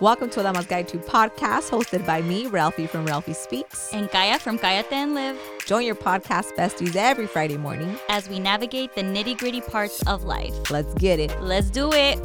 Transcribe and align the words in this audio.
Welcome 0.00 0.30
to 0.30 0.40
a 0.40 0.42
Dama's 0.42 0.64
Guide 0.64 0.88
to 0.88 0.96
Podcast, 0.96 1.68
hosted 1.68 2.06
by 2.06 2.22
me, 2.22 2.46
Ralphie 2.46 2.86
from 2.86 3.04
Ralphie 3.04 3.34
Speaks. 3.34 3.92
And 3.92 4.10
Kaya 4.10 4.38
from 4.38 4.58
Kayate 4.58 4.90
and 4.90 5.14
Live. 5.14 5.38
Join 5.66 5.84
your 5.84 5.94
podcast 5.94 6.52
besties 6.56 6.96
every 6.96 7.26
Friday 7.26 7.58
morning 7.58 7.98
as 8.08 8.26
we 8.26 8.38
navigate 8.38 8.94
the 8.94 9.02
nitty 9.02 9.36
gritty 9.36 9.60
parts 9.60 10.02
of 10.06 10.24
life. 10.24 10.70
Let's 10.70 10.94
get 10.94 11.20
it. 11.20 11.38
Let's 11.42 11.68
do 11.68 11.92
it. 11.92 12.18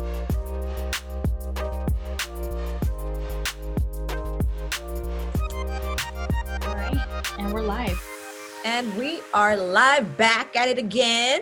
All 6.62 6.76
right, 6.76 7.05
and 7.39 7.54
we're 7.54 7.62
live. 7.62 8.02
And 8.64 8.96
we 8.98 9.20
are 9.34 9.57
live 9.57 10.16
back 10.16 10.55
at 10.55 10.70
it 10.70 10.78
again. 10.78 11.42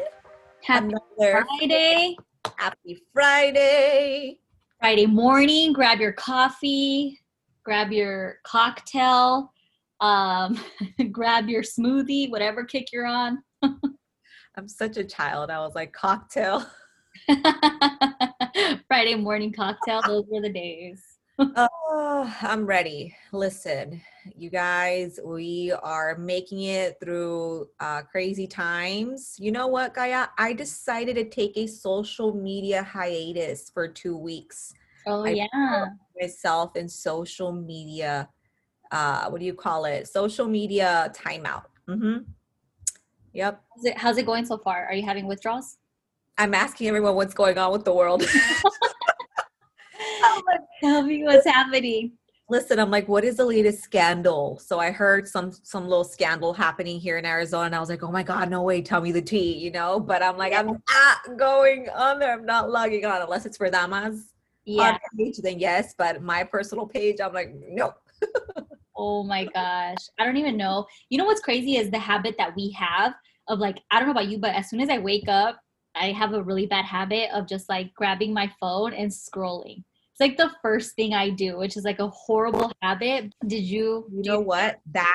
Happy 0.63 0.87
Another 0.87 1.45
Friday. 1.59 2.17
Happy 2.57 3.03
Friday. 3.13 4.39
Friday 4.83 5.05
morning, 5.05 5.71
grab 5.71 6.01
your 6.01 6.11
coffee, 6.11 7.17
grab 7.63 7.93
your 7.93 8.39
cocktail, 8.43 9.53
um, 10.01 10.59
grab 11.13 11.47
your 11.47 11.63
smoothie, 11.63 12.29
whatever 12.29 12.65
kick 12.65 12.91
you're 12.91 13.05
on. 13.05 13.41
I'm 13.63 14.67
such 14.67 14.97
a 14.97 15.05
child. 15.05 15.49
I 15.49 15.59
was 15.59 15.73
like, 15.73 15.93
cocktail. 15.93 16.65
Friday 18.89 19.15
morning 19.15 19.53
cocktail, 19.53 20.01
those 20.05 20.25
were 20.27 20.41
the 20.41 20.51
days. 20.51 21.01
Oh, 21.39 22.35
I'm 22.41 22.65
ready. 22.65 23.15
Listen, 23.31 24.01
you 24.35 24.49
guys, 24.49 25.19
we 25.23 25.71
are 25.71 26.15
making 26.17 26.63
it 26.63 26.97
through 26.99 27.69
uh, 27.79 28.03
crazy 28.03 28.45
times. 28.45 29.35
You 29.39 29.51
know 29.51 29.67
what, 29.67 29.93
Kaya? 29.93 30.29
I 30.37 30.53
decided 30.53 31.15
to 31.15 31.25
take 31.25 31.57
a 31.57 31.67
social 31.67 32.35
media 32.35 32.83
hiatus 32.83 33.71
for 33.73 33.87
two 33.87 34.17
weeks. 34.17 34.73
Oh, 35.07 35.25
I 35.25 35.29
yeah. 35.29 35.85
Myself 36.19 36.75
in 36.75 36.87
social 36.87 37.51
media, 37.51 38.29
uh, 38.91 39.29
what 39.29 39.39
do 39.39 39.45
you 39.45 39.55
call 39.55 39.85
it? 39.85 40.07
Social 40.07 40.47
media 40.47 41.11
timeout. 41.15 41.65
Mm-hmm. 41.87 42.29
Yep. 43.33 43.63
How's 43.75 43.85
it, 43.85 43.97
how's 43.97 44.17
it 44.17 44.25
going 44.25 44.45
so 44.45 44.57
far? 44.59 44.85
Are 44.85 44.93
you 44.93 45.03
having 45.03 45.25
withdrawals? 45.25 45.77
I'm 46.37 46.53
asking 46.53 46.87
everyone 46.87 47.15
what's 47.15 47.33
going 47.33 47.57
on 47.57 47.71
with 47.71 47.85
the 47.85 47.93
world. 47.93 48.23
Tell 50.81 51.03
me 51.03 51.23
what's 51.23 51.45
happening. 51.45 52.13
Listen 52.49 52.77
i'm 52.77 52.91
like 52.91 53.07
what 53.07 53.23
is 53.23 53.37
the 53.37 53.45
latest 53.45 53.83
scandal? 53.83 54.59
So 54.59 54.79
i 54.79 54.91
heard 54.91 55.27
some 55.27 55.51
some 55.63 55.87
little 55.87 56.03
scandal 56.03 56.53
happening 56.53 56.99
here 56.99 57.17
in 57.17 57.25
arizona. 57.25 57.67
And 57.67 57.75
i 57.75 57.79
was 57.79 57.89
like 57.89 58.03
oh 58.03 58.11
my 58.11 58.23
god 58.23 58.49
no 58.49 58.61
way 58.61 58.81
tell 58.81 59.01
me 59.01 59.11
the 59.11 59.21
tea 59.21 59.57
you 59.57 59.71
know? 59.71 59.99
But 59.99 60.21
i'm 60.21 60.37
like 60.37 60.53
i'm 60.53 60.67
not 60.67 61.37
going 61.37 61.87
on 61.89 62.19
there. 62.19 62.33
I'm 62.33 62.45
not 62.45 62.69
logging 62.69 63.05
on 63.05 63.21
unless 63.21 63.45
it's 63.45 63.57
for 63.57 63.69
damas. 63.69 64.33
Yeah. 64.65 64.97
page 65.17 65.37
then 65.37 65.59
yes 65.59 65.95
but 65.97 66.21
my 66.21 66.43
personal 66.43 66.85
page 66.85 67.17
i'm 67.21 67.33
like 67.33 67.53
nope. 67.69 67.95
Oh 68.95 69.23
my 69.23 69.45
gosh. 69.45 69.97
I 70.19 70.23
don't 70.23 70.37
even 70.37 70.55
know. 70.55 70.85
You 71.09 71.17
know 71.17 71.25
what's 71.25 71.41
crazy 71.41 71.77
is 71.77 71.89
the 71.89 71.97
habit 71.97 72.35
that 72.37 72.55
we 72.55 72.69
have 72.71 73.15
of 73.47 73.59
like 73.59 73.79
i 73.91 73.99
don't 73.99 74.07
know 74.07 74.11
about 74.11 74.27
you 74.27 74.37
but 74.37 74.55
as 74.55 74.69
soon 74.69 74.81
as 74.81 74.89
i 74.89 74.97
wake 74.97 75.27
up 75.27 75.59
i 75.95 76.11
have 76.11 76.33
a 76.33 76.43
really 76.43 76.65
bad 76.65 76.85
habit 76.85 77.29
of 77.33 77.47
just 77.47 77.69
like 77.69 77.93
grabbing 77.93 78.33
my 78.33 78.51
phone 78.59 78.93
and 78.93 79.11
scrolling 79.11 79.83
it's 80.13 80.19
like 80.19 80.37
the 80.37 80.53
first 80.61 80.95
thing 80.95 81.15
I 81.15 81.31
do, 81.31 81.57
which 81.57 81.75
is 81.75 81.85
like 81.85 81.99
a 81.99 82.07
horrible 82.09 82.71
habit. 82.83 83.33
Did 83.47 83.63
you? 83.63 84.05
You 84.11 84.21
know 84.23 84.39
what? 84.39 84.79
That's 84.91 85.09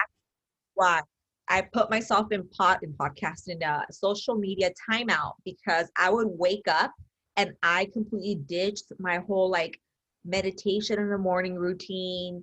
why 0.75 1.03
I 1.49 1.63
put 1.73 1.89
myself 1.89 2.33
in 2.33 2.49
pot 2.49 2.83
in 2.83 2.93
podcasting 2.95 3.65
uh, 3.65 3.85
social 3.93 4.35
media 4.35 4.71
timeout 4.91 5.35
because 5.45 5.89
I 5.97 6.11
would 6.11 6.27
wake 6.29 6.67
up 6.67 6.93
and 7.37 7.53
I 7.63 7.89
completely 7.93 8.43
ditched 8.47 8.93
my 8.99 9.19
whole 9.19 9.49
like 9.49 9.81
meditation 10.25 10.99
in 10.99 11.09
the 11.09 11.19
morning 11.19 11.55
routine. 11.55 12.43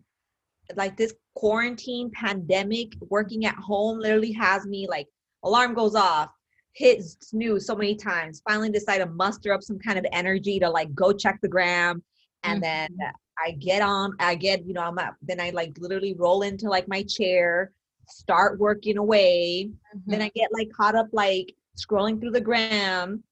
Like 0.76 0.96
this 0.96 1.14
quarantine 1.36 2.10
pandemic, 2.12 2.94
working 3.02 3.46
at 3.46 3.56
home 3.56 4.00
literally 4.00 4.32
has 4.32 4.66
me 4.66 4.88
like 4.90 5.08
alarm 5.44 5.74
goes 5.74 5.94
off, 5.94 6.30
hit 6.72 7.04
snooze 7.04 7.66
so 7.66 7.76
many 7.76 7.96
times. 7.96 8.42
Finally 8.48 8.70
decide 8.70 9.00
to 9.00 9.08
muster 9.08 9.54
up 9.54 9.62
some 9.62 9.78
kind 9.78 10.00
of 10.00 10.06
energy 10.14 10.58
to 10.60 10.70
like 10.70 10.96
go 10.96 11.12
check 11.12 11.38
the 11.42 11.50
gram, 11.50 12.02
and 12.46 12.64
mm-hmm. 12.64 12.96
then 12.98 13.12
I 13.44 13.52
get 13.52 13.82
on, 13.82 14.14
I 14.20 14.36
get, 14.36 14.66
you 14.66 14.74
know, 14.74 14.82
I'm 14.82 14.98
up, 14.98 15.16
then 15.22 15.42
I 15.42 15.50
like 15.50 15.78
literally 15.80 16.14
roll 16.14 16.42
into 16.44 16.70
like 16.70 16.88
my 16.88 17.04
chair, 17.04 17.72
start 18.08 18.60
working 18.60 18.98
away. 18.98 19.70
Mm-hmm. 19.96 20.12
Then 20.12 20.22
I 20.22 20.32
get 20.36 20.50
like 20.54 20.70
caught 20.72 20.96
up 20.96 21.08
like 21.12 21.54
scrolling 21.78 22.20
through 22.20 22.32
the 22.32 22.42
gram. 22.42 23.24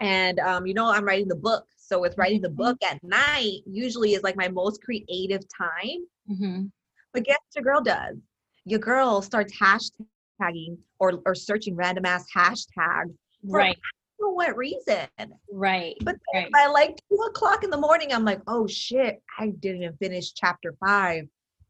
And 0.00 0.38
um, 0.40 0.66
you 0.66 0.74
know, 0.74 0.90
I'm 0.90 1.04
writing 1.04 1.28
the 1.28 1.36
book. 1.36 1.66
So 1.76 2.00
with 2.00 2.16
writing 2.16 2.40
the 2.40 2.48
mm-hmm. 2.48 2.56
book 2.56 2.78
at 2.82 3.02
night, 3.02 3.60
usually 3.66 4.14
is 4.14 4.22
like 4.22 4.36
my 4.36 4.48
most 4.48 4.82
creative 4.82 5.42
time. 5.56 6.06
Mm-hmm. 6.30 6.66
But 7.12 7.24
guess 7.24 7.38
what 7.52 7.56
your 7.56 7.64
girl 7.64 7.82
does? 7.82 8.16
Your 8.64 8.78
girl 8.78 9.20
starts 9.20 9.52
hashtagging 9.58 10.78
or, 10.98 11.20
or 11.26 11.34
searching 11.34 11.74
random 11.74 12.06
ass 12.06 12.26
hashtags. 12.34 13.14
Right 13.42 13.76
know 14.20 14.30
what 14.30 14.56
reason. 14.56 15.06
Right. 15.50 15.96
But 16.02 16.16
right. 16.34 16.50
by 16.52 16.66
like 16.66 17.00
two 17.08 17.18
o'clock 17.28 17.64
in 17.64 17.70
the 17.70 17.76
morning, 17.76 18.12
I'm 18.12 18.24
like, 18.24 18.40
oh 18.46 18.66
shit, 18.66 19.22
I 19.38 19.48
didn't 19.48 19.82
even 19.82 19.96
finish 19.96 20.32
chapter 20.32 20.74
five. 20.84 21.26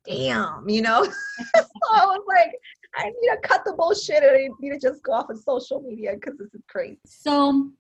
Damn, 0.06 0.68
you 0.68 0.82
know? 0.82 1.04
so 1.56 1.64
I 1.92 2.04
was 2.06 2.24
like, 2.26 2.52
I 2.96 3.04
need 3.04 3.30
to 3.30 3.38
cut 3.42 3.64
the 3.64 3.72
bullshit 3.72 4.22
and 4.22 4.32
I 4.32 4.48
need 4.60 4.72
to 4.72 4.78
just 4.78 5.02
go 5.02 5.12
off 5.12 5.30
of 5.30 5.38
social 5.38 5.80
media 5.80 6.14
because 6.14 6.38
this 6.38 6.52
is 6.54 6.62
crazy. 6.68 6.98
So 7.06 7.70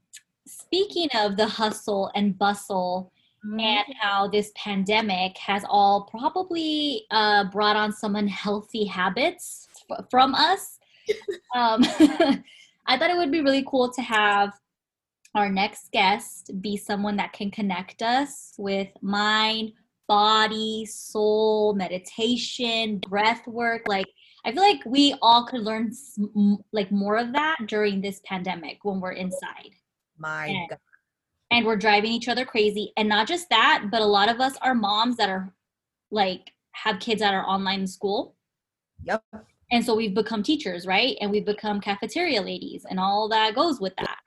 speaking 0.46 1.08
of 1.14 1.36
the 1.36 1.46
hustle 1.46 2.10
and 2.14 2.38
bustle 2.38 3.12
mm-hmm. 3.44 3.60
and 3.60 3.94
how 4.00 4.28
this 4.28 4.52
pandemic 4.54 5.36
has 5.38 5.64
all 5.68 6.08
probably 6.10 7.06
uh, 7.10 7.44
brought 7.44 7.76
on 7.76 7.92
some 7.92 8.16
unhealthy 8.16 8.84
habits 8.84 9.68
f- 9.90 10.04
from 10.10 10.34
us. 10.34 10.78
um, 11.54 11.82
I 12.86 12.98
thought 12.98 13.10
it 13.10 13.16
would 13.16 13.32
be 13.32 13.40
really 13.40 13.64
cool 13.66 13.90
to 13.92 14.02
have 14.02 14.52
our 15.34 15.48
next 15.48 15.92
guest 15.92 16.50
be 16.60 16.76
someone 16.76 17.16
that 17.16 17.32
can 17.32 17.50
connect 17.50 18.02
us 18.02 18.52
with 18.58 18.88
mind, 19.00 19.72
body, 20.08 20.84
soul, 20.86 21.74
meditation, 21.74 22.98
breath 22.98 23.46
work. 23.46 23.82
Like, 23.86 24.06
I 24.44 24.52
feel 24.52 24.62
like 24.62 24.80
we 24.84 25.14
all 25.22 25.46
could 25.46 25.60
learn 25.60 25.92
like 26.72 26.90
more 26.90 27.16
of 27.16 27.32
that 27.32 27.58
during 27.66 28.00
this 28.00 28.20
pandemic 28.24 28.78
when 28.82 29.00
we're 29.00 29.12
inside. 29.12 29.70
My 30.18 30.46
and, 30.46 30.68
God. 30.68 30.78
And 31.52 31.66
we're 31.66 31.76
driving 31.76 32.12
each 32.12 32.28
other 32.28 32.44
crazy. 32.44 32.92
And 32.96 33.08
not 33.08 33.28
just 33.28 33.48
that, 33.50 33.86
but 33.90 34.02
a 34.02 34.06
lot 34.06 34.28
of 34.28 34.40
us 34.40 34.54
are 34.62 34.74
moms 34.74 35.16
that 35.16 35.28
are 35.28 35.52
like 36.10 36.52
have 36.72 36.98
kids 36.98 37.20
that 37.20 37.34
are 37.34 37.46
online 37.46 37.86
school. 37.86 38.34
Yep. 39.04 39.22
And 39.70 39.84
so 39.84 39.94
we've 39.94 40.14
become 40.14 40.42
teachers, 40.42 40.86
right? 40.86 41.16
And 41.20 41.30
we've 41.30 41.46
become 41.46 41.80
cafeteria 41.80 42.42
ladies 42.42 42.84
and 42.88 42.98
all 42.98 43.28
that 43.28 43.54
goes 43.54 43.80
with 43.80 43.94
that. 43.98 44.18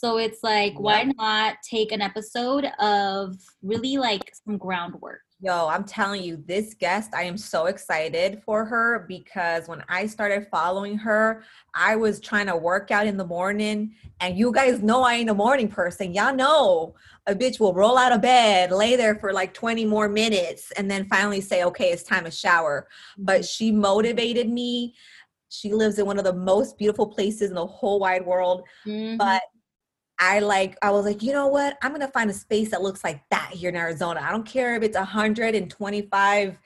So 0.00 0.18
it's 0.18 0.44
like, 0.44 0.78
why 0.78 1.12
not 1.16 1.56
take 1.68 1.90
an 1.90 2.00
episode 2.00 2.66
of 2.78 3.36
really 3.62 3.96
like 3.96 4.32
some 4.44 4.56
groundwork? 4.56 5.22
Yo, 5.40 5.66
I'm 5.66 5.82
telling 5.82 6.22
you, 6.22 6.40
this 6.46 6.74
guest, 6.74 7.12
I 7.14 7.24
am 7.24 7.36
so 7.36 7.66
excited 7.66 8.40
for 8.44 8.64
her 8.64 9.06
because 9.08 9.66
when 9.66 9.82
I 9.88 10.06
started 10.06 10.46
following 10.52 10.96
her, 10.98 11.42
I 11.74 11.96
was 11.96 12.20
trying 12.20 12.46
to 12.46 12.54
work 12.54 12.92
out 12.92 13.08
in 13.08 13.16
the 13.16 13.26
morning. 13.26 13.92
And 14.20 14.38
you 14.38 14.52
guys 14.52 14.84
know 14.84 15.02
I 15.02 15.14
ain't 15.14 15.30
a 15.30 15.34
morning 15.34 15.66
person. 15.66 16.14
Y'all 16.14 16.32
know 16.32 16.94
a 17.26 17.34
bitch 17.34 17.58
will 17.58 17.74
roll 17.74 17.98
out 17.98 18.12
of 18.12 18.22
bed, 18.22 18.70
lay 18.70 18.94
there 18.94 19.16
for 19.16 19.32
like 19.32 19.52
20 19.52 19.84
more 19.84 20.08
minutes, 20.08 20.70
and 20.76 20.88
then 20.88 21.08
finally 21.08 21.40
say, 21.40 21.64
okay, 21.64 21.90
it's 21.90 22.04
time 22.04 22.22
to 22.22 22.30
shower. 22.30 22.86
But 23.16 23.40
mm-hmm. 23.40 23.46
she 23.46 23.72
motivated 23.72 24.48
me. 24.48 24.94
She 25.48 25.72
lives 25.72 25.98
in 25.98 26.06
one 26.06 26.18
of 26.18 26.24
the 26.24 26.34
most 26.34 26.78
beautiful 26.78 27.08
places 27.08 27.50
in 27.50 27.56
the 27.56 27.66
whole 27.66 27.98
wide 27.98 28.24
world. 28.24 28.62
Mm-hmm. 28.86 29.16
But 29.16 29.42
I 30.18 30.40
like, 30.40 30.76
I 30.82 30.90
was 30.90 31.04
like, 31.04 31.22
you 31.22 31.32
know 31.32 31.46
what? 31.46 31.76
I'm 31.82 31.92
gonna 31.92 32.08
find 32.08 32.30
a 32.30 32.34
space 32.34 32.70
that 32.70 32.82
looks 32.82 33.04
like 33.04 33.22
that 33.30 33.50
here 33.52 33.68
in 33.68 33.76
Arizona. 33.76 34.20
I 34.20 34.30
don't 34.30 34.46
care 34.46 34.74
if 34.74 34.82
it's 34.82 34.96
125 34.96 36.58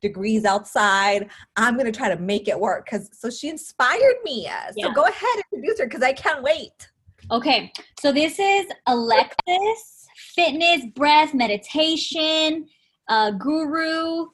degrees 0.00 0.44
outside. 0.44 1.28
I'm 1.56 1.76
gonna 1.76 1.92
try 1.92 2.08
to 2.08 2.20
make 2.20 2.48
it 2.48 2.58
work. 2.58 2.88
Cause 2.88 3.10
so 3.12 3.30
she 3.30 3.48
inspired 3.48 4.16
me. 4.24 4.44
Yeah. 4.44 4.70
So 4.80 4.92
go 4.92 5.04
ahead 5.04 5.34
and 5.34 5.44
introduce 5.52 5.80
her 5.80 5.86
because 5.86 6.02
I 6.02 6.12
can't 6.12 6.42
wait. 6.42 6.90
Okay, 7.30 7.72
so 8.00 8.10
this 8.10 8.38
is 8.38 8.66
Alexis, 8.86 10.06
fitness, 10.34 10.86
breath, 10.94 11.34
meditation, 11.34 12.66
uh, 13.08 13.32
guru 13.32 14.26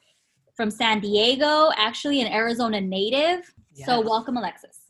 from 0.54 0.70
San 0.70 1.00
Diego, 1.00 1.70
actually 1.76 2.20
an 2.20 2.32
Arizona 2.32 2.80
native. 2.80 3.52
Yes. 3.74 3.86
So 3.86 4.00
welcome, 4.00 4.36
Alexis. 4.36 4.83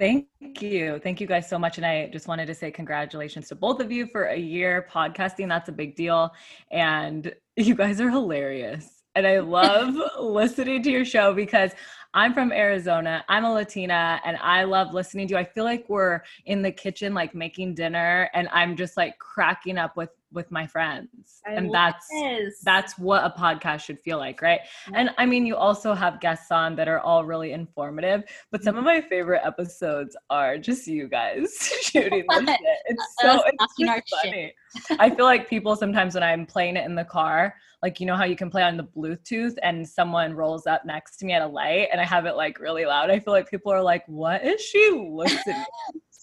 Thank 0.00 0.26
you. 0.62 0.98
Thank 1.02 1.20
you 1.20 1.26
guys 1.26 1.46
so 1.46 1.58
much. 1.58 1.76
And 1.76 1.84
I 1.84 2.08
just 2.08 2.26
wanted 2.26 2.46
to 2.46 2.54
say 2.54 2.70
congratulations 2.70 3.48
to 3.48 3.54
both 3.54 3.80
of 3.80 3.92
you 3.92 4.06
for 4.06 4.24
a 4.24 4.36
year 4.36 4.86
podcasting. 4.90 5.46
That's 5.46 5.68
a 5.68 5.72
big 5.72 5.94
deal. 5.94 6.30
And 6.70 7.34
you 7.56 7.74
guys 7.74 8.00
are 8.00 8.08
hilarious. 8.08 9.02
And 9.14 9.26
I 9.26 9.40
love 9.40 9.94
listening 10.18 10.82
to 10.84 10.90
your 10.90 11.04
show 11.04 11.34
because 11.34 11.72
I'm 12.14 12.32
from 12.32 12.50
Arizona. 12.50 13.22
I'm 13.28 13.44
a 13.44 13.52
Latina 13.52 14.22
and 14.24 14.38
I 14.38 14.64
love 14.64 14.94
listening 14.94 15.28
to 15.28 15.34
you. 15.34 15.38
I 15.38 15.44
feel 15.44 15.64
like 15.64 15.84
we're 15.90 16.22
in 16.46 16.62
the 16.62 16.72
kitchen, 16.72 17.12
like 17.12 17.34
making 17.34 17.74
dinner, 17.74 18.30
and 18.32 18.48
I'm 18.52 18.76
just 18.76 18.96
like 18.96 19.18
cracking 19.18 19.76
up 19.76 19.98
with 19.98 20.08
with 20.32 20.50
my 20.50 20.66
friends. 20.66 21.40
I 21.46 21.52
and 21.52 21.72
that's 21.72 22.06
this. 22.08 22.60
that's 22.62 22.98
what 22.98 23.24
a 23.24 23.30
podcast 23.30 23.80
should 23.80 24.00
feel 24.00 24.18
like, 24.18 24.42
right? 24.42 24.60
And 24.92 25.10
I 25.18 25.26
mean, 25.26 25.46
you 25.46 25.56
also 25.56 25.94
have 25.94 26.20
guests 26.20 26.50
on 26.50 26.76
that 26.76 26.88
are 26.88 27.00
all 27.00 27.24
really 27.24 27.52
informative, 27.52 28.24
but 28.50 28.62
some 28.62 28.76
of 28.76 28.84
my 28.84 29.00
favorite 29.00 29.42
episodes 29.44 30.16
are 30.28 30.58
just 30.58 30.86
you 30.86 31.08
guys 31.08 31.56
shooting 31.82 32.24
this 32.28 32.38
shit. 32.48 32.60
It's 32.86 33.14
so 33.20 33.42
it's 33.46 33.56
talking 33.58 33.88
our 33.88 34.00
just 34.00 34.22
funny. 34.22 34.54
I 34.98 35.10
feel 35.10 35.24
like 35.24 35.48
people 35.48 35.76
sometimes 35.76 36.14
when 36.14 36.22
I'm 36.22 36.46
playing 36.46 36.76
it 36.76 36.84
in 36.84 36.94
the 36.94 37.04
car, 37.04 37.54
like 37.82 37.98
you 37.98 38.06
know 38.06 38.16
how 38.16 38.24
you 38.24 38.36
can 38.36 38.50
play 38.50 38.62
on 38.62 38.76
the 38.76 38.84
Bluetooth 38.84 39.56
and 39.62 39.88
someone 39.88 40.34
rolls 40.34 40.66
up 40.66 40.84
next 40.84 41.16
to 41.18 41.26
me 41.26 41.32
at 41.32 41.42
a 41.42 41.46
light 41.46 41.88
and 41.90 42.00
I 42.00 42.04
have 42.04 42.26
it 42.26 42.36
like 42.36 42.58
really 42.58 42.84
loud. 42.84 43.10
I 43.10 43.18
feel 43.18 43.32
like 43.32 43.50
people 43.50 43.72
are 43.72 43.82
like, 43.82 44.04
what 44.06 44.44
is 44.44 44.60
she 44.60 44.90
listening 45.12 45.64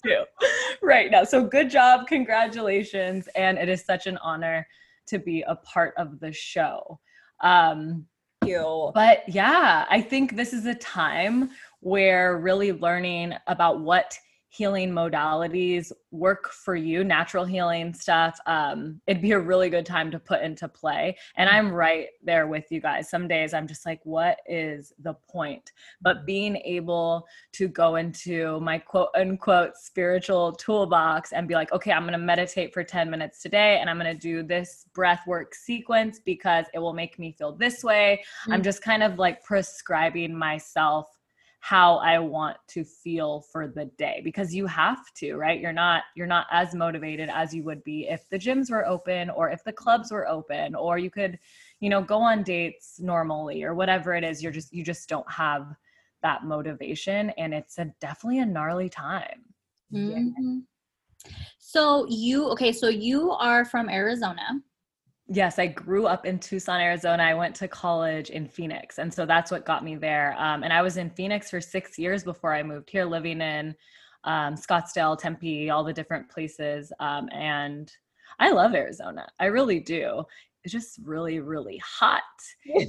to 0.06 0.26
right 0.82 1.12
now? 1.12 1.24
So 1.24 1.44
good 1.44 1.70
job, 1.70 2.08
congratulations. 2.08 3.28
And 3.36 3.58
it 3.58 3.70
is 3.70 3.84
such 3.84 4.08
an 4.08 4.18
honor 4.18 4.68
to 5.08 5.20
be 5.20 5.44
a 5.48 5.56
part 5.56 5.94
of 5.98 6.20
the 6.20 6.32
show. 6.32 7.00
Um, 7.42 8.06
Thank 8.42 8.52
you. 8.52 8.92
but 8.94 9.28
yeah, 9.28 9.86
I 9.90 10.02
think 10.02 10.36
this 10.36 10.54
is 10.54 10.66
a 10.66 10.76
time 10.76 11.50
where 11.80 12.38
really 12.38 12.72
learning 12.72 13.34
about 13.48 13.80
what 13.82 14.18
healing 14.58 14.92
modalities 14.92 15.92
work 16.12 16.50
for 16.52 16.76
you, 16.76 17.04
natural 17.04 17.46
healing 17.46 17.94
stuff, 17.94 18.40
um, 18.48 19.00
it'd 19.08 19.22
be 19.22 19.34
a 19.34 19.40
really 19.40 19.70
good 19.70 19.86
time 19.86 20.10
to 20.12 20.18
put 20.20 20.42
into 20.42 20.68
play. 20.68 21.16
And 21.36 21.50
I'm 21.50 21.72
right 21.72 22.08
there 22.24 22.48
with 22.48 22.66
you 22.72 22.82
guys. 22.82 23.10
Some 23.10 23.28
days 23.28 23.54
I'm 23.54 23.68
just 23.68 23.86
like, 23.86 24.00
what 24.04 24.40
is 24.48 24.94
the 25.00 25.14
point? 25.30 25.72
But 26.02 26.26
being 26.26 26.56
able 26.58 27.28
to 27.54 27.68
go 27.68 27.98
into 27.98 28.60
my 28.62 28.80
quote 28.80 29.10
unquote 29.16 29.76
spiritual 29.76 30.54
toolbox 30.54 31.34
and 31.34 31.48
be 31.48 31.54
like, 31.54 31.72
okay, 31.72 31.92
I'm 31.92 32.04
going 32.04 32.14
to 32.14 32.18
meditate 32.18 32.74
for 32.74 32.84
10 32.84 33.10
minutes 33.10 33.42
today 33.42 33.78
and 33.80 33.90
I'm 33.90 34.00
going 34.00 34.12
to 34.14 34.20
do 34.20 34.44
this 34.44 34.86
breath 34.94 35.22
work 35.28 35.54
sequence 35.54 36.20
because 36.24 36.66
it 36.74 36.80
will 36.80 36.94
make 36.94 37.20
me 37.20 37.32
feel 37.38 37.52
this 37.56 37.84
way. 37.84 38.24
I'm 38.50 38.62
Mm. 38.62 38.64
just 38.64 38.82
kind 38.82 39.04
of 39.04 39.20
like 39.20 39.44
prescribing 39.44 40.36
myself 40.36 41.17
how 41.60 41.98
I 41.98 42.20
want 42.20 42.58
to 42.68 42.84
feel 42.84 43.42
for 43.42 43.68
the 43.68 43.86
day 43.98 44.22
because 44.24 44.54
you 44.54 44.68
have 44.68 45.12
to, 45.16 45.36
right? 45.36 45.60
You're 45.60 45.74
not 45.74 46.04
you're 46.16 46.28
not 46.28 46.48
as 46.52 46.76
motivated 46.76 47.30
as 47.30 47.54
you 47.54 47.64
would 47.64 47.84
be 47.84 48.08
if 48.08 48.30
the 48.30 48.38
gyms 48.38 48.70
were 48.70 48.86
open 48.88 49.30
or 49.32 49.50
if 49.50 49.64
the 49.64 49.74
clubs 49.74 50.12
were 50.12 50.28
open 50.28 50.76
or 50.76 50.98
you 50.98 51.10
could, 51.10 51.40
you 51.80 51.90
know, 51.90 52.02
go 52.02 52.20
on 52.20 52.44
dates 52.44 53.00
normally 53.00 53.64
or 53.64 53.74
whatever 53.74 54.14
it 54.14 54.24
is. 54.24 54.42
You're 54.42 54.52
just 54.52 54.74
you 54.74 54.84
just 54.84 55.10
don't 55.10 55.30
have 55.32 55.76
that 56.22 56.44
motivation 56.46 57.32
and 57.32 57.54
it's 57.54 57.78
a 57.80 57.86
definitely 58.00 58.40
a 58.40 58.46
gnarly 58.46 58.90
time. 58.90 59.44
Mhm. 59.94 60.64
So 61.60 62.06
you 62.08 62.46
okay? 62.52 62.72
So 62.72 62.88
you 62.88 63.32
are 63.32 63.66
from 63.66 63.90
Arizona. 63.90 64.62
Yes, 65.30 65.60
I 65.60 65.68
grew 65.68 66.08
up 66.08 66.26
in 66.26 66.40
Tucson, 66.40 66.80
Arizona. 66.80 67.24
I 67.24 67.34
went 67.34 67.56
to 67.58 67.68
college 67.68 68.30
in 68.30 68.48
Phoenix. 68.48 68.98
And 68.98 69.14
so 69.14 69.26
that's 69.26 69.52
what 69.52 69.66
got 69.66 69.84
me 69.84 69.96
there. 69.96 70.36
Um, 70.38 70.64
and 70.64 70.72
I 70.72 70.82
was 70.82 70.96
in 70.98 71.10
Phoenix 71.10 71.50
for 71.50 71.60
six 71.60 72.00
years 72.00 72.24
before 72.24 72.54
I 72.54 72.64
moved 72.64 72.90
here, 72.90 73.04
living 73.06 73.42
in 73.42 73.76
um, 74.24 74.56
Scottsdale, 74.56 75.18
Tempe, 75.18 75.70
all 75.70 75.84
the 75.84 75.94
different 75.94 76.30
places. 76.30 76.94
Um, 77.00 77.28
and 77.34 77.92
I 78.40 78.52
love 78.52 78.74
Arizona. 78.74 79.28
I 79.40 79.46
really 79.46 79.82
do. 79.82 80.24
It's 80.64 80.72
just 80.72 81.00
really, 81.04 81.40
really 81.40 81.82
hot. 81.84 82.24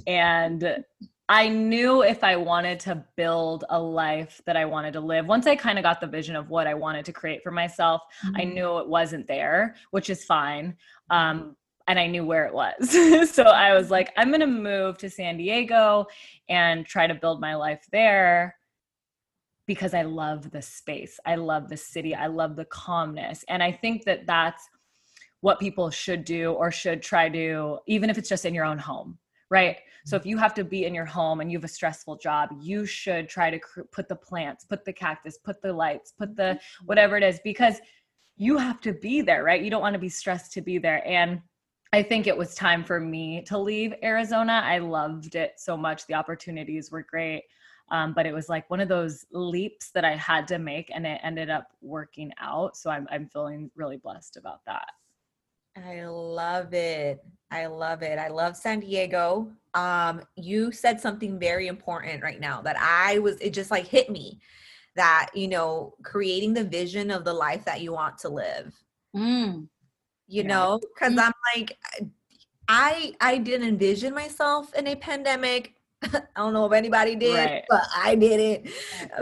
and 0.07 0.85
I 1.29 1.49
knew 1.49 2.03
if 2.03 2.25
I 2.25 2.37
wanted 2.37 2.81
to 2.81 3.05
build 3.17 3.65
a 3.69 3.79
life 3.79 4.41
that 4.47 4.57
I 4.57 4.65
wanted 4.65 4.95
to 4.95 5.01
live, 5.01 5.27
once 5.27 5.47
I 5.47 5.57
kind 5.57 5.79
of 5.79 5.83
got 5.83 6.01
the 6.01 6.07
vision 6.07 6.37
of 6.37 6.49
what 6.51 6.67
I 6.67 6.75
wanted 6.75 7.05
to 7.07 7.13
create 7.13 7.43
for 7.43 7.51
myself, 7.51 8.01
I 8.37 8.45
Mm-hmm. 8.45 8.55
knew 8.55 8.79
it 8.79 8.89
wasn't 8.89 9.27
there, 9.27 9.75
which 9.91 10.09
is 10.09 10.25
fine. 10.25 10.77
Um, 11.11 11.57
and 11.89 11.99
I 11.99 12.07
knew 12.07 12.25
where 12.25 12.45
it 12.45 12.55
was. 12.55 12.91
so 13.35 13.45
I 13.45 13.75
was 13.75 13.91
like, 13.91 14.13
I'm 14.17 14.29
going 14.29 14.41
to 14.41 14.47
move 14.47 14.99
to 14.99 15.11
San 15.11 15.39
Diego 15.39 16.07
and 16.49 16.87
try 16.87 17.07
to 17.07 17.15
build 17.15 17.41
my 17.41 17.55
life 17.55 17.87
there 17.91 18.57
because 19.67 19.95
I 19.95 20.03
love 20.03 20.51
the 20.51 20.63
space. 20.63 21.19
I 21.27 21.35
love 21.35 21.69
the 21.69 21.77
city. 21.77 22.15
I 22.15 22.27
love 22.27 22.57
the 22.57 22.67
calmness. 22.67 23.45
And 23.49 23.63
I 23.63 23.73
think 23.73 24.05
that 24.05 24.27
that's 24.27 24.69
what 25.41 25.61
people 25.61 25.91
should 25.91 26.25
do 26.25 26.53
or 26.53 26.71
should 26.71 27.03
try 27.03 27.29
to, 27.31 27.79
even 27.87 28.11
if 28.11 28.19
it's 28.19 28.29
just 28.29 28.45
in 28.45 28.55
your 28.55 28.65
own 28.65 28.79
home, 28.79 29.19
right? 29.51 29.79
So 30.05 30.17
if 30.17 30.27
you 30.27 30.37
have 30.39 30.55
to 30.55 30.65
be 30.65 30.85
in 30.85 30.95
your 30.95 31.05
home 31.05 31.41
and 31.41 31.51
you 31.51 31.59
have 31.59 31.65
a 31.65 31.69
stressful 31.69 32.17
job, 32.17 32.51
you 32.61 32.87
should 32.87 33.29
try 33.29 33.51
to 33.51 33.59
cr- 33.59 33.83
put 33.93 34.09
the 34.09 34.17
plants, 34.17 34.65
put 34.65 34.85
the 34.85 34.93
cactus, 34.93 35.39
put 35.39 35.61
the 35.63 35.73
lights, 35.73 36.13
put 36.19 36.35
the 36.37 36.43
mm-hmm. 36.43 36.87
whatever 36.87 37.17
it 37.17 37.23
is, 37.23 37.41
because 37.45 37.81
you 38.37 38.57
have 38.57 38.81
to 38.81 38.93
be 38.93 39.21
there, 39.21 39.45
right? 39.45 39.63
You 39.63 39.71
don't 39.71 39.83
want 39.83 39.95
to 39.95 39.99
be 39.99 40.09
stressed 40.09 40.53
to 40.53 40.61
be 40.61 40.79
there. 40.79 41.07
And 41.07 41.41
I 41.93 42.03
think 42.03 42.27
it 42.27 42.37
was 42.37 42.55
time 42.55 42.85
for 42.85 43.01
me 43.01 43.43
to 43.43 43.59
leave 43.59 43.95
Arizona. 44.03 44.63
I 44.65 44.79
loved 44.79 45.35
it 45.35 45.55
so 45.57 45.77
much. 45.77 46.07
The 46.07 46.15
opportunities 46.15 46.91
were 46.91 47.03
great. 47.03 47.45
Um, 47.91 48.13
but 48.13 48.27
it 48.27 48.35
was 48.35 48.51
like 48.51 48.69
one 48.69 48.81
of 48.81 48.89
those 48.89 49.25
leaps 49.33 49.91
that 49.93 50.05
I 50.05 50.15
had 50.15 50.47
to 50.49 50.59
make, 50.59 50.91
and 50.95 51.07
it 51.07 51.21
ended 51.23 51.49
up 51.49 51.69
working 51.81 52.31
out. 52.39 52.77
So 52.77 52.91
I'm, 52.91 53.09
I'm 53.11 53.27
feeling 53.29 53.71
really 53.75 53.97
blessed 53.97 54.37
about 54.37 54.61
that. 54.67 54.89
I 55.77 56.05
love 56.05 56.75
it. 56.75 57.25
I 57.51 57.67
love 57.67 58.03
it. 58.03 58.19
I 58.19 58.29
love 58.29 58.57
San 58.57 58.81
Diego. 58.81 59.51
Um, 59.73 60.21
you 60.37 60.73
said 60.73 61.01
something 61.01 61.39
very 61.39 61.67
important 61.69 62.23
right 62.23 62.41
now 62.41 62.61
that 62.63 62.77
I 62.79 63.21
was, 63.21 63.37
it 63.41 63.55
just 63.55 63.71
like 63.71 63.87
hit 63.87 64.11
me 64.11 64.41
that, 64.97 65.31
you 65.33 65.49
know, 65.49 65.95
creating 66.03 66.53
the 66.53 66.65
vision 66.65 67.11
of 67.11 67.25
the 67.25 67.33
life 67.33 67.65
that 67.65 67.81
you 67.81 67.93
want 67.93 68.19
to 68.19 68.29
live, 68.29 68.75
Mm. 69.17 69.69
You 70.29 70.43
Yeah. 70.43 70.49
know, 70.49 70.81
because 70.81 71.15
Mm. 71.15 71.19
I'm 71.27 71.33
like, 71.57 71.79
I 72.69 73.15
I 73.21 73.39
didn't 73.39 73.69
envision 73.69 74.15
myself 74.15 74.75
in 74.75 74.87
a 74.87 74.97
pandemic. 74.97 75.75
I 76.03 76.23
don't 76.37 76.53
know 76.53 76.67
if 76.67 76.73
anybody 76.73 77.17
did, 77.17 77.51
Right. 77.51 77.65
but 77.69 77.83
I 77.97 78.15
did 78.15 78.41
it. 78.41 78.73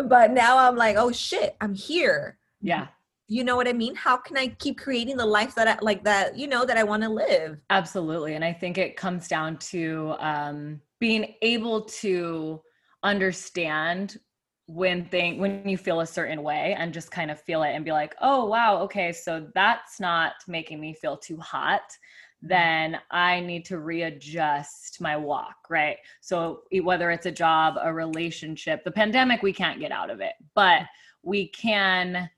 But 0.08 0.32
now 0.32 0.58
I'm 0.58 0.76
like, 0.76 0.96
oh 0.96 1.12
shit, 1.12 1.56
I'm 1.60 1.74
here. 1.74 2.38
Yeah, 2.60 2.88
You 3.28 3.44
know 3.44 3.56
what 3.56 3.68
I 3.68 3.72
mean? 3.72 3.94
How 3.94 4.16
can 4.16 4.36
I 4.36 4.48
keep 4.48 4.78
creating 4.78 5.16
the 5.16 5.26
life 5.26 5.54
that 5.56 5.68
I 5.68 5.78
like 5.82 6.04
that, 6.04 6.36
you 6.38 6.46
know, 6.48 6.64
that 6.66 6.76
I 6.76 6.84
want 6.84 7.02
to 7.04 7.08
live? 7.08 7.58
absolutely. 7.70 8.34
And 8.34 8.44
I 8.44 8.52
think 8.52 8.78
it 8.78 8.96
comes 8.96 9.28
down 9.28 9.58
to 9.58 10.14
um, 10.18 10.80
being 11.00 11.34
able 11.42 11.82
to 11.82 12.62
understand 13.02 14.18
when 14.66 15.04
thing 15.04 15.38
when 15.38 15.66
you 15.68 15.78
feel 15.78 16.00
a 16.00 16.06
certain 16.06 16.42
way 16.42 16.74
and 16.78 16.92
just 16.92 17.10
kind 17.12 17.30
of 17.30 17.40
feel 17.40 17.62
it 17.62 17.70
and 17.70 17.84
be 17.84 17.92
like 17.92 18.16
oh 18.20 18.44
wow 18.44 18.78
okay 18.78 19.12
so 19.12 19.46
that's 19.54 20.00
not 20.00 20.32
making 20.48 20.80
me 20.80 20.92
feel 20.92 21.16
too 21.16 21.36
hot 21.36 21.82
mm-hmm. 21.82 22.48
then 22.48 22.98
i 23.12 23.38
need 23.38 23.64
to 23.64 23.78
readjust 23.78 25.00
my 25.00 25.16
walk 25.16 25.56
right? 25.70 25.98
So 26.20 26.62
whether 26.82 27.10
it's 27.12 27.26
a 27.26 27.32
job 27.32 27.76
a 27.80 27.92
relationship 27.92 28.82
the 28.82 28.90
pandemic 28.90 29.40
we 29.40 29.52
can't 29.52 29.78
get 29.78 29.92
out 29.92 30.10
of 30.10 30.20
it 30.20 30.34
but 30.54 30.82
we 31.22 31.46
can 31.48 32.28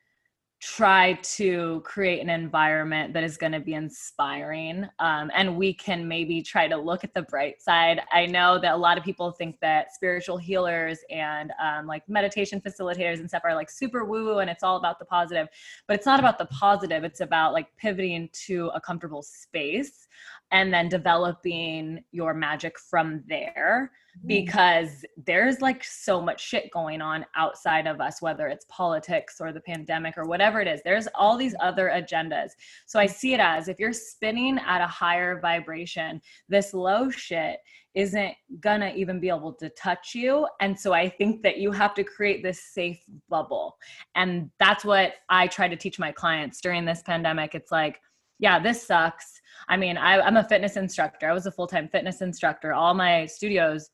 try 0.60 1.12
to 1.22 1.80
create 1.84 2.20
an 2.20 2.28
environment 2.28 3.12
that 3.12 3.22
is 3.22 3.36
going 3.36 3.52
to 3.52 3.60
be 3.60 3.74
inspiring 3.74 4.84
um, 4.98 5.30
and 5.32 5.56
we 5.56 5.72
can 5.72 6.08
maybe 6.08 6.42
try 6.42 6.66
to 6.66 6.76
look 6.76 7.04
at 7.04 7.14
the 7.14 7.22
bright 7.22 7.62
side. 7.62 8.00
I 8.10 8.26
know 8.26 8.58
that 8.58 8.74
a 8.74 8.76
lot 8.76 8.98
of 8.98 9.04
people 9.04 9.30
think 9.30 9.60
that 9.60 9.94
spiritual 9.94 10.36
healers 10.36 10.98
and 11.10 11.52
um, 11.62 11.86
like 11.86 12.08
meditation 12.08 12.60
facilitators 12.60 13.20
and 13.20 13.28
stuff 13.28 13.42
are 13.44 13.54
like 13.54 13.70
super 13.70 14.04
woo 14.04 14.24
woo 14.24 14.38
and 14.38 14.50
it's 14.50 14.64
all 14.64 14.76
about 14.76 14.98
the 14.98 15.04
positive 15.04 15.46
but 15.86 15.94
it's 15.94 16.06
not 16.06 16.18
about 16.18 16.38
the 16.38 16.46
positive 16.46 17.04
it's 17.04 17.20
about 17.20 17.52
like 17.52 17.68
pivoting 17.76 18.28
to 18.32 18.68
a 18.74 18.80
comfortable 18.80 19.22
space 19.22 20.08
and 20.50 20.72
then 20.72 20.88
developing 20.88 22.02
your 22.10 22.32
magic 22.32 22.78
from 22.78 23.22
there 23.28 23.92
mm-hmm. 24.16 24.28
because 24.28 25.04
there's 25.26 25.60
like 25.60 25.84
so 25.84 26.20
much 26.20 26.40
shit 26.40 26.70
going 26.70 27.02
on 27.02 27.24
outside 27.36 27.86
of 27.86 28.00
us 28.00 28.22
whether 28.22 28.48
it's 28.48 28.64
politics 28.68 29.36
or 29.40 29.52
the 29.52 29.60
pandemic 29.60 30.16
or 30.16 30.24
whatever 30.24 30.60
it 30.60 30.68
is. 30.68 30.80
There's 30.84 31.08
all 31.14 31.36
these 31.36 31.54
other 31.60 31.90
agendas. 31.94 32.52
So 32.86 32.98
i 32.98 33.06
see 33.06 33.34
it 33.34 33.40
as 33.40 33.68
if 33.68 33.78
you're 33.78 33.92
spinning 33.92 34.58
at 34.58 34.80
a 34.80 34.86
higher 34.86 35.40
vibration 35.40 36.20
this 36.48 36.72
low 36.72 37.10
shit 37.10 37.58
isn't 37.94 38.34
gonna 38.60 38.92
even 38.94 39.18
be 39.18 39.28
able 39.28 39.52
to 39.52 39.68
touch 39.70 40.14
you. 40.14 40.46
And 40.60 40.78
so 40.78 40.92
i 40.92 41.08
think 41.08 41.42
that 41.42 41.58
you 41.58 41.72
have 41.72 41.94
to 41.94 42.04
create 42.04 42.42
this 42.42 42.62
safe 42.62 43.02
bubble. 43.28 43.76
And 44.14 44.50
that's 44.58 44.84
what 44.84 45.14
i 45.28 45.46
try 45.46 45.68
to 45.68 45.76
teach 45.76 45.98
my 45.98 46.12
clients 46.12 46.60
during 46.60 46.84
this 46.84 47.02
pandemic. 47.02 47.54
It's 47.54 47.72
like 47.72 48.00
yeah 48.38 48.58
this 48.58 48.86
sucks. 48.86 49.40
I 49.68 49.76
mean 49.76 49.96
I, 49.96 50.20
i'm 50.20 50.36
a 50.36 50.44
fitness 50.44 50.76
instructor. 50.76 51.28
I 51.28 51.32
was 51.32 51.46
a 51.46 51.52
full-time 51.52 51.88
fitness 51.88 52.20
instructor. 52.22 52.72
All 52.72 52.94
my 52.94 53.26
studios 53.26 53.90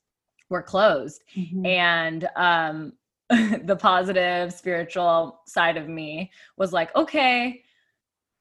were 0.51 0.63
closed. 0.63 1.23
Mhm. 1.37 1.67
and 1.67 2.29
um 2.37 2.93
the 3.65 3.77
positive 3.77 4.53
spiritual 4.53 5.41
side 5.47 5.77
of 5.77 5.89
me 5.89 6.31
was 6.57 6.73
like 6.73 6.95
okay 6.95 7.63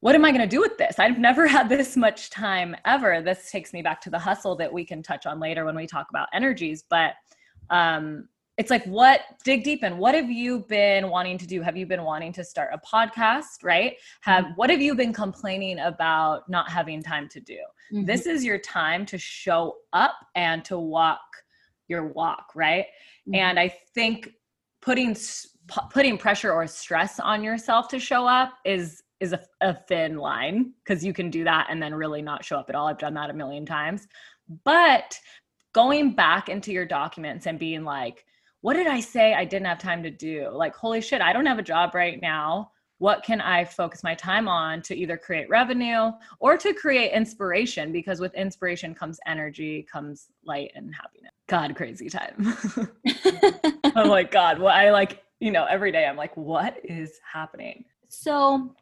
what 0.02 0.16
am 0.16 0.26
i 0.26 0.32
going 0.32 0.42
to 0.42 0.48
do 0.48 0.60
with 0.60 0.78
this? 0.78 1.00
I've 1.00 1.18
never 1.18 1.48
had 1.58 1.70
this 1.70 1.96
much 1.96 2.30
time 2.30 2.76
ever. 2.86 3.22
This 3.22 3.50
takes 3.50 3.72
me 3.72 3.82
back 3.82 4.02
to 4.02 4.10
the 4.10 4.20
hustle 4.20 4.54
that 4.58 4.72
we 4.74 4.84
can 4.84 5.02
touch 5.02 5.26
on 5.26 5.40
later 5.40 5.64
when 5.64 5.78
we 5.78 5.88
talk 5.88 6.08
about 6.10 6.28
energies. 6.34 6.84
But 6.90 7.14
um 7.70 8.28
it's 8.58 8.70
like 8.70 8.84
what 8.86 9.22
dig 9.44 9.64
deep 9.64 9.84
in 9.84 9.98
what 9.98 10.14
have 10.14 10.30
you 10.30 10.60
been 10.60 11.10
wanting 11.10 11.38
to 11.38 11.48
do 11.48 11.62
have 11.62 11.76
you 11.76 11.86
been 11.86 12.04
wanting 12.04 12.32
to 12.32 12.44
start 12.44 12.70
a 12.74 12.78
podcast 12.78 13.64
right 13.64 13.98
have 14.22 14.46
mm-hmm. 14.46 14.54
what 14.56 14.70
have 14.70 14.82
you 14.82 14.96
been 14.96 15.14
complaining 15.14 15.80
about 15.80 16.48
not 16.50 16.70
having 16.70 17.02
time 17.02 17.28
to 17.28 17.40
do 17.40 17.58
mm-hmm. 17.92 18.06
this 18.06 18.26
is 18.26 18.44
your 18.44 18.60
time 18.60 19.06
to 19.06 19.18
show 19.18 19.78
up 19.94 20.16
and 20.36 20.64
to 20.64 20.78
walk 20.78 21.22
your 21.88 22.08
walk 22.08 22.52
right 22.56 22.86
mm-hmm. 23.28 23.36
and 23.36 23.60
i 23.60 23.68
think 23.94 24.30
putting 24.82 25.16
putting 25.90 26.18
pressure 26.18 26.52
or 26.52 26.68
stress 26.68 27.20
on 27.20 27.44
yourself 27.44 27.88
to 27.88 28.00
show 28.00 28.28
up 28.28 28.54
is 28.66 29.02
is 29.20 29.32
a, 29.32 29.40
a 29.62 29.74
thin 29.88 30.18
line 30.18 30.74
because 30.84 31.04
you 31.04 31.14
can 31.14 31.30
do 31.30 31.46
that 31.46 31.68
and 31.70 31.82
then 31.82 31.94
really 31.94 32.22
not 32.22 32.44
show 32.44 32.58
up 32.58 32.70
at 32.70 32.76
all 32.76 32.88
i've 32.88 32.98
done 32.98 33.14
that 33.14 33.30
a 33.30 33.34
million 33.34 33.66
times 33.66 34.08
but 34.64 35.18
going 35.74 36.14
back 36.14 36.50
into 36.50 36.72
your 36.72 36.86
documents 36.86 37.48
and 37.48 37.58
being 37.58 37.84
like 37.84 38.26
what 38.64 38.76
did 38.76 38.88
I 38.88 39.02
say 39.02 39.34
I 39.34 39.44
didn't 39.44 39.68
have 39.68 39.78
time 39.78 40.02
to 40.04 40.10
do? 40.10 40.50
Like, 40.50 40.74
holy 40.74 41.02
shit, 41.02 41.22
I 41.22 41.34
don't 41.34 41.46
have 41.46 41.60
a 41.60 41.64
job 41.64 41.94
right 41.94 42.22
now. 42.22 42.72
What 42.98 43.22
can 43.22 43.42
I 43.42 43.66
focus 43.66 44.04
my 44.04 44.16
time 44.16 44.48
on 44.48 44.82
to 44.84 44.96
either 44.96 45.18
create 45.18 45.50
revenue 45.50 46.14
or 46.40 46.58
to 46.58 46.74
create 46.74 47.12
inspiration? 47.12 47.92
Because 47.92 48.22
with 48.22 48.34
inspiration 48.36 48.96
comes 48.96 49.20
energy, 49.28 49.86
comes 49.92 50.30
light 50.46 50.72
and 50.76 50.96
happiness. 50.96 51.34
God, 51.48 51.76
crazy 51.76 52.10
time. 52.10 52.56
oh 53.98 54.08
my 54.08 54.24
God. 54.32 54.60
Well, 54.60 54.74
I 54.74 54.92
like, 54.92 55.24
you 55.42 55.52
know, 55.52 55.66
every 55.66 55.92
day 55.92 56.06
I'm 56.06 56.16
like, 56.16 56.38
what 56.38 56.78
is 56.86 57.20
happening? 57.30 57.84
So 58.08 58.74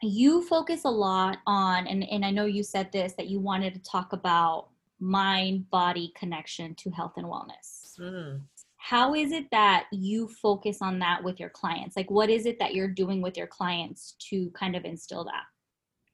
you 0.00 0.40
focus 0.46 0.86
a 0.86 0.90
lot 0.90 1.36
on, 1.46 1.86
and, 1.86 2.02
and 2.10 2.24
I 2.24 2.30
know 2.30 2.46
you 2.46 2.62
said 2.62 2.90
this, 2.92 3.12
that 3.18 3.28
you 3.28 3.40
wanted 3.40 3.74
to 3.74 3.80
talk 3.82 4.14
about 4.14 4.68
mind 5.00 5.68
body 5.68 6.14
connection 6.16 6.74
to 6.76 6.90
health 6.92 7.18
and 7.18 7.26
wellness. 7.26 8.00
Mm 8.00 8.40
how 8.82 9.14
is 9.14 9.32
it 9.32 9.46
that 9.50 9.84
you 9.92 10.28
focus 10.28 10.78
on 10.82 10.98
that 10.98 11.22
with 11.22 11.38
your 11.38 11.50
clients 11.50 11.96
like 11.96 12.10
what 12.10 12.28
is 12.28 12.46
it 12.46 12.58
that 12.58 12.74
you're 12.74 12.88
doing 12.88 13.22
with 13.22 13.36
your 13.36 13.46
clients 13.46 14.16
to 14.18 14.50
kind 14.50 14.76
of 14.76 14.84
instill 14.84 15.24
that 15.24 15.44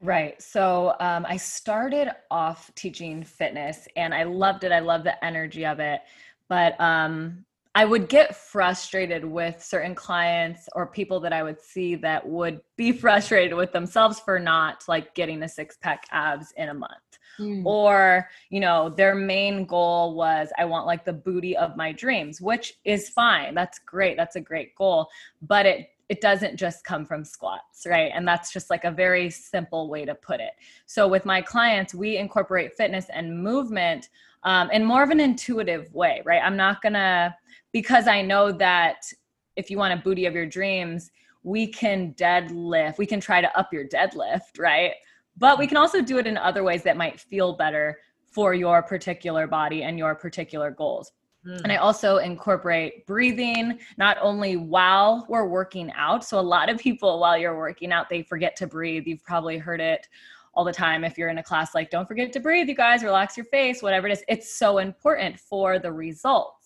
Right. 0.01 0.41
So 0.41 0.95
um, 1.01 1.27
I 1.29 1.37
started 1.37 2.09
off 2.31 2.73
teaching 2.77 3.25
fitness 3.25 3.89
and 3.97 4.15
I 4.15 4.23
loved 4.23 4.63
it. 4.63 4.71
I 4.71 4.79
love 4.79 5.03
the 5.03 5.23
energy 5.25 5.67
of 5.67 5.81
it. 5.81 6.03
But 6.49 6.81
um, 6.81 7.45
I 7.79 7.85
would 7.85 8.09
get 8.09 8.35
frustrated 8.35 9.25
with 9.25 9.63
certain 9.63 9.95
clients 9.95 10.69
or 10.75 10.85
people 10.85 11.21
that 11.21 11.33
I 11.33 11.45
would 11.45 11.61
see 11.61 11.95
that 11.95 12.29
would 12.29 12.61
be 12.75 12.91
frustrated 13.05 13.57
with 13.57 13.71
themselves 13.71 14.19
for 14.19 14.41
not 14.41 14.83
like 14.89 15.15
getting 15.15 15.45
a 15.45 15.49
six 15.49 15.77
pack 15.77 16.05
abs 16.11 16.53
in 16.57 16.71
a 16.71 16.75
month. 16.75 16.93
Mm. 17.39 17.65
Or, 17.65 18.29
you 18.51 18.59
know, 18.59 18.89
their 18.89 19.15
main 19.15 19.65
goal 19.65 20.17
was, 20.17 20.49
I 20.59 20.65
want 20.65 20.89
like 20.89 21.05
the 21.05 21.13
booty 21.13 21.57
of 21.57 21.77
my 21.77 21.93
dreams, 21.93 22.41
which 22.41 22.75
is 22.85 23.11
fine. 23.11 23.55
That's 23.55 23.79
great. 23.79 24.17
That's 24.17 24.35
a 24.35 24.41
great 24.41 24.75
goal. 24.75 25.09
But 25.41 25.65
it, 25.65 25.91
it 26.09 26.21
doesn't 26.21 26.57
just 26.57 26.85
come 26.85 27.07
from 27.07 27.25
squats, 27.25 27.87
right? 27.87 28.11
And 28.13 28.27
that's 28.27 28.53
just 28.53 28.71
like 28.71 28.87
a 28.87 28.91
very 28.91 29.31
simple 29.31 29.89
way 29.89 30.05
to 30.05 30.17
put 30.17 30.41
it. 30.41 30.55
So 30.87 31.07
with 31.07 31.25
my 31.25 31.41
clients, 31.41 31.95
we 31.95 32.17
incorporate 32.17 32.77
fitness 32.77 33.07
and 33.13 33.41
movement 33.41 34.09
um, 34.43 34.71
in 34.71 34.85
more 34.85 35.03
of 35.03 35.11
an 35.11 35.21
intuitive 35.21 35.93
way, 35.95 36.23
right? 36.25 36.41
I'm 36.43 36.57
not 36.57 36.83
gonna, 36.83 37.37
because 37.73 38.07
I 38.07 38.23
know 38.23 38.53
that 38.53 39.03
if 39.57 39.71
you 39.71 39.79
want 39.79 39.99
a 39.99 40.03
booty 40.03 40.27
of 40.27 40.35
your 40.35 40.47
dreams, 40.47 41.11
we 41.43 41.67
can 41.67 42.15
deadlift, 42.15 42.99
we 42.99 43.07
can 43.07 43.21
try 43.21 43.41
to 43.41 43.59
up 43.59 43.73
your 43.73 43.87
deadlift, 43.87 44.59
right? 44.59 44.93
But 45.37 45.59
we 45.59 45.67
can 45.67 45.77
also 45.77 46.03
do 46.03 46.19
it 46.19 46.27
in 46.27 46.37
other 46.37 46.65
ways 46.65 46.83
that 46.83 46.97
might 46.97 47.21
feel 47.21 47.55
better 47.55 47.99
for 48.31 48.55
your 48.55 48.83
particular 48.83 49.47
body 49.47 49.83
and 49.85 49.99
your 49.99 50.15
particular 50.15 50.71
goals. 50.71 51.13
Mm. 51.47 51.63
And 51.63 51.73
I 51.73 51.77
also 51.77 52.19
incorporate 52.19 53.07
breathing 53.07 53.79
not 53.97 54.17
only 54.21 54.57
while 54.57 55.25
we're 55.29 55.47
working 55.47 55.93
out. 55.93 56.25
So, 56.25 56.39
a 56.39 56.43
lot 56.43 56.69
of 56.69 56.79
people, 56.79 57.21
while 57.21 57.39
you're 57.39 57.57
working 57.57 57.93
out, 57.93 58.09
they 58.09 58.23
forget 58.23 58.57
to 58.57 58.67
breathe. 58.67 59.07
You've 59.07 59.25
probably 59.25 59.57
heard 59.59 59.81
it 59.81 60.09
all 60.55 60.65
the 60.65 60.73
time 60.73 61.05
if 61.05 61.17
you're 61.17 61.29
in 61.29 61.39
a 61.39 61.43
class 61.43 61.75
like, 61.75 61.89
don't 61.89 62.09
forget 62.09 62.33
to 62.33 62.41
breathe, 62.41 62.69
you 62.69 62.75
guys, 62.75 63.05
relax 63.05 63.37
your 63.37 63.47
face, 63.47 63.81
whatever 63.81 64.09
it 64.09 64.13
is. 64.13 64.25
It's 64.27 64.57
so 64.59 64.79
important 64.79 65.39
for 65.39 65.79
the 65.79 65.93
results. 65.93 66.58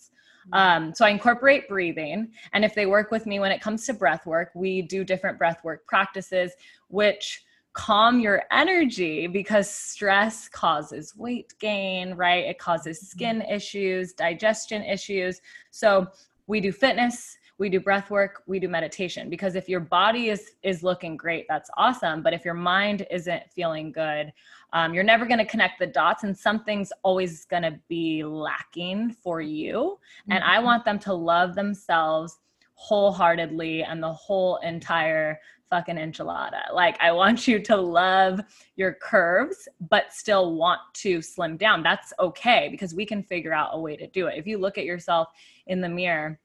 Mm. 0.52 0.58
Um, 0.58 0.94
so 0.94 1.04
I 1.04 1.10
incorporate 1.10 1.68
breathing. 1.68 2.32
And 2.52 2.64
if 2.64 2.74
they 2.74 2.86
work 2.86 3.10
with 3.10 3.26
me 3.26 3.40
when 3.40 3.52
it 3.52 3.60
comes 3.60 3.86
to 3.86 3.94
breath 3.94 4.26
work, 4.26 4.50
we 4.54 4.82
do 4.82 5.04
different 5.04 5.38
breath 5.38 5.62
work 5.64 5.86
practices, 5.86 6.52
which 6.88 7.44
calm 7.74 8.20
your 8.20 8.42
energy 8.50 9.26
because 9.26 9.70
stress 9.70 10.48
causes 10.48 11.16
weight 11.16 11.54
gain, 11.58 12.14
right? 12.14 12.44
It 12.44 12.58
causes 12.58 12.98
mm-hmm. 12.98 13.06
skin 13.06 13.42
issues, 13.42 14.12
digestion 14.12 14.82
issues. 14.82 15.40
So 15.70 16.06
we 16.46 16.60
do 16.60 16.72
fitness, 16.72 17.36
we 17.62 17.68
do 17.68 17.78
breath 17.78 18.10
work, 18.10 18.42
we 18.46 18.58
do 18.58 18.68
meditation 18.68 19.30
because 19.30 19.54
if 19.54 19.68
your 19.68 19.78
body 19.78 20.30
is 20.30 20.54
is 20.64 20.82
looking 20.82 21.16
great, 21.16 21.46
that's 21.48 21.70
awesome. 21.76 22.20
But 22.20 22.34
if 22.34 22.44
your 22.44 22.54
mind 22.54 23.06
isn't 23.08 23.44
feeling 23.52 23.92
good, 23.92 24.32
um, 24.72 24.92
you're 24.92 25.04
never 25.04 25.24
going 25.24 25.38
to 25.38 25.44
connect 25.44 25.78
the 25.78 25.86
dots, 25.86 26.24
and 26.24 26.36
something's 26.36 26.92
always 27.04 27.44
going 27.44 27.62
to 27.62 27.78
be 27.88 28.24
lacking 28.24 29.12
for 29.22 29.40
you. 29.40 29.96
Mm-hmm. 29.96 30.32
And 30.32 30.42
I 30.42 30.56
mm-hmm. 30.56 30.64
want 30.64 30.84
them 30.84 30.98
to 31.00 31.14
love 31.14 31.54
themselves 31.54 32.40
wholeheartedly 32.74 33.84
and 33.84 34.02
the 34.02 34.12
whole 34.12 34.56
entire 34.56 35.38
fucking 35.70 35.94
enchilada. 35.94 36.74
Like, 36.74 37.00
I 37.00 37.12
want 37.12 37.46
you 37.46 37.60
to 37.60 37.76
love 37.76 38.40
your 38.74 38.94
curves, 38.94 39.68
but 39.88 40.12
still 40.12 40.56
want 40.56 40.80
to 40.94 41.22
slim 41.22 41.56
down. 41.56 41.84
That's 41.84 42.12
okay 42.18 42.66
because 42.72 42.92
we 42.92 43.06
can 43.06 43.22
figure 43.22 43.52
out 43.52 43.70
a 43.72 43.78
way 43.78 43.96
to 43.98 44.08
do 44.08 44.26
it. 44.26 44.36
If 44.36 44.48
you 44.48 44.58
look 44.58 44.78
at 44.78 44.84
yourself 44.84 45.28
in 45.68 45.80
the 45.80 45.88
mirror 45.88 46.40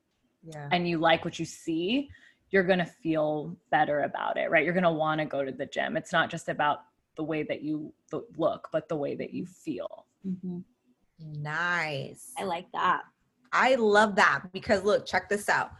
yeah. 0.51 0.69
and 0.71 0.87
you 0.87 0.97
like 0.97 1.25
what 1.25 1.39
you 1.39 1.45
see, 1.45 2.09
you're 2.49 2.63
going 2.63 2.79
to 2.79 2.85
feel 2.85 3.55
better 3.71 4.01
about 4.01 4.37
it, 4.37 4.49
right? 4.49 4.63
You're 4.63 4.73
going 4.73 4.83
to 4.83 4.91
want 4.91 5.19
to 5.19 5.25
go 5.25 5.43
to 5.43 5.51
the 5.51 5.65
gym. 5.65 5.97
It's 5.97 6.13
not 6.13 6.29
just 6.29 6.49
about 6.49 6.79
the 7.15 7.23
way 7.23 7.43
that 7.43 7.61
you 7.61 7.93
look, 8.37 8.69
but 8.71 8.87
the 8.87 8.95
way 8.95 9.15
that 9.15 9.33
you 9.33 9.45
feel. 9.45 10.05
Mm-hmm. 10.25 10.59
Nice. 11.41 12.31
I 12.37 12.43
like 12.43 12.71
that. 12.73 13.01
I 13.51 13.75
love 13.75 14.15
that 14.15 14.43
because 14.53 14.83
look, 14.83 15.05
check 15.05 15.29
this 15.29 15.49
out. 15.49 15.71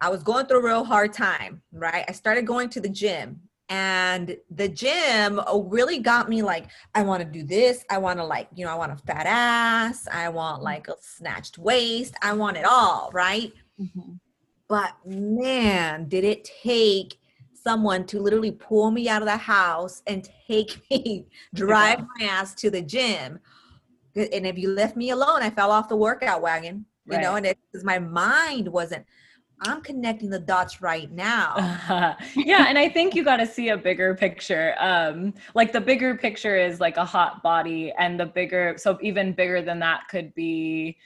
I 0.00 0.08
was 0.08 0.22
going 0.22 0.46
through 0.46 0.60
a 0.60 0.64
real 0.64 0.84
hard 0.84 1.12
time, 1.12 1.62
right? 1.72 2.04
I 2.08 2.12
started 2.12 2.46
going 2.46 2.68
to 2.70 2.80
the 2.80 2.88
gym 2.88 3.40
and 3.70 4.36
the 4.50 4.68
gym 4.68 5.40
really 5.70 5.98
got 5.98 6.28
me 6.28 6.42
like 6.42 6.66
i 6.94 7.02
want 7.02 7.22
to 7.22 7.24
do 7.24 7.42
this 7.42 7.82
i 7.88 7.96
want 7.96 8.18
to 8.18 8.24
like 8.24 8.46
you 8.54 8.62
know 8.62 8.70
i 8.70 8.74
want 8.74 8.92
a 8.92 8.96
fat 9.06 9.24
ass 9.26 10.06
i 10.12 10.28
want 10.28 10.56
mm-hmm. 10.56 10.64
like 10.64 10.88
a 10.88 10.94
snatched 11.00 11.56
waist 11.56 12.14
i 12.20 12.32
want 12.32 12.58
it 12.58 12.64
all 12.66 13.10
right? 13.14 13.52
Mm-hmm. 13.80 14.12
but 14.68 14.94
man 15.04 16.08
did 16.08 16.24
it 16.24 16.48
take 16.62 17.18
someone 17.52 18.04
to 18.06 18.20
literally 18.20 18.52
pull 18.52 18.90
me 18.90 19.08
out 19.08 19.22
of 19.22 19.26
the 19.26 19.36
house 19.36 20.02
and 20.06 20.28
take 20.46 20.80
me 20.90 21.26
drive 21.54 22.00
my 22.18 22.26
ass 22.26 22.54
to 22.54 22.70
the 22.70 22.82
gym 22.82 23.38
and 24.16 24.46
if 24.46 24.58
you 24.58 24.70
left 24.70 24.96
me 24.96 25.10
alone 25.10 25.42
i 25.42 25.50
fell 25.50 25.70
off 25.70 25.88
the 25.88 25.96
workout 25.96 26.42
wagon 26.42 26.84
you 27.06 27.16
right. 27.16 27.22
know 27.22 27.36
and 27.36 27.44
because 27.44 27.84
my 27.84 27.98
mind 27.98 28.68
wasn't 28.68 29.04
I'm 29.60 29.80
connecting 29.80 30.30
the 30.30 30.38
dots 30.38 30.82
right 30.82 31.10
now. 31.10 31.54
Uh, 31.88 32.14
yeah, 32.36 32.66
and 32.68 32.78
I 32.78 32.88
think 32.88 33.14
you 33.14 33.24
got 33.24 33.36
to 33.36 33.46
see 33.46 33.70
a 33.70 33.76
bigger 33.76 34.14
picture. 34.14 34.74
Um, 34.78 35.34
like 35.54 35.72
the 35.72 35.80
bigger 35.80 36.16
picture 36.16 36.56
is 36.56 36.80
like 36.80 36.96
a 36.96 37.04
hot 37.04 37.42
body, 37.42 37.92
and 37.98 38.18
the 38.18 38.26
bigger, 38.26 38.74
so 38.76 38.98
even 39.00 39.32
bigger 39.32 39.62
than 39.62 39.78
that 39.80 40.02
could 40.10 40.34
be, 40.34 40.98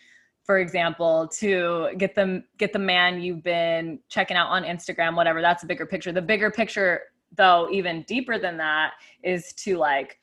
for 0.49 0.61
example, 0.61 1.29
to 1.29 1.91
get 1.99 2.15
them 2.15 2.43
get 2.57 2.73
the 2.73 2.79
man 2.79 3.21
you've 3.21 3.43
been 3.43 3.99
checking 4.09 4.35
out 4.35 4.49
on 4.49 4.65
Instagram, 4.65 5.15
whatever. 5.15 5.43
That's 5.43 5.63
a 5.63 5.67
bigger 5.67 5.85
picture. 5.85 6.11
The 6.11 6.23
bigger 6.23 6.51
picture, 6.51 7.03
though, 7.37 7.69
even 7.71 8.01
deeper 8.09 8.39
than 8.39 8.57
that, 8.57 8.93
is 9.23 9.53
to 9.65 9.77
like 9.77 10.19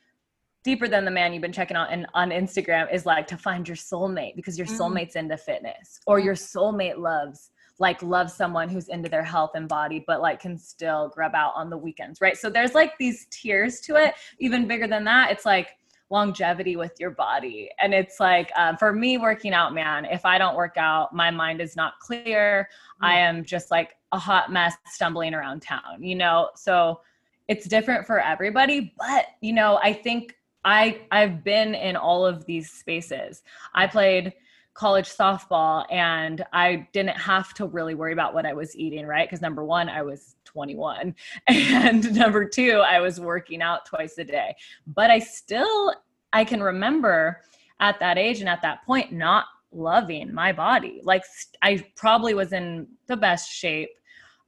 deeper 0.63 0.88
than 0.88 1.05
the 1.05 1.12
man 1.12 1.32
you've 1.32 1.44
been 1.44 1.51
checking 1.51 1.77
out 1.77 1.89
and 1.91 2.08
on 2.15 2.32
Instagram 2.32 2.91
is 2.91 3.05
like 3.05 3.27
to 3.27 3.38
find 3.38 3.67
your 3.67 3.77
soulmate 3.77 4.36
because 4.36 4.58
your 4.58 4.65
mm. 4.65 4.79
soulmate's 4.79 5.15
into 5.15 5.38
fitness 5.38 6.00
or 6.08 6.17
your 6.17 6.34
soulmate 6.34 6.98
loves 6.98 7.51
like 7.77 8.01
love 8.01 8.32
someone 8.32 8.67
who's 8.67 8.88
into 8.88 9.08
their 9.08 9.24
health 9.24 9.51
and 9.53 9.67
body 9.67 10.03
but 10.08 10.22
like 10.22 10.39
can 10.39 10.58
still 10.58 11.10
grub 11.10 11.36
out 11.36 11.51
on 11.55 11.70
the 11.70 11.77
weekends 11.77 12.20
right 12.20 12.38
so 12.38 12.50
there's 12.50 12.74
like 12.74 12.98
these 12.98 13.27
tiers 13.29 13.79
to 13.82 13.96
it 13.96 14.15
even 14.39 14.65
bigger 14.65 14.88
than 14.88 15.03
that 15.03 15.29
it's 15.29 15.46
like 15.46 15.67
longevity 16.10 16.76
with 16.76 16.94
your 17.00 17.12
body. 17.12 17.70
And 17.80 17.94
it's 17.94 18.20
like 18.20 18.52
um, 18.56 18.78
for 18.78 18.94
me 18.94 19.18
working 19.18 19.54
out 19.54 19.74
man 19.74 20.06
if 20.06 20.26
i 20.26 20.38
don't 20.38 20.56
work 20.56 20.78
out 20.78 21.14
my 21.14 21.32
mind 21.32 21.62
is 21.62 21.76
not 21.76 22.00
clear. 22.00 22.70
Mm. 23.02 23.08
i 23.08 23.14
am 23.16 23.44
just 23.44 23.72
like 23.72 23.96
a 24.12 24.20
hot 24.20 24.52
mess 24.52 24.76
stumbling 24.86 25.34
around 25.34 25.62
town 25.62 26.02
you 26.02 26.16
know? 26.16 26.50
So 26.56 27.02
it's 27.48 27.68
different 27.68 28.06
for 28.06 28.20
everybody 28.20 28.94
but 28.98 29.28
you 29.42 29.54
know 29.54 29.80
i 29.84 29.94
think 29.94 30.36
i 30.64 31.02
i've 31.12 31.44
been 31.44 31.76
in 31.76 31.96
all 31.96 32.26
of 32.26 32.46
these 32.46 32.72
spaces. 32.72 33.44
I 33.74 33.88
played 33.88 34.34
college 34.75 35.10
softball 35.10 35.86
and 35.89 36.46
I 36.51 36.88
didn't 36.91 37.17
have 37.17 37.53
to 37.55 37.65
really 37.65 37.96
worry 37.96 38.12
about 38.12 38.34
what 38.34 38.46
I 38.46 38.53
was 38.53 38.75
eating, 38.75 39.08
right? 39.08 39.27
Because 39.27 39.41
number 39.41 39.63
one, 39.63 39.89
I 39.89 40.01
was 40.03 40.36
21. 40.44 41.15
And 41.48 42.13
number 42.13 42.48
two, 42.48 42.84
I 42.86 43.00
was 43.00 43.20
working 43.20 43.62
out 43.62 43.86
twice 43.86 44.17
a 44.17 44.24
day. 44.24 44.55
But 44.86 45.10
I 45.10 45.20
still, 45.20 45.94
I 46.34 46.44
can 46.44 46.62
remember 46.62 47.41
at 47.79 48.00
that 48.00 48.17
age 48.17 48.41
and 48.41 48.50
at 48.50 48.62
that 48.62 48.86
point 48.86 49.12
not 49.12 49.46
loving 49.72 50.34
my 50.34 50.51
body. 50.51 51.01
Like 51.03 51.24
I 51.62 51.86
probably 51.96 52.34
was 52.34 52.51
in 52.53 52.88
the 53.08 53.17
best 53.17 53.50
shape 53.51 53.91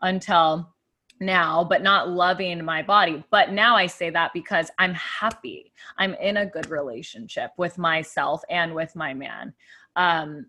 until 0.02 0.74
now, 1.20 1.64
but 1.64 1.82
not 1.82 2.10
loving 2.10 2.64
my 2.64 2.82
body. 2.82 3.24
But 3.32 3.52
now 3.52 3.76
I 3.76 3.88
say 3.88 4.10
that 4.10 4.34
because 4.34 4.70
I'm 4.78 4.94
happy. 4.94 5.72
I'm 5.98 6.14
in 6.16 6.38
a 6.38 6.46
good 6.46 6.70
relationship 6.70 7.52
with 7.58 7.78
myself 7.78 8.42
and 8.50 8.74
with 8.74 8.96
my 8.96 9.14
man. 9.14 9.54
Um, 9.98 10.46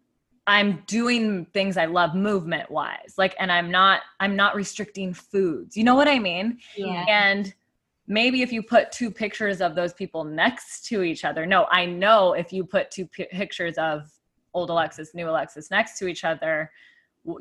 I'm 0.47 0.83
doing 0.87 1.47
things 1.53 1.77
I 1.77 1.85
love 1.85 2.15
movement 2.15 2.71
wise. 2.71 3.15
Like, 3.19 3.35
and 3.39 3.53
I'm 3.53 3.71
not, 3.71 4.01
I'm 4.19 4.35
not 4.35 4.55
restricting 4.55 5.13
foods. 5.13 5.77
You 5.77 5.85
know 5.85 5.95
what 5.95 6.09
I 6.09 6.19
mean? 6.19 6.59
Yeah. 6.75 7.05
And 7.07 7.53
maybe 8.07 8.41
if 8.41 8.51
you 8.51 8.63
put 8.63 8.91
two 8.91 9.11
pictures 9.11 9.61
of 9.61 9.75
those 9.75 9.93
people 9.93 10.25
next 10.25 10.87
to 10.87 11.03
each 11.03 11.25
other, 11.25 11.45
no, 11.45 11.67
I 11.71 11.85
know 11.85 12.33
if 12.33 12.51
you 12.51 12.65
put 12.65 12.91
two 12.91 13.07
p- 13.07 13.27
pictures 13.31 13.77
of 13.77 14.11
old 14.55 14.71
Alexis, 14.71 15.15
new 15.15 15.29
Alexis 15.29 15.71
next 15.71 15.99
to 15.99 16.09
each 16.09 16.25
other, 16.25 16.71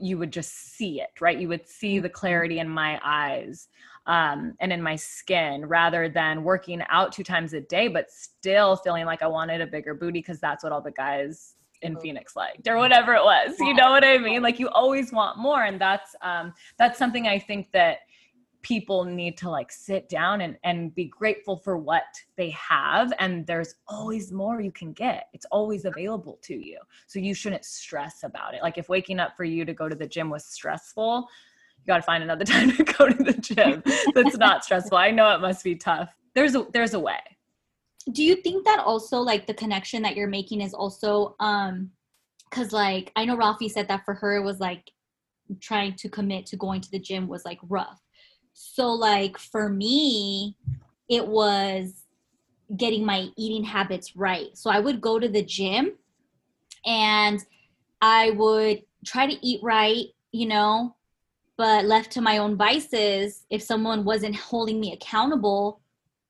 you 0.02 0.18
would 0.18 0.34
just 0.34 0.76
see 0.76 1.00
it, 1.00 1.22
right? 1.22 1.40
You 1.40 1.48
would 1.48 1.66
see 1.66 2.00
the 2.00 2.10
clarity 2.10 2.60
in 2.60 2.68
my 2.68 3.00
eyes 3.06 3.70
um, 4.06 4.56
and 4.60 4.74
in 4.74 4.82
my 4.82 4.98
skin 4.98 5.66
rather 5.66 6.10
than 6.10 6.44
working 6.44 6.82
out 6.90 7.14
two 7.14 7.24
times 7.24 7.54
a 7.54 7.62
day, 7.62 7.88
but 7.88 8.12
still 8.12 8.76
feeling 8.76 9.06
like 9.06 9.22
I 9.22 9.28
wanted 9.28 9.62
a 9.62 9.68
bigger 9.68 9.94
booty 9.94 10.20
because 10.20 10.42
that's 10.42 10.62
what 10.64 10.74
all 10.74 10.82
the 10.82 10.92
guys 10.92 11.54
in 11.82 11.98
Phoenix 12.00 12.36
liked 12.36 12.68
or 12.68 12.78
whatever 12.78 13.14
it 13.14 13.24
was. 13.24 13.56
You 13.60 13.74
know 13.74 13.92
what 13.92 14.04
I 14.04 14.18
mean? 14.18 14.42
Like 14.42 14.60
you 14.60 14.70
always 14.70 15.12
want 15.12 15.38
more. 15.38 15.64
And 15.64 15.80
that's 15.80 16.16
um 16.22 16.54
that's 16.78 16.98
something 16.98 17.28
I 17.28 17.40
think 17.40 17.72
that 17.72 18.00
people 18.64 19.06
need 19.06 19.38
to 19.38 19.50
like 19.50 19.72
sit 19.72 20.10
down 20.10 20.42
and, 20.42 20.58
and 20.64 20.94
be 20.94 21.06
grateful 21.06 21.56
for 21.56 21.78
what 21.78 22.04
they 22.36 22.50
have 22.50 23.14
and 23.20 23.46
there's 23.48 23.76
always 23.88 24.32
more 24.32 24.60
you 24.60 24.72
can 24.72 24.92
get. 24.92 25.28
It's 25.32 25.46
always 25.52 25.86
available 25.86 26.40
to 26.42 26.56
you. 26.56 26.80
So 27.06 27.20
you 27.20 27.34
shouldn't 27.34 27.64
stress 27.64 28.24
about 28.24 28.56
it. 28.56 28.62
Like 28.62 28.78
if 28.78 28.90
waking 28.90 29.20
up 29.20 29.38
for 29.38 29.46
you 29.46 29.64
to 29.64 29.74
go 29.74 29.88
to 29.88 29.96
the 29.96 30.08
gym 30.08 30.30
was 30.30 30.46
stressful 30.46 31.30
you 31.88 31.94
got 31.94 31.98
to 31.98 32.04
find 32.04 32.24
another 32.24 32.44
time 32.46 32.72
to 32.76 32.84
go 32.84 33.08
to 33.08 33.24
the 33.24 33.34
gym. 33.34 33.82
That's 34.14 34.38
not 34.38 34.66
stressful. 34.66 34.98
I 34.98 35.12
know 35.12 35.34
it 35.34 35.40
must 35.40 35.64
be 35.64 35.76
tough. 35.76 36.14
There's 36.34 36.56
a 36.56 36.68
there's 36.74 36.94
a 36.94 37.00
way 37.00 37.20
do 38.12 38.24
you 38.24 38.38
think 38.38 38.66
that 38.66 38.80
also 38.80 39.20
like 39.20 39.48
the 39.48 39.54
connection 39.54 40.02
that 40.02 40.16
you're 40.16 40.28
making 40.28 40.62
is 40.62 40.74
also 40.74 41.36
um 41.40 41.92
because 42.50 42.72
like 42.72 43.12
i 43.16 43.26
know 43.26 43.36
Ralphie 43.36 43.70
said 43.70 43.88
that 43.90 44.06
for 44.06 44.14
her 44.14 44.36
it 44.36 44.44
was 44.44 44.60
like 44.60 44.92
trying 45.60 45.94
to 45.96 46.10
commit 46.10 46.46
to 46.48 46.58
going 46.58 46.82
to 46.82 46.92
the 46.92 47.00
gym 47.00 47.28
was 47.28 47.46
like 47.46 47.60
rough 47.64 48.02
so, 48.60 48.88
like, 48.92 49.38
for 49.38 49.70
me, 49.70 50.56
it 51.08 51.28
was 51.28 52.06
getting 52.76 53.06
my 53.06 53.28
eating 53.38 53.64
habits 53.64 54.16
right. 54.16 54.48
So, 54.58 54.72
I 54.72 54.80
would 54.80 55.00
go 55.00 55.20
to 55.20 55.30
the 55.30 55.44
gym 55.44 55.92
and 56.84 57.40
I 58.02 58.32
would 58.32 58.82
try 59.06 59.28
to 59.28 59.46
eat 59.46 59.62
right, 59.62 60.06
you 60.32 60.48
know, 60.48 60.96
but 61.56 61.86
left 61.86 62.12
to 62.14 62.22
my 62.22 62.40
own 62.40 62.58
vices, 62.58 63.46
if 63.52 63.62
someone 63.62 64.04
wasn't 64.04 64.36
holding 64.36 64.80
me 64.80 64.94
accountable, 64.94 65.80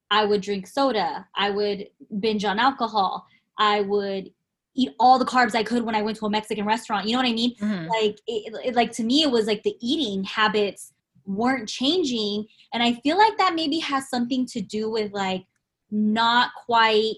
I 0.09 0.25
would 0.25 0.41
drink 0.41 0.67
soda. 0.67 1.27
I 1.35 1.49
would 1.49 1.87
binge 2.19 2.45
on 2.45 2.59
alcohol. 2.59 3.27
I 3.57 3.81
would 3.81 4.31
eat 4.75 4.91
all 4.99 5.17
the 5.17 5.25
carbs 5.25 5.55
I 5.55 5.63
could 5.63 5.83
when 5.83 5.95
I 5.95 6.01
went 6.01 6.17
to 6.17 6.25
a 6.25 6.29
Mexican 6.29 6.65
restaurant. 6.65 7.07
You 7.07 7.13
know 7.13 7.19
what 7.19 7.29
I 7.29 7.33
mean? 7.33 7.55
Mm-hmm. 7.55 7.87
Like, 7.87 8.19
it, 8.27 8.53
it, 8.65 8.75
like 8.75 8.91
to 8.93 9.03
me, 9.03 9.23
it 9.23 9.31
was 9.31 9.47
like 9.47 9.63
the 9.63 9.75
eating 9.81 10.23
habits 10.23 10.93
weren't 11.27 11.67
changing 11.67 12.45
and 12.73 12.81
i 12.81 12.93
feel 13.03 13.17
like 13.17 13.37
that 13.37 13.53
maybe 13.53 13.79
has 13.79 14.09
something 14.09 14.45
to 14.45 14.61
do 14.61 14.89
with 14.89 15.11
like 15.11 15.43
not 15.91 16.49
quite 16.65 17.15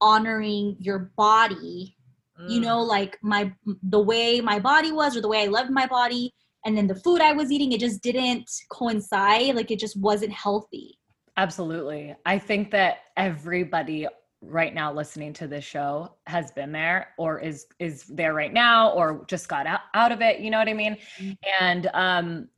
honoring 0.00 0.76
your 0.78 1.10
body 1.16 1.96
mm. 2.38 2.50
you 2.50 2.60
know 2.60 2.84
mm. 2.84 2.86
like 2.86 3.18
my 3.22 3.50
the 3.84 3.98
way 3.98 4.40
my 4.40 4.58
body 4.58 4.92
was 4.92 5.16
or 5.16 5.22
the 5.22 5.28
way 5.28 5.42
i 5.42 5.46
loved 5.46 5.70
my 5.70 5.86
body 5.86 6.32
and 6.66 6.76
then 6.76 6.86
the 6.86 6.94
food 6.94 7.22
i 7.22 7.32
was 7.32 7.50
eating 7.50 7.72
it 7.72 7.80
just 7.80 8.02
didn't 8.02 8.48
coincide 8.70 9.56
like 9.56 9.70
it 9.70 9.78
just 9.78 9.98
wasn't 9.98 10.30
healthy 10.30 10.98
absolutely 11.36 12.14
i 12.24 12.38
think 12.38 12.70
that 12.70 12.98
everybody 13.16 14.06
right 14.42 14.74
now 14.74 14.92
listening 14.92 15.32
to 15.32 15.46
this 15.46 15.64
show 15.64 16.12
has 16.26 16.52
been 16.52 16.72
there 16.72 17.08
or 17.18 17.40
is 17.40 17.66
is 17.78 18.04
there 18.04 18.34
right 18.34 18.52
now 18.52 18.90
or 18.90 19.24
just 19.28 19.48
got 19.48 19.66
out, 19.66 19.80
out 19.94 20.12
of 20.12 20.20
it 20.20 20.40
you 20.40 20.50
know 20.50 20.58
what 20.58 20.68
i 20.68 20.74
mean 20.74 20.96
mm-hmm. 21.18 21.32
and 21.60 21.88
um 21.94 22.48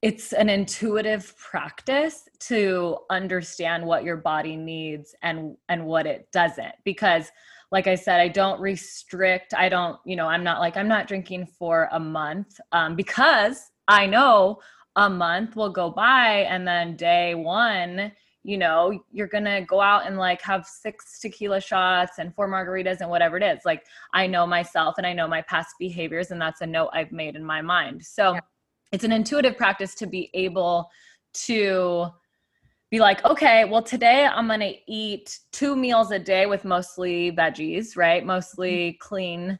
it's 0.00 0.32
an 0.32 0.48
intuitive 0.48 1.36
practice 1.38 2.28
to 2.40 2.98
understand 3.08 3.84
what 3.84 4.02
your 4.02 4.16
body 4.16 4.56
needs 4.56 5.14
and 5.22 5.56
and 5.68 5.84
what 5.84 6.06
it 6.06 6.26
doesn't 6.32 6.74
because 6.84 7.30
like 7.70 7.86
i 7.86 7.94
said 7.94 8.20
i 8.20 8.28
don't 8.28 8.60
restrict 8.60 9.54
i 9.54 9.68
don't 9.68 9.98
you 10.04 10.16
know 10.16 10.26
i'm 10.26 10.42
not 10.42 10.60
like 10.60 10.76
i'm 10.76 10.88
not 10.88 11.06
drinking 11.06 11.46
for 11.46 11.88
a 11.92 12.00
month 12.00 12.58
um, 12.72 12.96
because 12.96 13.70
i 13.86 14.06
know 14.06 14.58
a 14.96 15.08
month 15.08 15.56
will 15.56 15.70
go 15.70 15.90
by 15.90 16.46
and 16.48 16.66
then 16.66 16.96
day 16.96 17.34
one 17.34 18.12
you 18.44 18.58
know 18.58 19.02
you're 19.12 19.28
gonna 19.28 19.64
go 19.64 19.80
out 19.80 20.06
and 20.06 20.18
like 20.18 20.42
have 20.42 20.66
six 20.66 21.20
tequila 21.20 21.60
shots 21.60 22.18
and 22.18 22.34
four 22.34 22.48
margaritas 22.48 23.00
and 23.00 23.08
whatever 23.08 23.36
it 23.36 23.42
is 23.42 23.60
like 23.64 23.84
i 24.12 24.26
know 24.26 24.46
myself 24.46 24.96
and 24.98 25.06
i 25.06 25.12
know 25.12 25.28
my 25.28 25.42
past 25.42 25.74
behaviors 25.78 26.30
and 26.30 26.40
that's 26.40 26.60
a 26.60 26.66
note 26.66 26.90
i've 26.92 27.12
made 27.12 27.36
in 27.36 27.44
my 27.44 27.62
mind 27.62 28.04
so 28.04 28.34
yeah 28.34 28.40
it's 28.92 29.04
an 29.04 29.12
intuitive 29.12 29.56
practice 29.56 29.94
to 29.96 30.06
be 30.06 30.30
able 30.34 30.88
to 31.32 32.08
be 32.90 33.00
like, 33.00 33.24
okay, 33.24 33.64
well, 33.64 33.82
today 33.82 34.26
I'm 34.26 34.46
going 34.46 34.60
to 34.60 34.74
eat 34.86 35.38
two 35.50 35.74
meals 35.74 36.10
a 36.12 36.18
day 36.18 36.44
with 36.44 36.66
mostly 36.66 37.32
veggies, 37.32 37.96
right? 37.96 38.24
Mostly 38.24 38.90
mm-hmm. 38.90 39.08
clean 39.08 39.58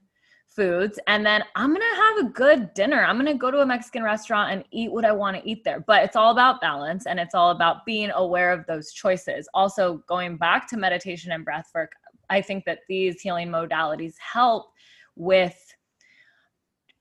foods. 0.54 0.98
And 1.06 1.24
then 1.24 1.42
I'm 1.54 1.74
to 1.74 1.96
have 1.96 2.26
a 2.26 2.30
good 2.30 2.74
dinner. 2.74 3.04
I'm 3.04 3.24
to 3.24 3.34
go 3.34 3.50
to 3.50 3.60
a 3.60 3.66
Mexican 3.66 4.02
restaurant 4.02 4.52
and 4.52 4.64
eat 4.70 4.92
what 4.92 5.04
I 5.04 5.12
want 5.12 5.36
to 5.36 5.48
eat 5.48 5.64
there. 5.64 5.80
But 5.80 6.02
it's 6.04 6.16
all 6.16 6.32
about 6.32 6.60
balance 6.60 7.06
and 7.06 7.18
it's 7.18 7.34
all 7.34 7.50
about 7.50 7.84
being 7.84 8.10
aware 8.14 8.52
of 8.52 8.66
those 8.66 8.92
choices. 8.92 9.48
Also, 9.54 10.02
going 10.06 10.36
back 10.36 10.68
to 10.68 10.76
meditation 10.76 11.32
and 11.32 11.44
breath 11.44 11.70
work, 11.74 11.92
I 12.30 12.40
think 12.40 12.64
that 12.64 12.80
these 12.88 13.20
healing 13.20 13.48
modalities 13.48 14.14
help 14.18 14.72
with 15.16 15.56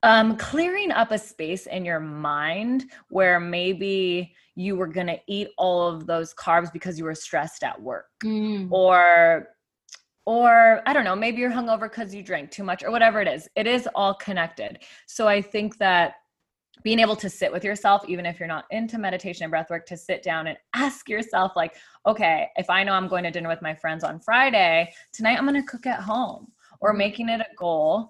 um, 0.04 0.36
clearing 0.38 0.92
up 0.92 1.12
a 1.12 1.18
space 1.18 1.68
in 1.68 1.86
your 1.86 2.00
mind 2.00 2.86
where 3.10 3.40
maybe 3.40 4.34
you 4.56 4.76
were 4.76 4.88
going 4.88 5.08
to 5.08 5.20
eat 5.28 5.50
all 5.58 5.88
of 5.88 6.08
those 6.08 6.34
carbs 6.34 6.74
because 6.74 6.98
you 6.98 7.06
were 7.06 7.16
stressed 7.16 7.64
at 7.64 7.80
work 7.82 8.08
mm. 8.24 8.68
or 8.72 9.48
or 10.26 10.82
i 10.86 10.94
don't 10.94 11.04
know 11.04 11.16
maybe 11.16 11.40
you're 11.40 11.52
hungover 11.52 11.90
because 11.90 12.14
you 12.14 12.22
drank 12.24 12.52
too 12.52 12.64
much 12.64 12.84
or 12.84 12.92
whatever 12.92 13.22
it 13.22 13.28
is 13.28 13.48
it 13.56 13.68
is 13.68 13.88
all 13.96 14.14
connected 14.16 14.80
so 15.08 15.28
i 15.28 15.42
think 15.42 15.78
that 15.78 16.16
being 16.84 17.00
able 17.00 17.16
to 17.16 17.30
sit 17.30 17.52
with 17.52 17.64
yourself 17.64 18.04
even 18.08 18.26
if 18.26 18.40
you're 18.40 18.48
not 18.48 18.66
into 18.72 18.98
meditation 18.98 19.44
and 19.44 19.52
breath 19.52 19.70
work 19.70 19.86
to 19.86 19.98
sit 19.98 20.24
down 20.24 20.48
and 20.48 20.58
ask 20.74 21.10
yourself 21.10 21.54
like 21.56 21.76
okay 22.06 22.50
if 22.56 22.70
i 22.70 22.84
know 22.84 22.94
i'm 22.94 23.08
going 23.08 23.24
to 23.24 23.32
dinner 23.32 23.50
with 23.50 23.62
my 23.62 23.74
friends 23.74 24.04
on 24.04 24.20
friday 24.20 24.92
tonight 25.12 25.38
i'm 25.38 25.46
going 25.46 25.60
to 25.60 25.68
cook 25.70 25.86
at 25.86 26.00
home 26.00 26.52
or 26.82 26.94
mm. 26.94 26.98
making 26.98 27.30
it 27.30 27.42
a 27.42 27.56
goal 27.56 28.10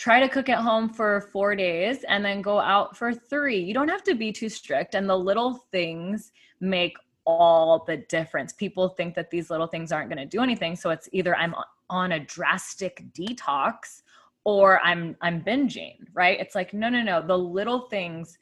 try 0.00 0.18
to 0.18 0.30
cook 0.30 0.48
at 0.48 0.60
home 0.60 0.88
for 0.88 1.28
four 1.30 1.54
days 1.54 2.04
and 2.08 2.24
then 2.24 2.40
go 2.40 2.58
out 2.58 2.96
for 2.96 3.12
three. 3.12 3.58
You 3.58 3.74
don't 3.74 3.90
have 3.90 4.02
to 4.04 4.14
be 4.14 4.32
too 4.32 4.48
strict. 4.48 4.94
And 4.94 5.08
the 5.08 5.16
little 5.16 5.66
things 5.70 6.32
make 6.58 6.96
all 7.24 7.84
the 7.86 7.98
difference. 8.08 8.52
People 8.52 8.88
think 8.88 9.14
that 9.14 9.30
these 9.30 9.50
little 9.50 9.66
things 9.66 9.92
aren't 9.92 10.08
going 10.08 10.18
to 10.18 10.26
do 10.26 10.42
anything. 10.42 10.76
So 10.76 10.90
it's 10.90 11.08
either 11.12 11.36
I'm 11.36 11.54
on 11.88 12.12
a 12.12 12.20
drastic 12.20 13.04
detox 13.12 14.02
or 14.44 14.80
I'm 14.80 15.16
I'm 15.20 15.42
binging, 15.42 15.98
right? 16.12 16.38
It's 16.40 16.54
like 16.54 16.72
no 16.72 16.88
no 16.88 17.02
no, 17.02 17.24
the 17.24 17.36
little 17.36 17.88
things 17.88 18.38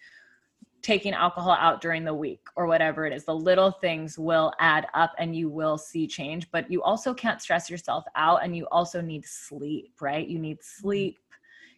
taking 0.80 1.12
alcohol 1.12 1.56
out 1.58 1.80
during 1.80 2.04
the 2.04 2.14
week 2.14 2.40
or 2.54 2.68
whatever 2.68 3.04
it 3.04 3.12
is 3.12 3.24
the 3.24 3.34
little 3.34 3.72
things 3.72 4.16
will 4.16 4.52
add 4.60 4.86
up 4.94 5.12
and 5.18 5.34
you 5.34 5.48
will 5.48 5.76
see 5.76 6.06
change 6.06 6.48
but 6.52 6.70
you 6.70 6.80
also 6.84 7.12
can't 7.12 7.42
stress 7.42 7.68
yourself 7.68 8.04
out 8.14 8.44
and 8.44 8.56
you 8.56 8.64
also 8.70 9.00
need 9.00 9.26
sleep 9.26 9.92
right 10.00 10.28
you 10.28 10.38
need 10.38 10.56
sleep 10.62 11.18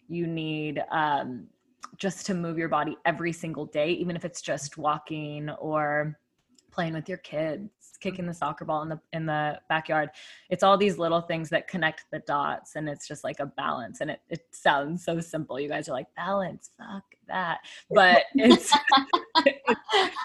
you 0.06 0.26
need 0.26 0.82
um, 0.90 1.46
just 1.96 2.26
to 2.26 2.34
move 2.34 2.58
your 2.58 2.68
body 2.68 2.96
every 3.04 3.32
single 3.32 3.66
day, 3.66 3.90
even 3.90 4.16
if 4.16 4.24
it's 4.24 4.42
just 4.42 4.78
walking 4.78 5.50
or 5.50 6.18
playing 6.70 6.94
with 6.94 7.09
your 7.09 7.18
kids, 7.18 7.70
kicking 8.00 8.26
the 8.26 8.33
mm-hmm. 8.33 8.38
soccer 8.38 8.64
ball 8.64 8.83
in 8.83 8.88
the 8.88 9.00
in 9.12 9.26
the 9.26 9.61
backyard. 9.68 10.11
It's 10.48 10.62
all 10.62 10.76
these 10.76 10.98
little 10.98 11.20
things 11.20 11.50
that 11.50 11.68
connect 11.68 12.04
the 12.11 12.20
dots 12.20 12.76
and 12.76 12.88
it's 12.88 13.06
just 13.06 13.24
like 13.24 13.40
a 13.40 13.46
balance. 13.46 14.00
And 14.00 14.11
it, 14.11 14.20
it 14.28 14.46
sounds 14.52 15.04
so 15.04 15.20
simple. 15.20 15.61
You 15.61 15.68
guys 15.68 15.88
are 15.88 15.92
like, 15.92 16.06
balance, 16.16 16.70
fuck 16.78 17.04
that. 17.28 17.59
But 17.90 18.24
it's, 18.35 18.72
it's 19.37 20.16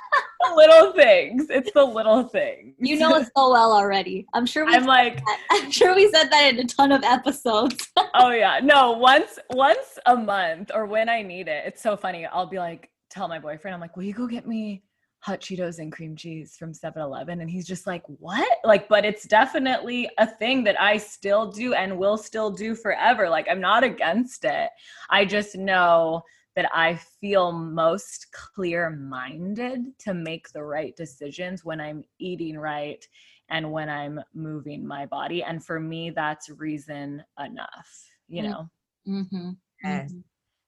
the 0.42 0.56
little 0.56 0.94
things. 0.94 1.48
It's 1.50 1.72
the 1.72 1.84
little 1.84 2.24
things. 2.24 2.76
You 2.80 2.98
know 2.98 3.16
it 3.16 3.28
so 3.36 3.52
well 3.52 3.72
already. 3.72 4.26
I'm 4.34 4.46
sure 4.46 4.66
we 4.66 4.74
I'm 4.74 4.86
like 4.86 5.18
that. 5.18 5.40
I'm 5.52 5.72
sure 5.72 5.96
we 5.96 6.10
said 6.12 6.30
that 6.30 6.54
in 6.54 6.60
a 6.60 6.66
ton 6.66 6.92
of 6.92 7.04
episodes. 7.04 7.90
oh 8.16 8.32
yeah. 8.32 8.60
No, 8.64 8.92
once 8.92 9.40
once 9.52 10.00
a 10.06 10.16
month 10.16 10.72
or 10.74 10.86
when 10.86 11.10
I 11.10 11.22
need 11.22 11.48
it. 11.48 11.64
It's 11.66 11.82
so 11.82 11.98
funny. 11.98 12.26
I'll 12.26 12.48
be 12.48 12.58
like, 12.58 12.90
tell 13.10 13.28
my 13.28 13.40
boyfriend, 13.40 13.74
I'm 13.74 13.82
like, 13.82 13.96
will 13.96 14.04
you 14.04 14.14
go 14.14 14.28
get 14.28 14.48
me 14.48 14.84
hot 15.26 15.42
Cheetos 15.42 15.80
and 15.80 15.92
cream 15.92 16.16
cheese 16.16 16.56
from 16.56 16.72
7 16.72 17.02
Eleven. 17.02 17.42
And 17.42 17.50
he's 17.50 17.66
just 17.66 17.88
like, 17.88 18.04
what? 18.20 18.48
Like, 18.64 18.88
but 18.88 19.04
it's 19.04 19.26
definitely 19.26 20.08
a 20.20 20.28
thing 20.28 20.64
that 20.66 20.80
I 20.80 20.98
still 20.98 21.52
do 21.52 21.74
and 21.74 21.98
will 21.98 22.16
still 22.16 22.52
do 22.52 22.76
forever. 22.76 23.28
Like, 23.28 23.48
I'm 23.50 23.60
not 23.60 23.84
against 23.84 24.46
it. 24.46 24.70
I 25.10 25.26
just 25.26 25.56
know 25.56 26.22
that 26.56 26.70
I 26.72 27.00
feel 27.20 27.52
most 27.52 28.28
clear 28.34 28.92
minded 28.92 29.98
to 30.02 30.14
make 30.14 30.50
the 30.50 30.64
right 30.64 30.96
decisions 30.96 31.66
when 31.66 31.82
I'm 31.82 32.04
eating 32.20 32.56
right 32.60 33.04
and 33.50 33.72
when 33.72 33.90
I'm 33.90 34.20
moving 34.36 34.86
my 34.86 35.08
body. 35.08 35.42
And 35.42 35.66
for 35.66 35.80
me, 35.80 36.12
that's 36.12 36.50
reason 36.52 37.24
enough, 37.44 37.90
you 38.28 38.44
Mm. 38.44 38.50
know? 38.50 38.70
Mm-hmm. 39.08 39.50
Yes. 39.84 40.14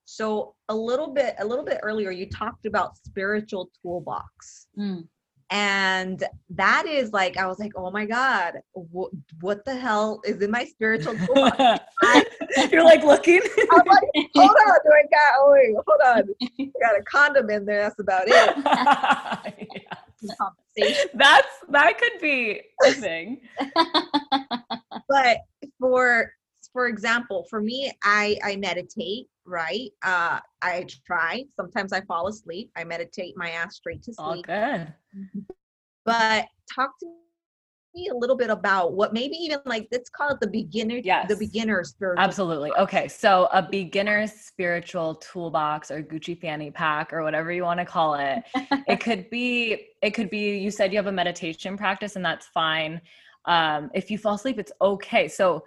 So 0.10 0.56
a 0.70 0.76
little 0.76 1.10
bit, 1.14 1.36
a 1.38 1.46
little 1.46 1.66
bit 1.66 1.80
earlier, 1.84 2.12
you 2.12 2.30
talked 2.30 2.66
about 2.66 2.96
spiritual 2.98 3.70
toolbox. 3.82 4.68
Mm. 4.80 5.06
And 5.50 6.24
that 6.52 6.86
is 6.88 7.12
like, 7.12 7.36
I 7.36 7.46
was 7.46 7.60
like, 7.60 7.74
oh 7.76 7.92
my 7.92 8.06
God, 8.06 8.54
what, 8.72 9.12
what 9.42 9.66
the 9.66 9.76
hell 9.76 10.22
is 10.24 10.42
in 10.42 10.50
my 10.50 10.64
spiritual 10.64 11.14
toolbox? 11.18 11.84
You're 12.72 12.86
like 12.86 13.04
looking. 13.04 13.42
I'm 13.72 13.86
like, 13.86 14.30
hold 14.34 14.50
on, 14.50 14.78
do 14.86 14.92
I 14.94 15.04
got, 15.12 15.34
oh 15.40 15.52
wait, 15.52 15.76
hold 15.76 16.02
on. 16.06 16.24
I 16.42 16.72
got 16.82 17.00
a 17.00 17.04
condom 17.04 17.50
in 17.50 17.66
there. 17.66 17.82
That's 17.82 18.00
about 18.00 18.24
it. 18.28 19.74
Yeah. 20.76 20.94
That's 21.14 21.48
that 21.70 22.00
could 22.00 22.20
be 22.20 22.62
a 22.84 22.92
thing. 22.92 23.42
But 25.08 25.38
for, 25.80 26.32
for 26.78 26.86
example, 26.86 27.44
for 27.50 27.60
me, 27.60 27.92
I, 28.04 28.38
I 28.44 28.56
meditate, 28.58 29.26
right? 29.48 29.90
Uh, 30.04 30.40
I 30.62 30.86
try. 31.08 31.44
Sometimes 31.56 31.92
I 31.92 32.02
fall 32.02 32.28
asleep. 32.28 32.70
I 32.76 32.84
meditate 32.84 33.34
my 33.36 33.50
ass 33.50 33.78
straight 33.78 34.04
to 34.04 34.14
All 34.20 34.34
sleep. 34.34 34.46
good. 34.46 34.94
but 36.06 36.46
talk 36.72 36.92
to 37.00 37.08
me 37.96 38.10
a 38.10 38.16
little 38.16 38.36
bit 38.38 38.52
about 38.52 38.94
what 38.94 39.12
maybe 39.12 39.36
even 39.38 39.58
like 39.66 39.88
let's 39.92 40.08
call 40.12 40.30
it 40.30 40.40
the 40.40 40.46
beginner 40.46 41.02
Yes. 41.04 41.28
the 41.28 41.36
beginner 41.36 41.84
spiritual 41.84 42.24
Absolutely. 42.24 42.72
Okay. 42.74 43.08
So 43.08 43.50
a 43.52 43.64
beginner's 43.64 44.34
spiritual 44.34 45.16
toolbox 45.16 45.90
or 45.90 46.04
Gucci 46.04 46.40
fanny 46.40 46.70
pack 46.70 47.12
or 47.12 47.24
whatever 47.24 47.52
you 47.52 47.64
want 47.64 47.80
to 47.80 47.88
call 47.88 48.14
it. 48.14 48.44
it 48.88 49.00
could 49.00 49.32
be 49.32 49.88
it 50.04 50.12
could 50.12 50.30
be 50.30 50.60
you 50.60 50.70
said 50.70 50.92
you 50.92 51.00
have 51.00 51.08
a 51.08 51.12
meditation 51.12 51.76
practice 51.76 52.16
and 52.18 52.24
that's 52.24 52.46
fine. 52.46 53.02
Um, 53.46 53.90
if 53.96 54.12
you 54.12 54.20
fall 54.20 54.36
asleep, 54.36 54.60
it's 54.60 54.74
okay. 54.80 55.28
So 55.28 55.64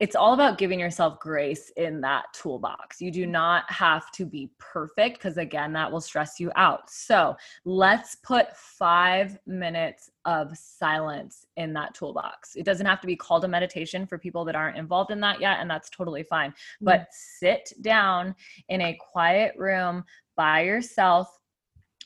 it's 0.00 0.16
all 0.16 0.32
about 0.32 0.56
giving 0.56 0.80
yourself 0.80 1.20
grace 1.20 1.70
in 1.76 2.00
that 2.00 2.24
toolbox. 2.32 3.02
You 3.02 3.10
do 3.10 3.26
not 3.26 3.70
have 3.70 4.10
to 4.12 4.24
be 4.24 4.50
perfect 4.58 5.18
because, 5.18 5.36
again, 5.36 5.74
that 5.74 5.92
will 5.92 6.00
stress 6.00 6.40
you 6.40 6.50
out. 6.56 6.88
So 6.88 7.36
let's 7.66 8.14
put 8.16 8.56
five 8.56 9.38
minutes 9.46 10.10
of 10.24 10.56
silence 10.56 11.44
in 11.58 11.74
that 11.74 11.94
toolbox. 11.94 12.56
It 12.56 12.64
doesn't 12.64 12.86
have 12.86 13.02
to 13.02 13.06
be 13.06 13.14
called 13.14 13.44
a 13.44 13.48
meditation 13.48 14.06
for 14.06 14.16
people 14.16 14.42
that 14.46 14.56
aren't 14.56 14.78
involved 14.78 15.10
in 15.10 15.20
that 15.20 15.38
yet, 15.38 15.58
and 15.60 15.70
that's 15.70 15.90
totally 15.90 16.22
fine. 16.22 16.54
But 16.80 17.00
mm. 17.00 17.06
sit 17.10 17.72
down 17.82 18.34
in 18.70 18.80
a 18.80 18.98
quiet 19.12 19.54
room 19.58 20.04
by 20.34 20.62
yourself 20.62 21.38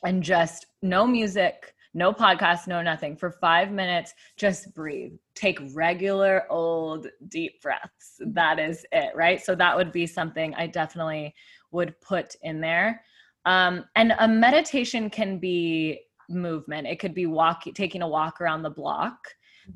and 0.04 0.20
just 0.20 0.66
no 0.82 1.06
music, 1.06 1.73
no 1.94 2.12
podcast, 2.12 2.66
no 2.66 2.82
nothing. 2.82 3.16
For 3.16 3.30
five 3.30 3.70
minutes, 3.70 4.12
just 4.36 4.74
breathe. 4.74 5.12
Take 5.34 5.60
regular 5.72 6.44
old 6.50 7.06
deep 7.28 7.62
breaths. 7.62 8.20
That 8.20 8.58
is 8.58 8.84
it, 8.92 9.14
right? 9.14 9.40
So 9.40 9.54
that 9.54 9.76
would 9.76 9.92
be 9.92 10.06
something 10.06 10.54
I 10.56 10.66
definitely 10.66 11.34
would 11.70 11.98
put 12.00 12.34
in 12.42 12.60
there. 12.60 13.02
Um, 13.46 13.84
and 13.94 14.14
a 14.18 14.28
meditation 14.28 15.08
can 15.08 15.38
be 15.38 16.00
movement. 16.28 16.86
It 16.86 16.98
could 16.98 17.14
be 17.14 17.26
walk, 17.26 17.62
taking 17.74 18.02
a 18.02 18.08
walk 18.08 18.40
around 18.40 18.62
the 18.62 18.70
block. 18.70 19.16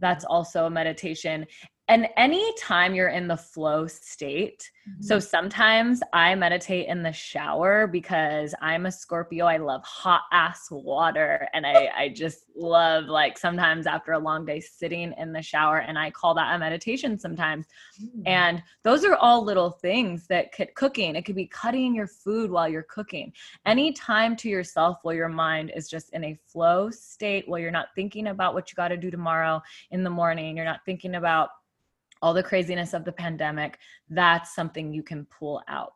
That's 0.01 0.25
also 0.25 0.67
a 0.67 0.71
meditation. 0.71 1.47
And 1.89 2.09
anytime 2.17 2.95
you're 2.95 3.09
in 3.09 3.29
the 3.29 3.37
flow 3.37 3.87
state, 3.87 4.71
so 5.01 5.19
sometimes 5.19 6.01
I 6.15 6.35
meditate 6.35 6.89
in 6.89 7.03
the 7.03 7.13
shower 7.13 7.87
because 7.87 8.55
I'm 8.63 8.87
a 8.87 8.93
Scorpio. 8.93 9.45
I 9.45 9.59
love 9.59 9.83
hot 9.85 10.23
ass 10.33 10.71
water. 10.71 11.47
And 11.53 11.67
I, 11.67 11.91
I 11.95 12.09
just 12.09 12.45
love, 12.57 13.05
like, 13.05 13.37
sometimes 13.37 13.87
after 13.87 14.13
a 14.13 14.19
long 14.19 14.47
day 14.47 14.61
sitting 14.61 15.13
in 15.19 15.33
the 15.33 15.43
shower, 15.43 15.79
and 15.79 15.99
I 15.99 16.11
call 16.11 16.35
that 16.35 16.55
a 16.55 16.59
meditation 16.59 17.19
sometimes. 17.19 17.67
Mhm. 18.03 18.23
And 18.27 18.63
those 18.83 19.05
are 19.05 19.17
all 19.17 19.45
little 19.45 19.71
things 19.71 20.27
that 20.29 20.53
could 20.53 20.75
cooking. 20.75 21.17
It 21.17 21.27
could 21.27 21.37
be 21.37 21.47
cutting 21.47 21.95
your 21.95 22.07
food 22.07 22.51
while 22.51 22.69
you're 22.69 22.83
cooking. 22.85 23.33
Any 23.67 23.93
time 23.93 24.37
to 24.37 24.49
yourself 24.49 24.99
while 25.03 25.15
your 25.15 25.29
mind 25.29 25.73
is 25.77 25.89
just 25.89 26.15
in 26.15 26.25
a 26.25 26.39
flow 26.47 26.89
state, 26.91 27.47
while 27.47 27.59
you're 27.59 27.71
not 27.71 27.89
thinking 27.95 28.29
about 28.29 28.55
what 28.55 28.71
you 28.71 28.77
got 28.77 28.89
to 28.89 28.97
do 28.97 29.11
tomorrow 29.11 29.63
in 29.91 30.03
the 30.03 30.11
morning, 30.11 30.57
you're 30.57 30.65
not 30.65 30.85
thinking 30.87 31.17
about 31.17 31.51
all 32.23 32.35
the 32.35 32.43
craziness 32.43 32.95
of 32.95 33.05
the 33.05 33.13
pandemic, 33.13 33.79
that's 34.09 34.55
something 34.55 34.93
you 34.93 35.03
can 35.03 35.27
pull 35.27 35.63
out. 35.69 35.95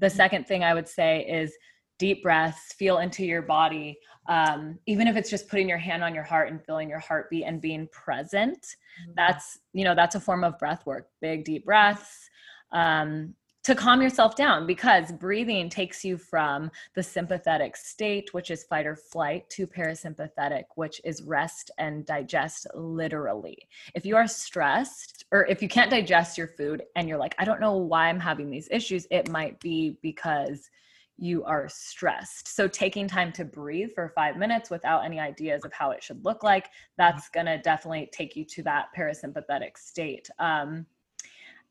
The 0.00 0.10
second 0.10 0.46
thing 0.46 0.64
I 0.64 0.74
would 0.74 0.88
say 0.88 1.24
is 1.26 1.54
deep 1.98 2.22
breaths, 2.22 2.72
feel 2.72 2.98
into 2.98 3.24
your 3.24 3.42
body. 3.42 3.98
Um, 4.28 4.78
even 4.86 5.06
if 5.06 5.16
it's 5.16 5.30
just 5.30 5.48
putting 5.48 5.68
your 5.68 5.78
hand 5.78 6.02
on 6.02 6.14
your 6.14 6.24
heart 6.24 6.50
and 6.50 6.64
feeling 6.64 6.88
your 6.88 6.98
heartbeat 6.98 7.44
and 7.44 7.60
being 7.60 7.86
present, 7.88 8.76
Mhm. 9.00 9.14
that's 9.14 9.58
you 9.72 9.84
know 9.84 9.94
that's 9.94 10.14
a 10.14 10.20
form 10.20 10.44
of 10.44 10.58
breath 10.58 10.86
work 10.86 11.08
big 11.20 11.44
deep 11.44 11.64
breaths 11.64 12.30
um, 12.72 13.34
to 13.64 13.74
calm 13.74 14.02
yourself 14.02 14.36
down 14.36 14.66
because 14.66 15.10
breathing 15.12 15.68
takes 15.68 16.04
you 16.04 16.16
from 16.16 16.70
the 16.94 17.02
sympathetic 17.02 17.76
state 17.76 18.32
which 18.32 18.50
is 18.50 18.64
fight 18.64 18.86
or 18.86 18.94
flight 18.94 19.48
to 19.50 19.66
parasympathetic 19.66 20.64
which 20.76 21.00
is 21.04 21.22
rest 21.22 21.70
and 21.78 22.06
digest 22.06 22.66
literally 22.74 23.58
if 23.94 24.06
you 24.06 24.16
are 24.16 24.28
stressed 24.28 25.24
or 25.32 25.46
if 25.46 25.62
you 25.62 25.68
can't 25.68 25.90
digest 25.90 26.38
your 26.38 26.48
food 26.48 26.82
and 26.94 27.08
you're 27.08 27.18
like 27.18 27.34
i 27.38 27.44
don't 27.44 27.60
know 27.60 27.76
why 27.76 28.08
i'm 28.08 28.20
having 28.20 28.50
these 28.50 28.68
issues 28.70 29.06
it 29.10 29.30
might 29.30 29.58
be 29.60 29.96
because 30.02 30.70
you 31.16 31.44
are 31.44 31.68
stressed. 31.68 32.48
So, 32.48 32.66
taking 32.66 33.06
time 33.06 33.32
to 33.34 33.44
breathe 33.44 33.90
for 33.94 34.12
five 34.16 34.36
minutes 34.36 34.68
without 34.68 35.04
any 35.04 35.20
ideas 35.20 35.64
of 35.64 35.72
how 35.72 35.92
it 35.92 36.02
should 36.02 36.24
look 36.24 36.42
like, 36.42 36.70
that's 36.98 37.28
going 37.28 37.46
to 37.46 37.58
definitely 37.58 38.08
take 38.12 38.34
you 38.34 38.44
to 38.46 38.64
that 38.64 38.86
parasympathetic 38.96 39.78
state. 39.78 40.28
Um, 40.40 40.86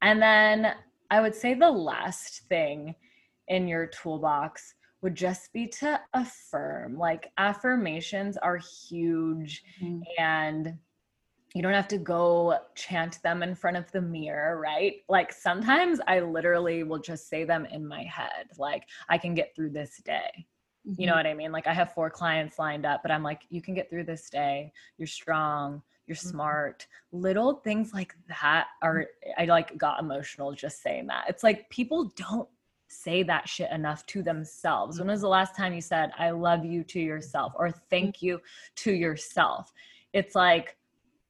and 0.02 0.22
then 0.22 0.74
I 1.10 1.22
would 1.22 1.36
say 1.36 1.54
the 1.54 1.70
last 1.72 2.48
thing 2.50 2.96
in 3.48 3.68
your 3.68 3.88
toolbox 3.88 4.74
would 5.02 5.16
just 5.16 5.52
be 5.54 5.68
to 5.68 6.00
affirm. 6.14 6.98
Like, 6.98 7.32
affirmations 7.38 8.38
are 8.38 8.58
huge 8.58 9.64
Mhm. 9.82 10.02
and 10.18 10.80
you 11.54 11.62
don't 11.62 11.74
have 11.74 11.88
to 11.90 12.00
go 12.00 12.58
chant 12.74 13.22
them 13.22 13.44
in 13.44 13.54
front 13.54 13.78
of 13.78 13.92
the 13.92 14.02
mirror, 14.02 14.60
right? 14.60 15.04
Like 15.08 15.32
sometimes 15.32 16.00
I 16.08 16.20
literally 16.22 16.82
will 16.84 16.98
just 17.00 17.28
say 17.28 17.44
them 17.44 17.66
in 17.68 17.86
my 17.88 18.04
head, 18.04 18.48
like, 18.58 18.88
I 19.10 19.18
can 19.20 19.36
get 19.36 19.56
through 19.56 19.72
this 19.72 19.98
day. 20.04 20.48
You 20.98 21.08
know 21.08 21.14
what 21.16 21.28
I 21.28 21.34
mean? 21.34 21.52
Like, 21.52 21.68
I 21.68 21.74
have 21.74 21.94
four 21.94 22.10
clients 22.10 22.60
lined 22.60 22.86
up, 22.86 23.02
but 23.04 23.12
I'm 23.12 23.24
like, 23.24 23.44
you 23.50 23.62
can 23.62 23.74
get 23.74 23.90
through 23.90 24.04
this 24.06 24.30
day. 24.30 24.72
You're 24.98 25.08
strong. 25.08 25.82
You're 26.08 26.16
Mhm. 26.16 26.32
smart. 26.32 26.88
Little 27.12 27.56
things 27.56 27.94
like 27.94 28.16
that 28.28 28.68
mm-hmm. 28.84 28.88
are, 28.88 29.08
I 29.38 29.46
like 29.46 29.78
got 29.78 30.00
emotional 30.00 30.54
just 30.54 30.82
saying 30.82 31.08
that. 31.08 31.26
It's 31.30 31.44
like 31.44 31.70
people 31.70 32.06
don't 32.16 32.50
say 32.88 33.24
that 33.24 33.50
shit 33.50 33.72
enough 33.72 34.06
to 34.08 34.22
themselves. 34.22 35.00
When 35.00 35.08
was 35.08 35.22
the 35.22 35.28
last 35.28 35.56
time 35.56 35.74
you 35.74 35.82
said, 35.82 36.12
I 36.18 36.32
love 36.32 36.64
you 36.66 36.84
to 36.86 37.00
yourself 37.00 37.54
or 37.56 37.70
mm-hmm. 37.70 37.80
thank 37.90 38.22
you 38.22 38.42
to 38.78 38.94
yourself? 38.94 39.74
It's 40.14 40.36
like, 40.36 40.78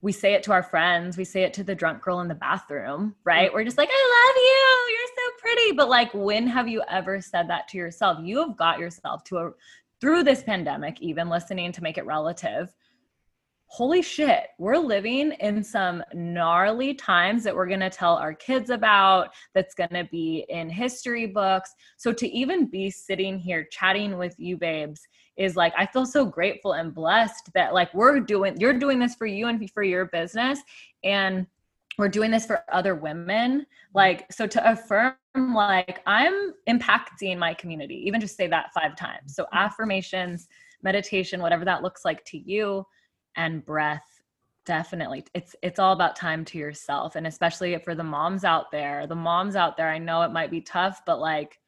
we 0.01 0.11
say 0.11 0.33
it 0.33 0.43
to 0.43 0.51
our 0.51 0.63
friends, 0.63 1.15
we 1.15 1.23
say 1.23 1.43
it 1.43 1.53
to 1.53 1.63
the 1.63 1.73
drunk 1.73 2.01
girl 2.01 2.19
in 2.19 2.27
the 2.27 2.35
bathroom, 2.35 3.15
right? 3.23 3.53
We're 3.53 3.63
just 3.63 3.77
mm-hmm. 3.77 3.83
like, 3.83 3.89
I 3.89 4.27
love 4.27 4.35
you, 4.35 4.95
you're 4.95 5.07
so 5.15 5.39
pretty. 5.39 5.71
But 5.71 5.89
like, 5.89 6.13
when 6.13 6.45
have 6.47 6.67
you 6.67 6.83
ever 6.89 7.21
said 7.21 7.49
that 7.49 7.69
to 7.69 7.77
yourself? 7.77 8.17
You 8.21 8.39
have 8.39 8.57
got 8.57 8.79
yourself 8.79 9.23
to 9.25 9.37
a 9.37 9.51
through 10.01 10.23
this 10.23 10.43
pandemic, 10.43 11.01
even 11.01 11.29
listening 11.29 11.71
to 11.71 11.81
make 11.81 11.97
it 11.97 12.05
relative. 12.05 12.75
Holy 13.73 14.03
shit, 14.03 14.49
we're 14.59 14.77
living 14.77 15.31
in 15.39 15.63
some 15.63 16.03
gnarly 16.13 16.93
times 16.93 17.43
that 17.43 17.55
we're 17.55 17.65
gonna 17.65 17.89
tell 17.89 18.17
our 18.17 18.35
kids 18.35 18.69
about, 18.69 19.33
that's 19.55 19.73
gonna 19.73 20.07
be 20.11 20.45
in 20.49 20.69
history 20.69 21.25
books. 21.25 21.73
So 21.97 22.13
to 22.13 22.27
even 22.29 22.67
be 22.67 22.91
sitting 22.91 23.39
here 23.39 23.63
chatting 23.71 24.19
with 24.19 24.35
you 24.37 24.57
babes 24.57 25.01
is 25.37 25.55
like 25.55 25.73
I 25.75 25.87
feel 25.87 26.05
so 26.05 26.23
grateful 26.23 26.73
and 26.73 26.93
blessed 26.93 27.49
that 27.55 27.73
like 27.73 27.91
we're 27.95 28.19
doing 28.19 28.61
you're 28.61 28.77
doing 28.77 28.99
this 28.99 29.15
for 29.15 29.25
you 29.25 29.47
and 29.47 29.71
for 29.71 29.81
your 29.81 30.05
business 30.05 30.59
and 31.03 31.47
we're 31.97 32.09
doing 32.09 32.29
this 32.29 32.45
for 32.45 32.63
other 32.71 32.93
women 32.93 33.65
like 33.95 34.31
so 34.31 34.45
to 34.45 34.71
affirm 34.71 35.15
like 35.55 36.01
I'm 36.05 36.53
impacting 36.69 37.39
my 37.39 37.55
community 37.55 38.03
even 38.05 38.21
just 38.21 38.37
say 38.37 38.45
that 38.45 38.71
5 38.71 38.95
times 38.95 39.33
so 39.33 39.47
affirmations 39.51 40.47
meditation 40.83 41.41
whatever 41.41 41.65
that 41.65 41.81
looks 41.81 42.05
like 42.05 42.23
to 42.25 42.37
you 42.37 42.85
and 43.35 43.65
breath 43.65 44.21
definitely 44.65 45.23
it's 45.33 45.55
it's 45.61 45.79
all 45.79 45.93
about 45.93 46.15
time 46.15 46.45
to 46.45 46.57
yourself 46.57 47.15
and 47.15 47.27
especially 47.27 47.77
for 47.79 47.95
the 47.95 48.03
moms 48.03 48.43
out 48.43 48.71
there 48.71 49.05
the 49.07 49.15
moms 49.15 49.55
out 49.55 49.75
there 49.75 49.89
I 49.89 49.97
know 49.97 50.21
it 50.21 50.31
might 50.31 50.51
be 50.51 50.61
tough 50.61 51.01
but 51.05 51.19
like 51.19 51.59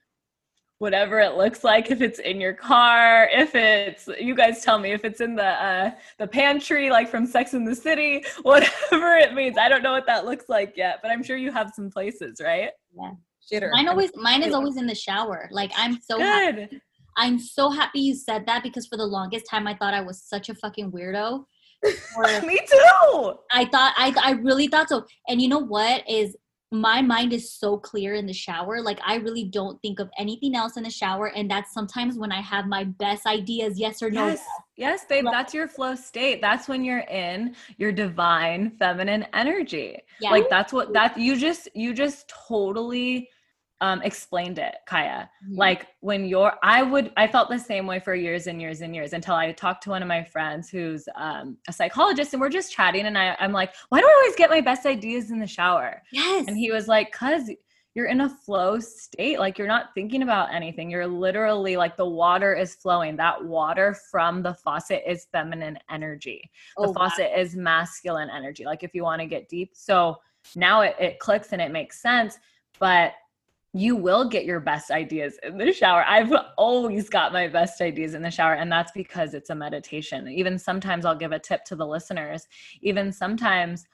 whatever 0.78 1.20
it 1.20 1.36
looks 1.36 1.64
like 1.64 1.90
if 1.90 2.02
it's 2.02 2.20
in 2.20 2.40
your 2.42 2.54
car 2.54 3.30
if 3.32 3.56
it's 3.56 4.10
you 4.20 4.36
guys 4.36 4.64
tell 4.64 4.78
me 4.78 4.92
if 4.92 5.06
it's 5.06 5.22
in 5.22 5.36
the 5.36 5.44
uh 5.44 5.92
the 6.20 6.28
pantry 6.28 6.90
like 6.90 7.10
from 7.10 7.26
sex 7.26 7.54
in 7.54 7.64
the 7.64 7.76
city 7.76 8.24
whatever 8.42 9.16
it 9.16 9.34
means 9.34 9.58
i 9.58 9.70
don't 9.70 9.84
know 9.84 9.94
what 9.94 10.06
that 10.06 10.26
looks 10.26 10.50
like 10.50 10.74
yet 10.76 11.00
but 11.02 11.12
i'm 11.12 11.24
sure 11.24 11.38
you 11.38 11.52
have 11.52 11.72
some 11.74 11.90
places 11.90 12.42
right? 12.44 12.72
Yeah. 12.94 13.12
Shitter 13.52 13.72
mine 13.72 13.88
always 13.88 14.12
mine 14.16 14.44
is 14.44 14.54
always 14.54 14.76
in 14.78 14.86
the 14.86 14.96
shower 14.96 15.48
like 15.52 15.72
i'm 15.78 16.00
so 16.02 16.18
good. 16.18 16.56
Happy. 16.60 16.82
i'm 17.16 17.40
so 17.40 17.70
happy 17.70 18.00
you 18.00 18.16
said 18.16 18.46
that 18.46 18.64
because 18.64 18.86
for 18.86 18.98
the 18.98 19.06
longest 19.06 19.46
time 19.50 19.68
i 19.68 19.76
thought 19.76 19.94
i 19.94 20.02
was 20.02 20.22
such 20.22 20.50
a 20.50 20.56
fucking 20.56 20.92
weirdo 20.92 21.40
or, 21.40 21.46
me 22.46 22.60
too 22.70 23.34
i 23.52 23.66
thought 23.66 23.94
i 23.98 24.14
i 24.24 24.32
really 24.42 24.68
thought 24.68 24.90
so 24.90 25.06
and 25.28 25.42
you 25.42 25.48
know 25.48 25.60
what 25.60 26.04
is 26.10 26.36
my 26.72 27.02
mind 27.02 27.34
is 27.34 27.52
so 27.52 27.78
clear 27.78 28.16
in 28.16 28.26
the 28.26 28.34
shower. 28.34 28.82
Like 28.82 29.00
I 29.06 29.16
really 29.16 29.46
don't 29.46 29.82
think 29.82 30.00
of 30.00 30.10
anything 30.18 30.56
else 30.56 30.78
in 30.78 30.84
the 30.84 30.90
shower. 30.90 31.28
And 31.28 31.50
that's 31.50 31.74
sometimes 31.74 32.18
when 32.18 32.32
I 32.32 32.42
have 32.42 32.68
my 32.68 32.84
best 32.84 33.26
ideas, 33.26 33.80
yes 33.80 34.02
or 34.02 34.10
no. 34.10 34.28
Yes, 34.28 34.46
yes 34.76 35.06
babe. 35.06 35.26
That's 35.32 35.54
your 35.54 35.68
flow 35.68 35.96
state. 35.96 36.42
That's 36.42 36.68
when 36.68 36.84
you're 36.84 37.00
in 37.00 37.56
your 37.78 37.92
divine 37.92 38.72
feminine 38.78 39.26
energy. 39.34 40.00
Yeah. 40.20 40.32
Like 40.32 40.50
that's 40.50 40.74
what 40.74 40.94
that 40.94 41.18
you 41.18 41.38
just 41.38 41.70
you 41.76 41.94
just 41.94 42.28
totally 42.48 43.30
um, 43.82 44.02
explained 44.02 44.58
it, 44.58 44.76
Kaya. 44.86 45.30
Mm-hmm. 45.44 45.58
Like 45.58 45.88
when 46.00 46.26
you're, 46.26 46.54
I 46.64 46.82
would, 46.82 47.12
I 47.18 47.28
felt 47.28 47.50
the 47.50 47.60
same 47.60 47.86
way 47.86 48.00
for 48.00 48.16
years 48.16 48.48
and 48.48 48.62
years 48.62 48.82
and 48.82 48.96
years 48.96 49.14
until 49.14 49.36
I 49.36 49.52
talked 49.52 49.84
to 49.84 49.90
one 49.90 50.02
of 50.02 50.08
my 50.08 50.24
friends 50.24 50.70
who's 50.70 51.08
um, 51.16 51.58
a 51.68 51.74
psychologist 51.74 52.34
and 52.34 52.42
we're 52.42 52.50
just 52.50 52.72
chatting. 52.72 53.06
And 53.06 53.18
I, 53.18 53.36
I'm 53.40 53.52
like, 53.52 53.74
why 53.90 54.00
do 54.00 54.08
I 54.08 54.22
always 54.24 54.36
get 54.36 54.50
my 54.50 54.62
best 54.62 54.86
ideas 54.86 55.32
in 55.32 55.40
the 55.40 55.48
shower? 55.48 56.02
Yes. 56.12 56.46
And 56.48 56.58
he 56.58 56.72
was 56.72 56.88
like, 56.88 57.12
cause 57.12 57.50
you're 57.96 58.08
in 58.08 58.22
a 58.22 58.30
flow 58.30 58.78
state. 58.78 59.40
Like 59.40 59.58
you're 59.58 59.70
not 59.70 59.94
thinking 59.96 60.22
about 60.22 60.54
anything. 60.54 60.92
You're 60.92 61.08
literally 61.08 61.78
like 61.78 61.96
the 61.96 62.06
water 62.06 62.54
is 62.54 62.76
flowing. 62.76 63.16
That 63.16 63.44
water 63.44 63.96
from 64.12 64.44
the 64.44 64.54
faucet 64.54 65.02
is 65.08 65.28
feminine 65.32 65.80
energy. 65.90 66.52
The 66.78 66.90
oh, 66.90 66.94
faucet 66.94 67.32
wow. 67.34 67.42
is 67.42 67.56
masculine 67.56 68.30
energy. 68.30 68.66
Like 68.66 68.84
if 68.84 68.94
you 68.94 69.04
want 69.04 69.22
to 69.22 69.28
get 69.28 69.48
deep. 69.48 69.72
So 69.74 70.18
now 70.58 70.82
it, 70.82 70.96
it 71.00 71.20
clicks 71.20 71.54
and 71.54 71.62
it 71.62 71.72
makes 71.72 72.02
sense. 72.02 72.38
But 72.80 73.14
you 73.76 73.98
will 73.98 74.30
get 74.30 74.46
your 74.46 74.62
best 74.62 74.90
ideas 74.90 75.38
in 75.44 75.58
the 75.58 75.74
shower. 75.74 76.06
I've 76.08 76.32
always 76.58 77.10
got 77.10 77.34
my 77.34 77.50
best 77.50 77.82
ideas 77.82 78.14
in 78.14 78.22
the 78.22 78.32
shower, 78.32 78.54
and 78.54 78.72
that's 78.72 78.94
because 78.94 79.34
it's 79.34 79.50
a 79.50 79.56
meditation. 79.56 80.30
Even 80.30 80.58
sometimes 80.58 81.04
I'll 81.04 81.14
give 81.14 81.34
a 81.34 81.40
tip 81.40 81.66
to 81.66 81.76
the 81.76 81.86
listeners. 81.86 82.48
Even 82.82 83.12
sometimes 83.12 83.86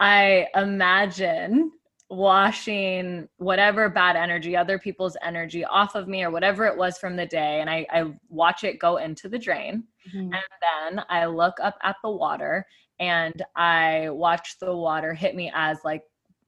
I 0.00 0.46
imagine 0.54 1.72
washing 2.08 3.28
whatever 3.36 3.90
bad 3.90 4.16
energy, 4.16 4.56
other 4.56 4.78
people's 4.78 5.14
energy 5.22 5.62
off 5.62 5.94
of 5.94 6.08
me 6.08 6.24
or 6.24 6.30
whatever 6.30 6.64
it 6.64 6.78
was 6.78 6.96
from 6.96 7.14
the 7.14 7.26
day, 7.26 7.60
and 7.60 7.68
I, 7.68 7.86
I 7.92 8.14
watch 8.30 8.64
it 8.64 8.78
go 8.78 8.96
into 8.96 9.28
the 9.28 9.38
drain. 9.38 9.84
Mm-hmm. 10.08 10.32
And 10.32 10.94
then 10.96 11.04
I 11.10 11.26
look 11.26 11.58
up 11.62 11.76
at 11.82 11.96
the 12.02 12.10
water 12.10 12.64
and 12.98 13.44
I 13.54 14.08
watch 14.08 14.56
the 14.58 14.74
water 14.74 15.12
hit 15.12 15.36
me 15.36 15.52
as 15.54 15.80
like 15.84 16.00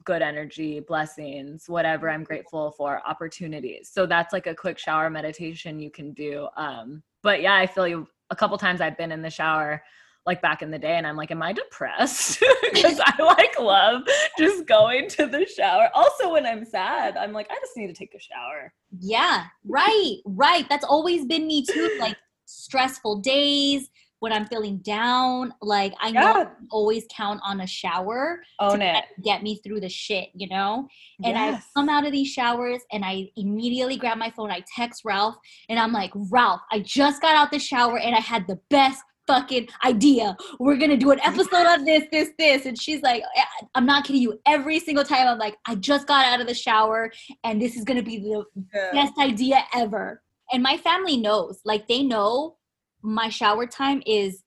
good 0.05 0.23
energy, 0.23 0.81
blessings, 0.81 1.69
whatever 1.69 2.09
I'm 2.09 2.25
grateful 2.25 2.73
for, 2.73 3.01
opportunities. 3.07 3.91
So 3.93 4.07
that's 4.07 4.33
like 4.33 4.47
a 4.47 4.55
quick 4.55 4.79
shower 4.79 5.11
meditation 5.11 5.79
you 5.79 5.91
can 5.91 6.13
do. 6.13 6.49
Um, 6.57 7.03
but 7.23 7.43
yeah, 7.43 7.55
I 7.55 7.67
feel 7.67 7.87
you 7.87 8.07
a 8.31 8.37
couple 8.37 8.57
times 8.59 8.81
I've 8.81 8.97
been 8.97 9.13
in 9.13 9.23
the 9.23 9.31
shower 9.31 9.83
like 10.27 10.43
back 10.43 10.63
in 10.63 10.71
the 10.71 10.79
day 10.79 10.97
and 10.97 11.07
I'm 11.07 11.17
like, 11.17 11.31
am 11.31 11.43
I 11.43 11.53
depressed? 11.53 12.43
Because 12.73 13.01
I 13.05 13.23
like 13.23 13.59
love 13.59 14.03
just 14.39 14.65
going 14.67 15.09
to 15.11 15.27
the 15.27 15.45
shower. 15.45 15.91
Also, 15.93 16.33
when 16.33 16.47
I'm 16.47 16.65
sad, 16.65 17.17
I'm 17.17 17.33
like, 17.33 17.49
I 17.51 17.57
just 17.61 17.77
need 17.77 17.89
to 17.89 17.93
take 17.93 18.15
a 18.15 18.21
shower. 18.21 18.73
Yeah, 19.01 19.47
right, 19.67 20.19
right. 20.25 20.67
That's 20.69 20.85
always 20.85 21.27
been 21.27 21.47
me 21.49 21.65
too. 21.65 21.97
Like 21.99 22.17
stressful 22.47 23.21
days, 23.21 23.91
when 24.21 24.33
I'm 24.33 24.47
feeling 24.47 24.79
down, 24.79 25.53
like 25.61 25.93
I 26.01 26.09
yeah. 26.09 26.21
know 26.21 26.43
I 26.43 26.47
always 26.71 27.05
count 27.11 27.41
on 27.45 27.61
a 27.61 27.67
shower 27.67 28.43
Own 28.61 28.79
to 28.79 28.99
it. 28.99 29.05
get 29.23 29.43
me 29.43 29.57
through 29.57 29.81
the 29.81 29.89
shit, 29.89 30.29
you 30.35 30.49
know? 30.49 30.87
And 31.25 31.37
yes. 31.37 31.65
I 31.75 31.81
come 31.81 31.89
out 31.89 32.07
of 32.07 32.13
these 32.13 32.29
showers 32.29 32.81
and 32.93 33.05
I 33.05 33.31
immediately 33.37 33.97
grab 33.97 34.19
my 34.19 34.31
phone, 34.31 34.51
I 34.51 34.63
text 34.77 35.03
Ralph, 35.05 35.37
and 35.69 35.79
I'm 35.79 35.93
like, 35.93 36.13
Ralph, 36.15 36.61
I 36.71 36.81
just 36.81 37.21
got 37.21 37.35
out 37.35 37.51
the 37.51 37.59
shower 37.59 37.99
and 37.99 38.15
I 38.15 38.21
had 38.21 38.47
the 38.47 38.61
best 38.69 39.03
fucking 39.27 39.69
idea. 39.85 40.37
We're 40.59 40.77
gonna 40.77 40.97
do 40.97 41.13
an 41.13 41.21
episode 41.21 41.67
on 41.67 41.85
this, 41.85 42.05
this, 42.13 42.31
this. 42.39 42.67
And 42.67 42.81
she's 42.81 43.01
like, 43.01 43.23
eh, 43.37 43.67
I'm 43.75 43.87
not 43.87 44.05
kidding 44.05 44.23
you. 44.23 44.39
Every 44.47 44.81
single 44.81 45.05
time 45.05 45.27
I'm 45.27 45.39
like, 45.39 45.57
I 45.67 45.77
just 45.77 46.07
got 46.07 46.27
out 46.27 46.41
of 46.41 46.47
the 46.47 46.55
shower 46.55 47.11
and 47.45 47.61
this 47.61 47.77
is 47.77 47.85
gonna 47.85 48.03
be 48.03 48.19
the 48.19 48.45
yeah. 48.75 48.91
best 48.93 49.15
idea 49.19 49.65
ever. 49.75 50.23
And 50.53 50.63
my 50.63 50.77
family 50.77 51.17
knows, 51.17 51.61
like 51.65 51.87
they 51.87 52.03
know 52.03 52.57
my 53.03 53.29
shower 53.29 53.67
time 53.67 54.03
is 54.07 54.43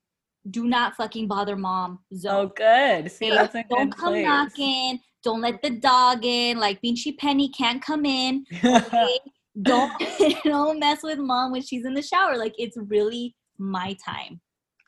do 0.50 0.66
not 0.66 0.96
fucking 0.96 1.28
bother 1.28 1.56
mom 1.56 2.00
zone. 2.16 2.34
Oh, 2.34 2.48
good. 2.48 3.12
See, 3.12 3.30
that's 3.30 3.56
a 3.56 3.63
don't 3.70 3.96
come 3.96 4.13
place. 4.13 4.26
knocking. 4.26 5.00
Don't 5.24 5.42
let 5.42 5.62
the 5.62 5.70
dog 5.70 6.26
in. 6.26 6.60
Like 6.60 6.82
Beachy 6.82 7.13
Penny 7.13 7.50
can't 7.50 7.82
come 7.82 8.06
in. 8.06 8.46
Okay? 8.63 9.20
don't 9.62 9.92
don't 10.44 10.80
mess 10.80 11.04
with 11.04 11.20
mom 11.20 11.52
when 11.52 11.62
she's 11.62 11.86
in 11.86 11.94
the 11.94 12.02
shower. 12.02 12.38
Like 12.38 12.54
it's 12.58 12.78
really 12.78 13.36
my 13.58 13.96
time. 14.06 14.42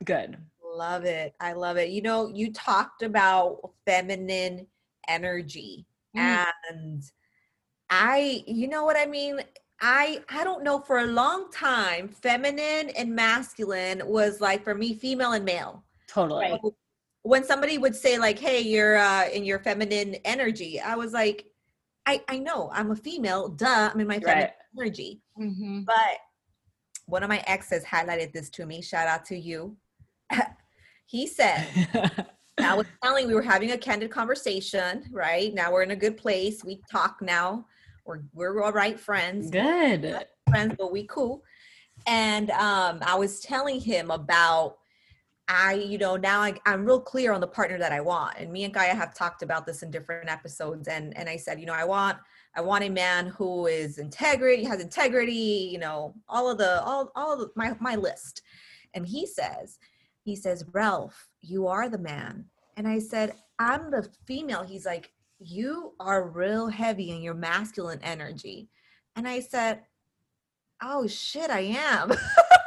Good. 0.04 0.36
Love 0.62 1.04
it. 1.04 1.34
I 1.40 1.54
love 1.54 1.78
it. 1.78 1.90
You 1.90 2.02
know, 2.02 2.30
you 2.34 2.52
talked 2.52 3.02
about 3.02 3.70
feminine 3.86 4.66
energy 5.08 5.86
mm. 6.16 6.46
and 6.70 7.02
I, 7.88 8.42
you 8.46 8.68
know 8.68 8.84
what 8.84 8.96
I 8.96 9.06
mean? 9.06 9.40
I 9.80 10.22
I 10.28 10.44
don't 10.44 10.64
know 10.64 10.80
for 10.80 10.98
a 10.98 11.06
long 11.06 11.50
time 11.50 12.08
feminine 12.08 12.90
and 12.96 13.14
masculine 13.14 14.02
was 14.04 14.40
like 14.40 14.64
for 14.64 14.74
me 14.74 14.94
female 14.94 15.32
and 15.32 15.44
male. 15.44 15.84
Totally. 16.08 16.52
Right? 16.52 16.60
When 17.22 17.44
somebody 17.44 17.76
would 17.78 17.94
say 17.94 18.18
like 18.18 18.38
hey 18.38 18.60
you're 18.60 18.96
uh 18.96 19.28
in 19.28 19.44
your 19.44 19.58
feminine 19.58 20.16
energy 20.24 20.80
I 20.80 20.96
was 20.96 21.12
like 21.12 21.46
I 22.06 22.22
I 22.28 22.38
know 22.38 22.70
I'm 22.72 22.90
a 22.90 22.96
female 22.96 23.48
duh 23.48 23.90
I'm 23.92 24.00
in 24.00 24.06
my 24.06 24.18
feminine 24.18 24.44
right. 24.44 24.52
energy. 24.78 25.20
Mm-hmm. 25.38 25.82
But 25.82 26.18
one 27.06 27.22
of 27.22 27.28
my 27.28 27.42
exes 27.46 27.84
highlighted 27.84 28.32
this 28.32 28.48
to 28.50 28.66
me 28.66 28.80
shout 28.80 29.08
out 29.08 29.24
to 29.26 29.36
you. 29.36 29.76
he 31.06 31.26
said 31.26 31.66
I 32.58 32.74
was 32.74 32.86
telling 33.04 33.26
we 33.26 33.34
were 33.34 33.42
having 33.42 33.72
a 33.72 33.78
candid 33.78 34.10
conversation, 34.10 35.04
right? 35.12 35.52
Now 35.52 35.70
we're 35.70 35.82
in 35.82 35.90
a 35.90 35.96
good 35.96 36.16
place. 36.16 36.64
We 36.64 36.80
talk 36.90 37.20
now 37.20 37.66
we're 38.06 38.22
we're 38.32 38.62
all 38.62 38.72
right 38.72 38.98
friends. 38.98 39.50
Good. 39.50 40.26
Friends, 40.48 40.74
but 40.78 40.92
we 40.92 41.06
cool. 41.06 41.42
And 42.06 42.50
um, 42.50 43.00
I 43.02 43.16
was 43.16 43.40
telling 43.40 43.80
him 43.80 44.10
about 44.10 44.76
I, 45.48 45.74
you 45.74 45.96
know, 45.96 46.16
now 46.16 46.40
I, 46.40 46.54
I'm 46.66 46.84
real 46.84 47.00
clear 47.00 47.32
on 47.32 47.40
the 47.40 47.46
partner 47.46 47.78
that 47.78 47.92
I 47.92 48.00
want. 48.00 48.36
And 48.38 48.52
me 48.52 48.64
and 48.64 48.74
Kaya 48.74 48.94
have 48.94 49.14
talked 49.14 49.42
about 49.42 49.64
this 49.64 49.84
in 49.84 49.92
different 49.92 50.28
episodes. 50.28 50.88
And 50.88 51.16
and 51.16 51.28
I 51.28 51.36
said, 51.36 51.60
you 51.60 51.66
know, 51.66 51.74
I 51.74 51.84
want 51.84 52.18
I 52.56 52.60
want 52.60 52.84
a 52.84 52.88
man 52.88 53.26
who 53.28 53.66
is 53.66 53.98
integrity, 53.98 54.64
has 54.64 54.80
integrity, 54.80 55.68
you 55.72 55.78
know, 55.78 56.14
all 56.28 56.50
of 56.50 56.58
the 56.58 56.82
all 56.82 57.12
all 57.14 57.32
of 57.34 57.38
the, 57.40 57.50
my 57.54 57.76
my 57.80 57.94
list. 57.94 58.42
And 58.94 59.06
he 59.06 59.26
says, 59.26 59.78
he 60.22 60.34
says, 60.34 60.64
Ralph, 60.72 61.28
you 61.42 61.68
are 61.68 61.88
the 61.88 61.98
man. 61.98 62.46
And 62.76 62.88
I 62.88 62.98
said, 62.98 63.34
I'm 63.58 63.90
the 63.90 64.08
female. 64.26 64.64
He's 64.64 64.84
like, 64.84 65.12
you 65.38 65.92
are 66.00 66.28
real 66.28 66.68
heavy 66.68 67.10
in 67.10 67.22
your 67.22 67.34
masculine 67.34 68.00
energy. 68.02 68.68
And 69.14 69.28
I 69.28 69.40
said, 69.40 69.82
oh 70.82 71.06
shit, 71.06 71.50
I 71.50 71.60
am. 71.60 72.12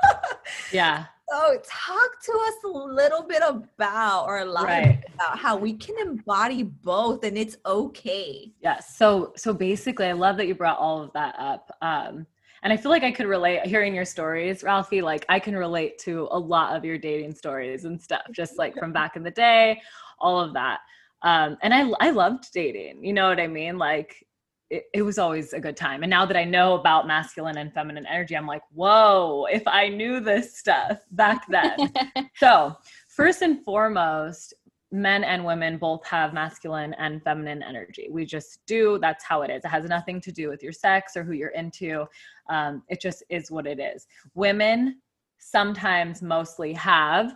yeah. 0.71 1.05
So 1.29 1.61
talk 1.63 2.21
to 2.23 2.31
us 2.31 2.53
a 2.65 2.67
little 2.67 3.23
bit 3.23 3.43
about 3.47 4.25
or 4.25 4.39
a 4.39 4.45
lot 4.45 4.65
right. 4.65 5.03
about 5.13 5.37
how 5.37 5.55
we 5.55 5.73
can 5.73 5.95
embody 5.99 6.63
both 6.63 7.23
and 7.23 7.37
it's 7.37 7.57
okay. 7.65 8.51
Yeah. 8.61 8.79
So 8.79 9.33
so 9.35 9.53
basically 9.53 10.07
I 10.07 10.13
love 10.13 10.37
that 10.37 10.47
you 10.47 10.55
brought 10.55 10.79
all 10.79 11.01
of 11.03 11.13
that 11.13 11.35
up. 11.37 11.69
Um 11.81 12.25
and 12.63 12.73
I 12.73 12.77
feel 12.77 12.91
like 12.91 13.03
I 13.03 13.11
could 13.11 13.27
relate 13.27 13.65
hearing 13.65 13.95
your 13.95 14.05
stories, 14.05 14.63
Ralphie. 14.63 15.01
Like 15.01 15.23
I 15.29 15.39
can 15.39 15.55
relate 15.55 15.99
to 15.99 16.27
a 16.31 16.39
lot 16.39 16.75
of 16.75 16.83
your 16.83 16.97
dating 16.97 17.35
stories 17.35 17.85
and 17.85 18.01
stuff, 18.01 18.23
just 18.31 18.57
like 18.57 18.75
from 18.75 18.91
back 18.99 19.15
in 19.15 19.23
the 19.23 19.31
day, 19.31 19.81
all 20.19 20.39
of 20.39 20.53
that 20.53 20.79
um, 21.21 21.57
and 21.61 21.73
I 21.73 21.89
I 21.99 22.11
loved 22.11 22.51
dating. 22.53 23.03
You 23.03 23.13
know 23.13 23.29
what 23.29 23.39
I 23.39 23.47
mean? 23.47 23.77
Like 23.77 24.25
it, 24.69 24.83
it, 24.93 25.01
was 25.01 25.17
always 25.17 25.53
a 25.53 25.59
good 25.59 25.75
time. 25.75 26.03
And 26.03 26.09
now 26.09 26.25
that 26.25 26.37
I 26.37 26.43
know 26.43 26.75
about 26.75 27.07
masculine 27.07 27.57
and 27.57 27.73
feminine 27.73 28.05
energy, 28.05 28.37
I'm 28.37 28.45
like, 28.45 28.61
whoa! 28.71 29.47
If 29.51 29.63
I 29.67 29.89
knew 29.89 30.19
this 30.19 30.57
stuff 30.57 30.99
back 31.11 31.45
then. 31.49 31.91
so 32.35 32.75
first 33.07 33.41
and 33.41 33.63
foremost, 33.63 34.53
men 34.91 35.23
and 35.23 35.45
women 35.45 35.77
both 35.77 36.05
have 36.05 36.33
masculine 36.33 36.93
and 36.95 37.21
feminine 37.23 37.61
energy. 37.61 38.07
We 38.09 38.25
just 38.25 38.59
do. 38.65 38.97
That's 38.99 39.23
how 39.23 39.41
it 39.43 39.51
is. 39.51 39.63
It 39.63 39.69
has 39.69 39.85
nothing 39.85 40.19
to 40.21 40.31
do 40.31 40.49
with 40.49 40.63
your 40.63 40.71
sex 40.71 41.15
or 41.15 41.23
who 41.23 41.33
you're 41.33 41.49
into. 41.49 42.05
Um, 42.49 42.83
it 42.89 43.01
just 43.01 43.23
is 43.29 43.51
what 43.51 43.67
it 43.67 43.79
is. 43.79 44.07
Women 44.33 44.99
sometimes 45.37 46.21
mostly 46.21 46.73
have 46.73 47.35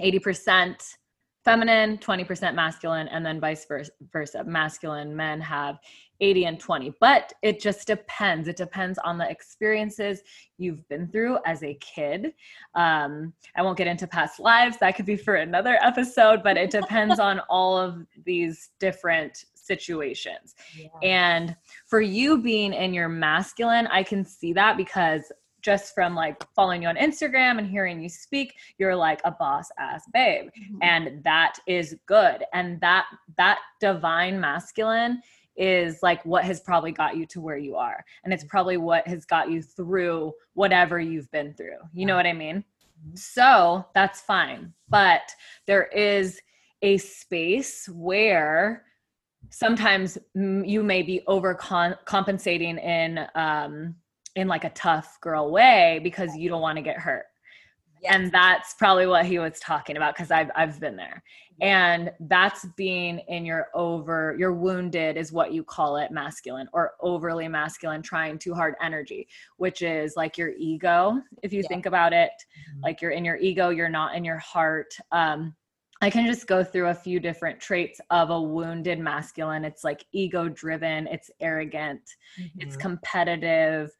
80% 0.00 0.96
feminine, 1.48 1.96
20% 1.96 2.54
masculine, 2.54 3.08
and 3.08 3.24
then 3.24 3.40
vice 3.40 3.66
versa. 4.12 4.44
Masculine 4.44 5.16
men 5.16 5.40
have 5.40 5.78
80 6.20 6.44
and 6.44 6.60
20 6.60 6.94
but 7.00 7.32
it 7.42 7.60
just 7.60 7.86
depends. 7.86 8.48
It 8.48 8.56
depends 8.56 8.98
on 8.98 9.18
the 9.18 9.30
experiences 9.30 10.20
you've 10.58 10.86
been 10.88 11.08
through 11.08 11.38
as 11.46 11.62
a 11.62 11.74
kid. 11.74 12.34
Um, 12.74 13.32
i 13.56 13.62
won't 13.62 13.78
get 13.78 13.86
into 13.86 14.06
past 14.06 14.40
lives. 14.40 14.76
That 14.78 14.96
could 14.96 15.06
be 15.06 15.16
for 15.16 15.36
another 15.36 15.78
episode 15.82 16.42
but 16.42 16.56
it 16.58 16.70
depends 16.70 17.18
on 17.28 17.40
all 17.48 17.78
of 17.78 18.04
these 18.26 18.70
different 18.78 19.44
situations. 19.54 20.54
Yeah. 20.76 20.88
and 21.02 21.56
for 21.86 22.00
you 22.00 22.38
being 22.38 22.72
in 22.72 22.94
your 22.94 23.08
masculine 23.08 23.86
i 23.88 24.02
can 24.02 24.24
see 24.24 24.54
that 24.54 24.78
because 24.78 25.30
just 25.68 25.94
from 25.94 26.14
like 26.14 26.42
following 26.54 26.80
you 26.80 26.88
on 26.88 26.96
Instagram 26.96 27.58
and 27.58 27.68
hearing 27.68 28.00
you 28.00 28.08
speak, 28.08 28.54
you're 28.78 28.96
like 28.96 29.20
a 29.24 29.30
boss 29.30 29.68
ass 29.78 30.02
babe. 30.14 30.46
Mm-hmm. 30.46 30.78
And 30.80 31.22
that 31.24 31.58
is 31.66 31.94
good. 32.06 32.42
And 32.54 32.80
that 32.80 33.04
that 33.36 33.58
divine 33.78 34.40
masculine 34.40 35.20
is 35.56 35.98
like 36.02 36.24
what 36.24 36.42
has 36.42 36.60
probably 36.60 36.90
got 36.90 37.18
you 37.18 37.26
to 37.26 37.42
where 37.42 37.58
you 37.58 37.76
are. 37.76 38.02
And 38.24 38.32
it's 38.32 38.44
probably 38.44 38.78
what 38.78 39.06
has 39.06 39.26
got 39.26 39.50
you 39.50 39.60
through 39.60 40.32
whatever 40.54 40.98
you've 40.98 41.30
been 41.32 41.52
through. 41.52 41.80
You 41.92 42.06
know 42.06 42.16
what 42.16 42.26
I 42.26 42.32
mean? 42.32 42.64
Mm-hmm. 43.06 43.16
So 43.16 43.84
that's 43.94 44.22
fine. 44.22 44.72
But 44.88 45.30
there 45.66 45.88
is 45.88 46.40
a 46.80 46.96
space 46.96 47.90
where 47.92 48.84
sometimes 49.50 50.16
you 50.34 50.82
may 50.82 51.02
be 51.02 51.20
overcompensating 51.28 52.82
in 52.82 53.26
um 53.34 53.96
in 54.38 54.48
like 54.48 54.64
a 54.64 54.70
tough 54.70 55.20
girl 55.20 55.50
way 55.50 56.00
because 56.02 56.36
you 56.36 56.48
don't 56.48 56.60
want 56.60 56.76
to 56.76 56.82
get 56.82 56.98
hurt. 56.98 57.26
Yes. 58.00 58.14
And 58.14 58.32
that's 58.32 58.74
probably 58.74 59.06
what 59.06 59.26
he 59.26 59.40
was 59.40 59.58
talking 59.58 59.96
about 59.96 60.14
because 60.14 60.30
I've 60.30 60.50
I've 60.54 60.78
been 60.78 60.96
there. 60.96 61.22
And 61.60 62.12
that's 62.20 62.66
being 62.76 63.18
in 63.26 63.44
your 63.44 63.66
over, 63.74 64.36
you're 64.38 64.54
wounded 64.54 65.16
is 65.16 65.32
what 65.32 65.52
you 65.52 65.64
call 65.64 65.96
it, 65.96 66.12
masculine 66.12 66.68
or 66.72 66.92
overly 67.00 67.48
masculine, 67.48 68.00
trying 68.00 68.38
too 68.38 68.54
hard 68.54 68.76
energy, 68.80 69.26
which 69.56 69.82
is 69.82 70.14
like 70.16 70.38
your 70.38 70.50
ego. 70.56 71.20
If 71.42 71.52
you 71.52 71.62
yeah. 71.62 71.68
think 71.68 71.86
about 71.86 72.12
it, 72.12 72.30
mm-hmm. 72.30 72.84
like 72.84 73.02
you're 73.02 73.10
in 73.10 73.24
your 73.24 73.38
ego, 73.38 73.70
you're 73.70 73.88
not 73.88 74.14
in 74.14 74.24
your 74.24 74.38
heart. 74.38 74.94
Um, 75.10 75.56
I 76.00 76.10
can 76.10 76.26
just 76.26 76.46
go 76.46 76.62
through 76.62 76.88
a 76.88 76.94
few 76.94 77.18
different 77.18 77.58
traits 77.58 78.00
of 78.10 78.30
a 78.30 78.40
wounded 78.40 79.00
masculine. 79.00 79.64
It's 79.64 79.82
like 79.82 80.04
ego 80.12 80.48
driven, 80.48 81.08
it's 81.08 81.28
arrogant, 81.40 82.02
mm-hmm. 82.40 82.60
it's 82.60 82.76
competitive, 82.76 83.90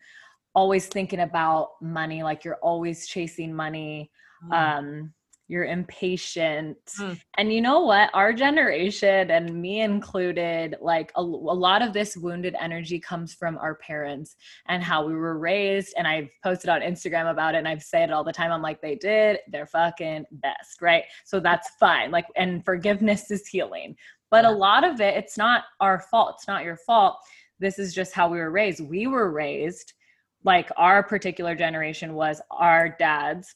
always 0.58 0.88
thinking 0.88 1.20
about 1.20 1.80
money, 1.80 2.24
like 2.24 2.44
you're 2.44 2.56
always 2.56 3.06
chasing 3.06 3.54
money. 3.54 4.10
Mm. 4.44 4.52
Um, 4.52 5.14
you're 5.46 5.64
impatient. 5.64 6.76
Mm. 7.00 7.20
And 7.38 7.52
you 7.52 7.60
know 7.60 7.80
what? 7.80 8.10
Our 8.12 8.32
generation, 8.32 9.30
and 9.30 9.62
me 9.62 9.82
included, 9.82 10.74
like 10.80 11.12
a, 11.14 11.20
a, 11.20 11.22
lot 11.22 11.80
of 11.80 11.92
this 11.92 12.16
wounded 12.16 12.56
energy 12.60 12.98
comes 12.98 13.32
from 13.32 13.56
our 13.56 13.76
parents 13.76 14.34
and 14.66 14.82
how 14.82 15.06
we 15.06 15.14
were 15.14 15.38
raised. 15.38 15.94
And 15.96 16.08
I've 16.08 16.28
posted 16.42 16.70
on 16.70 16.80
Instagram 16.80 17.30
about 17.30 17.54
it 17.54 17.58
and 17.58 17.68
I've 17.68 17.82
said 17.82 18.10
it 18.10 18.12
all 18.12 18.24
the 18.24 18.32
time. 18.32 18.50
I'm 18.50 18.60
like, 18.60 18.82
they 18.82 18.96
did 18.96 19.38
their 19.50 19.66
fucking 19.66 20.24
best, 20.32 20.82
right? 20.82 21.04
So 21.24 21.38
that's 21.38 21.70
fine. 21.78 22.10
Like, 22.10 22.26
and 22.34 22.64
forgiveness 22.64 23.30
is 23.30 23.46
healing. 23.46 23.94
But 24.32 24.42
yeah. 24.42 24.50
a 24.50 24.54
lot 24.54 24.82
of 24.82 25.00
it, 25.00 25.16
it's 25.16 25.38
not 25.38 25.64
our 25.78 26.00
fault. 26.10 26.34
It's 26.38 26.48
not 26.48 26.64
your 26.64 26.78
fault. 26.78 27.16
This 27.60 27.78
is 27.78 27.94
just 27.94 28.12
how 28.12 28.28
we 28.28 28.38
were 28.38 28.50
raised. 28.50 28.80
We 28.80 29.06
were 29.06 29.30
raised 29.30 29.94
like 30.44 30.70
our 30.76 31.02
particular 31.02 31.54
generation 31.54 32.14
was 32.14 32.40
our 32.50 32.88
dads 32.98 33.54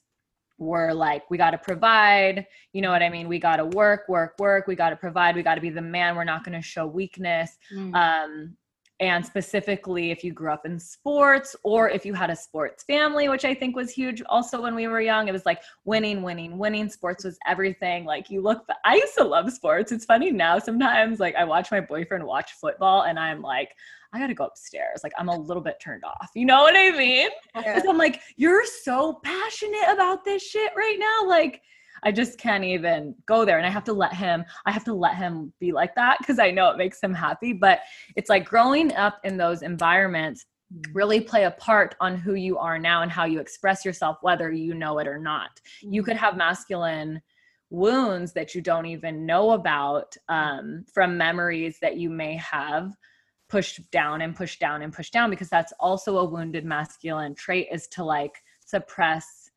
were 0.58 0.92
like 0.92 1.28
we 1.30 1.36
got 1.36 1.50
to 1.50 1.58
provide 1.58 2.46
you 2.72 2.80
know 2.80 2.90
what 2.90 3.02
i 3.02 3.08
mean? 3.08 3.28
We 3.28 3.38
got 3.38 3.56
to 3.56 3.66
work 3.66 4.08
work 4.08 4.34
work. 4.38 4.66
We 4.66 4.74
got 4.74 4.90
to 4.90 4.96
provide. 4.96 5.34
We 5.34 5.42
got 5.42 5.56
to 5.56 5.60
be 5.60 5.70
the 5.70 5.82
man. 5.82 6.16
We're 6.16 6.24
not 6.24 6.44
going 6.44 6.60
to 6.60 6.62
show 6.62 6.86
weakness. 6.86 7.58
Mm. 7.74 7.94
um 7.94 8.56
and 9.00 9.24
specifically 9.24 10.12
if 10.12 10.22
you 10.22 10.32
grew 10.32 10.52
up 10.52 10.64
in 10.64 10.78
sports 10.78 11.56
or 11.64 11.88
if 11.88 12.06
you 12.06 12.14
had 12.14 12.30
a 12.30 12.36
sports 12.36 12.84
family 12.84 13.28
which 13.28 13.44
i 13.44 13.52
think 13.52 13.74
was 13.74 13.90
huge 13.90 14.22
also 14.28 14.60
when 14.60 14.74
we 14.76 14.86
were 14.86 15.00
young 15.00 15.26
it 15.26 15.32
was 15.32 15.46
like 15.46 15.60
winning 15.84 16.22
winning 16.22 16.56
winning. 16.58 16.88
Sports 16.88 17.24
was 17.24 17.36
everything. 17.46 18.04
Like 18.04 18.30
you 18.30 18.40
look 18.42 18.64
i 18.84 18.94
used 18.94 19.16
to 19.16 19.24
love 19.24 19.52
sports. 19.52 19.90
It's 19.92 20.04
funny 20.04 20.30
now 20.30 20.58
sometimes 20.58 21.18
like 21.18 21.34
i 21.34 21.44
watch 21.44 21.70
my 21.70 21.80
boyfriend 21.80 22.24
watch 22.24 22.52
football 22.52 23.02
and 23.02 23.18
i'm 23.18 23.42
like 23.42 23.70
I 24.12 24.18
gotta 24.18 24.35
go 24.35 24.44
upstairs. 24.44 25.01
Like 25.03 25.12
I'm 25.18 25.29
a 25.29 25.37
little 25.37 25.62
bit 25.62 25.81
turned 25.81 26.05
off. 26.05 26.31
You 26.35 26.44
know 26.44 26.62
what 26.62 26.75
I 26.77 26.90
mean? 26.90 27.31
Yeah. 27.57 27.81
I'm 27.88 27.98
like, 27.98 28.20
you're 28.37 28.64
so 28.64 29.20
passionate 29.25 29.88
about 29.90 30.25
this 30.25 30.42
shit 30.42 30.72
right 30.77 30.96
now. 30.98 31.29
Like, 31.29 31.62
I 32.03 32.12
just 32.12 32.38
can't 32.38 32.64
even 32.64 33.14
go 33.27 33.44
there. 33.44 33.59
And 33.59 33.66
I 33.66 33.70
have 33.70 33.85
to 33.85 33.92
let 33.92 34.12
him, 34.12 34.44
I 34.66 34.72
have 34.72 34.85
to 34.85 34.94
let 34.94 35.14
him 35.14 35.53
be 35.61 35.72
like 35.72 35.94
that 35.94 36.18
because 36.18 36.38
I 36.38 36.51
know 36.51 36.70
it 36.70 36.77
makes 36.77 37.01
him 37.01 37.14
happy. 37.14 37.53
But 37.53 37.81
it's 38.16 38.29
like 38.29 38.44
growing 38.44 38.92
up 38.94 39.18
in 39.25 39.37
those 39.37 39.62
environments 39.62 40.46
mm. 40.75 40.83
really 40.94 41.20
play 41.20 41.44
a 41.44 41.53
part 41.53 41.94
on 42.01 42.16
who 42.16 42.35
you 42.35 42.59
are 42.59 42.79
now 42.79 43.03
and 43.03 43.12
how 43.12 43.25
you 43.25 43.38
express 43.38 43.85
yourself, 43.85 44.18
whether 44.22 44.51
you 44.51 44.75
know 44.75 44.98
it 44.98 45.07
or 45.07 45.18
not. 45.18 45.61
You 45.81 46.03
mm. 46.03 46.07
could 46.07 46.16
have 46.16 46.37
masculine 46.37 47.22
wounds 47.70 48.33
that 48.35 48.55
you 48.55 48.61
don't 48.61 48.87
even 48.87 49.25
know 49.25 49.53
about 49.53 50.14
um, 50.29 50.85
from 50.92 51.16
memories 51.16 51.79
that 51.81 51.96
you 51.96 52.11
may 52.11 52.37
have 52.37 52.92
pushed 53.52 53.90
down 53.90 54.22
and 54.22 54.34
pushed 54.34 54.58
down 54.58 54.80
and 54.80 54.94
pushed 54.94 55.12
down 55.12 55.28
because 55.28 55.50
that's 55.50 55.74
also 55.78 56.16
a 56.16 56.24
wounded 56.24 56.64
masculine 56.64 57.34
trait 57.34 57.68
is 57.70 57.86
to 57.86 58.02
like 58.02 58.42
suppress 58.64 59.50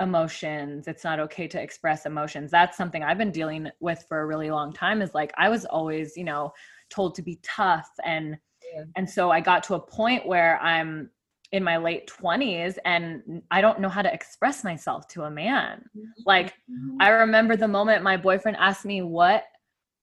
emotions 0.00 0.88
it's 0.88 1.04
not 1.04 1.20
okay 1.20 1.46
to 1.46 1.62
express 1.62 2.06
emotions 2.06 2.50
that's 2.50 2.76
something 2.76 3.04
i've 3.04 3.18
been 3.18 3.30
dealing 3.30 3.68
with 3.78 4.04
for 4.08 4.22
a 4.22 4.26
really 4.26 4.50
long 4.50 4.72
time 4.72 5.00
is 5.00 5.14
like 5.14 5.32
i 5.38 5.48
was 5.48 5.64
always 5.66 6.16
you 6.16 6.24
know 6.24 6.52
told 6.88 7.14
to 7.14 7.22
be 7.22 7.38
tough 7.44 7.88
and 8.04 8.36
yeah. 8.74 8.82
and 8.96 9.08
so 9.08 9.30
i 9.30 9.38
got 9.38 9.62
to 9.62 9.74
a 9.74 9.80
point 9.80 10.26
where 10.26 10.58
i'm 10.60 11.08
in 11.52 11.62
my 11.62 11.76
late 11.76 12.08
20s 12.08 12.78
and 12.84 13.42
I 13.50 13.60
don't 13.60 13.80
know 13.80 13.88
how 13.88 14.02
to 14.02 14.14
express 14.14 14.62
myself 14.62 15.08
to 15.08 15.24
a 15.24 15.30
man. 15.32 15.84
Mm-hmm. 15.98 16.22
Like 16.24 16.50
mm-hmm. 16.70 16.98
I 17.00 17.08
remember 17.08 17.56
the 17.56 17.66
moment 17.66 18.04
my 18.04 18.16
boyfriend 18.16 18.56
asked 18.60 18.84
me 18.84 19.02
what 19.02 19.42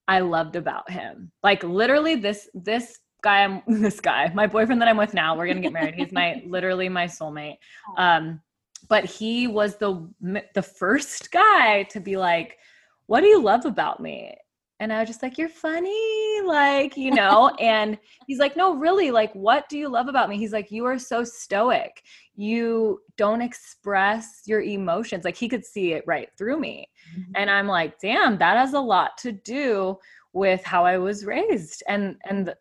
I 0.06 0.20
loved 0.20 0.56
about 0.56 0.90
him. 0.90 1.32
Like 1.42 1.62
literally 1.62 2.16
this 2.16 2.50
this 2.52 2.98
guy 3.28 3.44
I'm 3.44 3.62
this 3.82 4.00
guy, 4.00 4.30
my 4.34 4.46
boyfriend 4.46 4.80
that 4.80 4.88
I'm 4.88 4.96
with 4.96 5.14
now, 5.14 5.36
we're 5.36 5.46
gonna 5.46 5.60
get 5.60 5.72
married. 5.72 5.94
He's 5.94 6.12
my 6.12 6.42
literally 6.46 6.88
my 6.88 7.06
soulmate. 7.06 7.58
Um, 7.96 8.40
but 8.88 9.04
he 9.04 9.46
was 9.46 9.76
the 9.76 10.08
the 10.54 10.62
first 10.62 11.30
guy 11.30 11.84
to 11.84 12.00
be 12.00 12.16
like, 12.16 12.58
"What 13.06 13.20
do 13.20 13.26
you 13.26 13.42
love 13.42 13.64
about 13.64 14.00
me?" 14.00 14.34
And 14.80 14.92
I 14.92 15.00
was 15.00 15.08
just 15.08 15.22
like, 15.22 15.36
"You're 15.36 15.48
funny," 15.48 16.40
like 16.44 16.96
you 16.96 17.10
know. 17.10 17.48
and 17.60 17.98
he's 18.26 18.38
like, 18.38 18.56
"No, 18.56 18.76
really. 18.76 19.10
Like, 19.10 19.32
what 19.34 19.68
do 19.68 19.76
you 19.76 19.88
love 19.88 20.08
about 20.08 20.28
me?" 20.28 20.38
He's 20.38 20.52
like, 20.52 20.70
"You 20.70 20.86
are 20.86 20.98
so 20.98 21.24
stoic. 21.24 22.02
You 22.34 23.00
don't 23.16 23.42
express 23.42 24.42
your 24.46 24.62
emotions." 24.62 25.24
Like 25.24 25.36
he 25.36 25.48
could 25.48 25.64
see 25.64 25.92
it 25.92 26.04
right 26.06 26.30
through 26.38 26.58
me, 26.60 26.88
mm-hmm. 27.14 27.32
and 27.34 27.50
I'm 27.50 27.66
like, 27.66 27.98
"Damn, 27.98 28.38
that 28.38 28.56
has 28.56 28.72
a 28.72 28.80
lot 28.80 29.18
to 29.18 29.32
do." 29.32 29.98
with 30.34 30.62
how 30.62 30.84
I 30.84 30.98
was 30.98 31.24
raised 31.24 31.82
and 31.88 32.16
and 32.26 32.54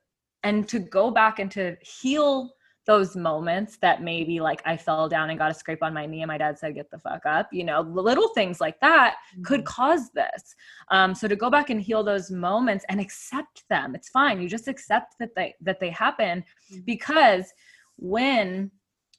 and 0.44 0.68
to 0.70 0.80
go 0.80 1.12
back 1.12 1.40
and 1.40 1.52
to 1.52 1.76
heal 1.82 2.54
those 2.88 3.18
moments 3.18 3.78
that 3.82 4.02
maybe 4.02 4.40
like 4.40 4.62
I 4.66 4.78
fell 4.78 5.10
down 5.10 5.30
and 5.30 5.38
got 5.38 5.52
a 5.52 5.54
scrape 5.54 5.84
on 5.84 5.94
my 5.94 6.06
knee 6.06 6.22
and 6.22 6.30
my 6.30 6.38
dad 6.38 6.58
said, 6.58 6.74
get 6.74 6.90
the 6.90 6.98
fuck 6.98 7.26
up, 7.26 7.50
you 7.52 7.66
know, 7.66 7.82
little 7.82 8.30
things 8.30 8.62
like 8.62 8.80
that 8.80 9.16
mm-hmm. 9.34 9.44
could 9.44 9.66
cause 9.66 10.10
this. 10.16 10.56
Um, 10.90 11.14
so 11.14 11.28
to 11.28 11.36
go 11.36 11.50
back 11.50 11.70
and 11.70 11.82
heal 11.82 12.02
those 12.02 12.32
moments 12.32 12.86
and 12.88 13.02
accept 13.02 13.66
them, 13.70 13.94
it's 13.94 14.10
fine. 14.10 14.42
You 14.42 14.48
just 14.48 14.70
accept 14.70 15.16
that 15.20 15.36
they, 15.36 15.54
that 15.62 15.82
they 15.82 15.90
happen 15.90 16.46
mm-hmm. 16.72 16.80
because 16.86 17.52
when 17.98 18.72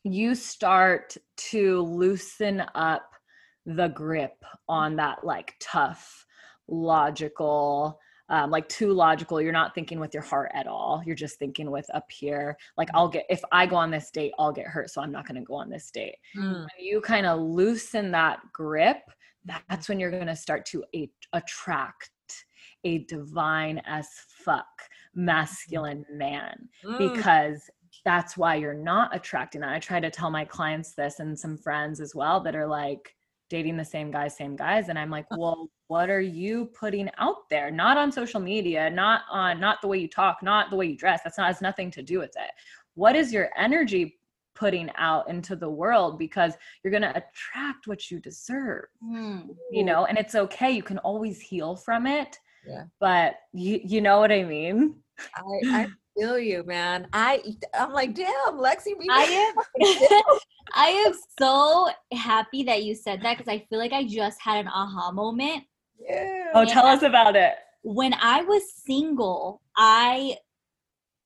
you 0.02 0.34
start 0.34 1.14
to 1.36 1.82
loosen 1.82 2.62
up 2.74 3.10
the 3.66 3.88
grip 3.88 4.44
on 4.66 4.96
that 4.96 5.24
like 5.24 5.54
tough, 5.60 6.24
logical, 6.68 8.00
um, 8.28 8.50
like 8.50 8.68
too 8.68 8.92
logical. 8.92 9.40
You're 9.40 9.52
not 9.52 9.74
thinking 9.74 10.00
with 10.00 10.14
your 10.14 10.22
heart 10.22 10.50
at 10.54 10.66
all. 10.66 11.02
You're 11.04 11.16
just 11.16 11.38
thinking 11.38 11.70
with 11.70 11.86
up 11.94 12.10
here. 12.10 12.56
Like 12.76 12.88
I'll 12.94 13.08
get 13.08 13.26
if 13.28 13.42
I 13.52 13.66
go 13.66 13.76
on 13.76 13.90
this 13.90 14.10
date, 14.10 14.32
I'll 14.38 14.52
get 14.52 14.66
hurt, 14.66 14.90
so 14.90 15.00
I'm 15.00 15.12
not 15.12 15.26
going 15.26 15.40
to 15.40 15.46
go 15.46 15.54
on 15.54 15.70
this 15.70 15.90
date. 15.90 16.16
Mm. 16.36 16.60
When 16.60 16.68
you 16.78 17.00
kind 17.00 17.26
of 17.26 17.40
loosen 17.40 18.10
that 18.12 18.40
grip, 18.52 18.98
that's 19.68 19.88
when 19.88 19.98
you're 19.98 20.10
going 20.10 20.26
to 20.26 20.36
start 20.36 20.66
to 20.66 20.84
a- 20.94 21.10
attract 21.32 22.10
a 22.84 22.98
divine 23.04 23.80
as 23.86 24.08
fuck 24.28 24.66
masculine 25.14 26.04
man 26.12 26.68
mm. 26.84 26.98
because 26.98 27.68
that's 28.04 28.36
why 28.36 28.54
you're 28.54 28.74
not 28.74 29.14
attracting 29.14 29.60
that. 29.60 29.72
I 29.72 29.78
try 29.78 30.00
to 30.00 30.10
tell 30.10 30.30
my 30.30 30.44
clients 30.44 30.94
this 30.94 31.20
and 31.20 31.38
some 31.38 31.56
friends 31.56 32.00
as 32.00 32.14
well 32.14 32.40
that 32.40 32.54
are 32.54 32.66
like 32.66 33.14
dating 33.48 33.76
the 33.76 33.84
same 33.84 34.10
guys, 34.10 34.36
same 34.36 34.56
guys. 34.56 34.88
And 34.88 34.98
I'm 34.98 35.10
like, 35.10 35.26
well, 35.36 35.70
what 35.86 36.10
are 36.10 36.20
you 36.20 36.66
putting 36.78 37.08
out 37.18 37.48
there? 37.48 37.70
Not 37.70 37.96
on 37.96 38.12
social 38.12 38.40
media, 38.40 38.90
not 38.90 39.22
on 39.30 39.58
not 39.60 39.80
the 39.80 39.88
way 39.88 39.98
you 39.98 40.08
talk, 40.08 40.42
not 40.42 40.70
the 40.70 40.76
way 40.76 40.86
you 40.86 40.96
dress. 40.96 41.20
That's 41.24 41.38
not 41.38 41.46
has 41.46 41.62
nothing 41.62 41.90
to 41.92 42.02
do 42.02 42.18
with 42.18 42.34
it. 42.36 42.50
What 42.94 43.16
is 43.16 43.32
your 43.32 43.50
energy 43.56 44.18
putting 44.58 44.90
out 44.96 45.28
into 45.28 45.54
the 45.54 45.68
world 45.68 46.18
because 46.18 46.54
you're 46.82 46.90
going 46.90 47.02
to 47.02 47.10
attract 47.10 47.86
what 47.86 48.10
you 48.10 48.18
deserve. 48.18 48.86
Mm. 49.04 49.54
You 49.70 49.84
know, 49.84 50.06
and 50.06 50.18
it's 50.18 50.34
okay. 50.34 50.72
You 50.72 50.82
can 50.82 50.98
always 50.98 51.40
heal 51.40 51.76
from 51.76 52.06
it. 52.06 52.36
Yeah. 52.66 52.84
But 52.98 53.36
you 53.52 53.80
you 53.84 54.00
know 54.00 54.18
what 54.18 54.32
I 54.32 54.42
mean? 54.42 54.96
I, 55.36 55.42
I 55.66 55.86
feel 56.18 56.38
you, 56.38 56.64
man. 56.64 57.06
I 57.12 57.42
I'm 57.74 57.92
like, 57.92 58.14
damn, 58.14 58.54
Lexi. 58.54 58.96
we 58.98 59.08
I 59.10 59.22
am 59.24 59.54
I 60.74 60.88
am 60.88 61.12
so 61.38 61.88
happy 62.12 62.62
that 62.64 62.82
you 62.82 62.94
said 62.94 63.22
that 63.22 63.38
because 63.38 63.50
I 63.50 63.66
feel 63.70 63.78
like 63.78 63.92
I 63.92 64.04
just 64.04 64.40
had 64.40 64.58
an 64.58 64.68
aha 64.68 65.10
moment. 65.12 65.64
Yeah. 65.98 66.50
Oh, 66.54 66.64
tell 66.64 66.86
us 66.86 67.02
about 67.02 67.36
it. 67.36 67.54
When 67.82 68.14
I 68.14 68.42
was 68.42 68.62
single, 68.84 69.62
I 69.76 70.36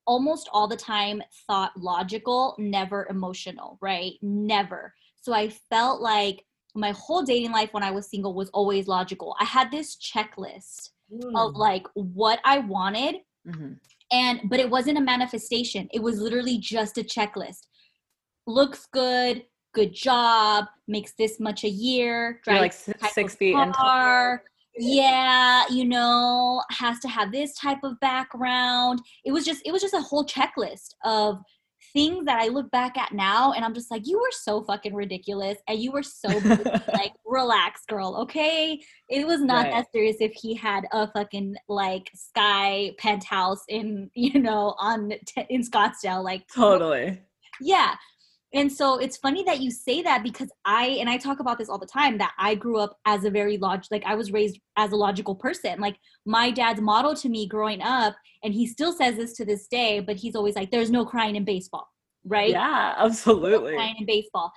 almost 0.07 0.49
all 0.53 0.69
the 0.69 0.77
time 0.77 1.23
thought 1.47 1.73
logical, 1.77 2.55
never 2.59 3.07
emotional, 3.09 3.79
right? 3.81 4.13
Never. 4.21 4.95
So 5.21 5.33
I 5.33 5.49
felt 5.49 6.01
like 6.01 6.45
my 6.75 6.91
whole 6.93 7.23
dating 7.23 7.53
life 7.53 7.73
when 7.73 7.83
I 7.83 7.91
was 7.91 8.09
single 8.09 8.35
was 8.35 8.49
always 8.51 8.89
logical. 8.89 9.37
I 9.39 9.45
had 9.45 9.71
this 9.71 9.97
checklist 9.97 10.91
of 11.35 11.53
Mm. 11.53 11.57
like 11.57 11.87
what 11.95 12.41
I 12.45 12.59
wanted 12.59 13.17
Mhm. 13.47 13.79
And 14.13 14.41
but 14.45 14.61
it 14.61 14.69
wasn't 14.69 14.99
a 14.99 15.01
manifestation. 15.01 15.89
It 15.93 16.03
was 16.03 16.21
literally 16.21 16.59
just 16.59 16.99
a 16.99 17.03
checklist. 17.03 17.67
Looks 18.47 18.87
good 18.93 19.45
good 19.75 19.95
job 19.95 20.67
makes 20.87 21.13
this 21.19 21.41
much 21.41 21.65
a 21.65 21.69
year 21.69 22.41
drives 22.45 22.61
like 22.61 22.73
six, 22.73 23.01
type 23.01 23.13
six 23.13 23.33
of 23.33 23.39
feet 23.39 23.55
and 23.55 23.73
tall. 23.73 23.85
car, 23.85 24.43
yeah 24.77 25.65
you 25.71 25.85
know 25.85 26.63
has 26.71 26.99
to 27.01 27.09
have 27.09 27.33
this 27.33 27.55
type 27.55 27.79
of 27.83 27.99
background. 28.01 29.01
It 29.25 29.33
was 29.33 29.45
just 29.45 29.63
it 29.65 29.73
was 29.73 29.83
just 29.83 29.95
a 29.95 30.01
whole 30.01 30.25
checklist 30.27 30.95
of 31.05 31.39
things 31.93 32.25
that 32.25 32.41
i 32.41 32.49
look 32.49 32.71
back 32.71 32.97
at 32.97 33.13
now 33.13 33.53
and 33.53 33.65
i'm 33.65 33.75
just 33.75 33.91
like 33.91 34.07
you 34.07 34.19
were 34.19 34.31
so 34.33 34.63
fucking 34.63 34.95
ridiculous 34.95 35.59
and 35.69 35.79
you 35.79 35.93
were 35.93 36.03
so 36.03 36.29
like 36.93 37.13
relax 37.27 37.83
girl 37.89 38.17
okay 38.21 38.81
it 39.09 39.27
was 39.27 39.41
not 39.41 39.65
Right. 39.65 39.73
that 39.73 39.93
serious 39.93 40.17
if 40.21 40.33
he 40.33 40.55
had 40.55 40.85
a 40.93 41.11
fucking 41.13 41.55
like 41.69 42.11
sky 42.15 42.93
penthouse 42.99 43.63
in 43.69 44.11
you 44.15 44.41
know 44.41 44.75
on 44.79 45.13
t- 45.27 45.47
in 45.51 45.63
scottsdale 45.63 46.25
like 46.25 46.45
Totally. 46.55 47.21
yeah 47.61 47.95
and 48.55 48.71
so 48.71 48.99
it's 48.99 49.17
funny 49.17 49.43
that 49.45 49.61
you 49.61 49.71
say 49.71 50.03
that 50.03 50.23
because 50.23 50.51
i 50.65 50.87
and 51.01 51.09
i 51.09 51.17
talk 51.17 51.41
about 51.41 51.59
this 51.59 51.69
all 51.69 51.79
the 51.79 51.87
time 51.87 52.19
that 52.19 52.33
i 52.39 52.55
grew 52.55 52.79
up 52.79 52.99
as 53.07 53.25
a 53.25 53.31
very 53.31 53.57
log 53.59 53.83
like 53.91 54.05
i 54.05 54.15
was 54.15 54.33
raised 54.33 54.59
as 54.77 54.93
a 54.93 54.97
logical 54.97 55.35
person. 55.35 55.81
Like 55.81 55.97
my 56.25 56.51
dad's 56.51 56.81
model 56.81 57.15
to 57.17 57.29
me 57.29 57.47
growing 57.47 57.83
up 57.83 58.15
and 58.43 58.55
he 58.55 58.67
still 58.67 58.93
says 58.93 59.17
this 59.17 59.33
to 59.35 59.45
this 59.45 59.67
day 59.69 60.01
but 60.01 60.17
he's 60.17 60.35
always 60.35 60.57
like 60.57 60.71
there's 60.71 60.91
no 60.91 61.05
crying 61.05 61.37
in 61.37 61.45
baseball 61.45 61.89
right? 62.25 62.51
Yeah, 62.51 62.95
absolutely. 62.99 63.73
no 63.73 63.77
crying 63.79 63.97
in 63.99 64.07
baseball. 64.07 64.53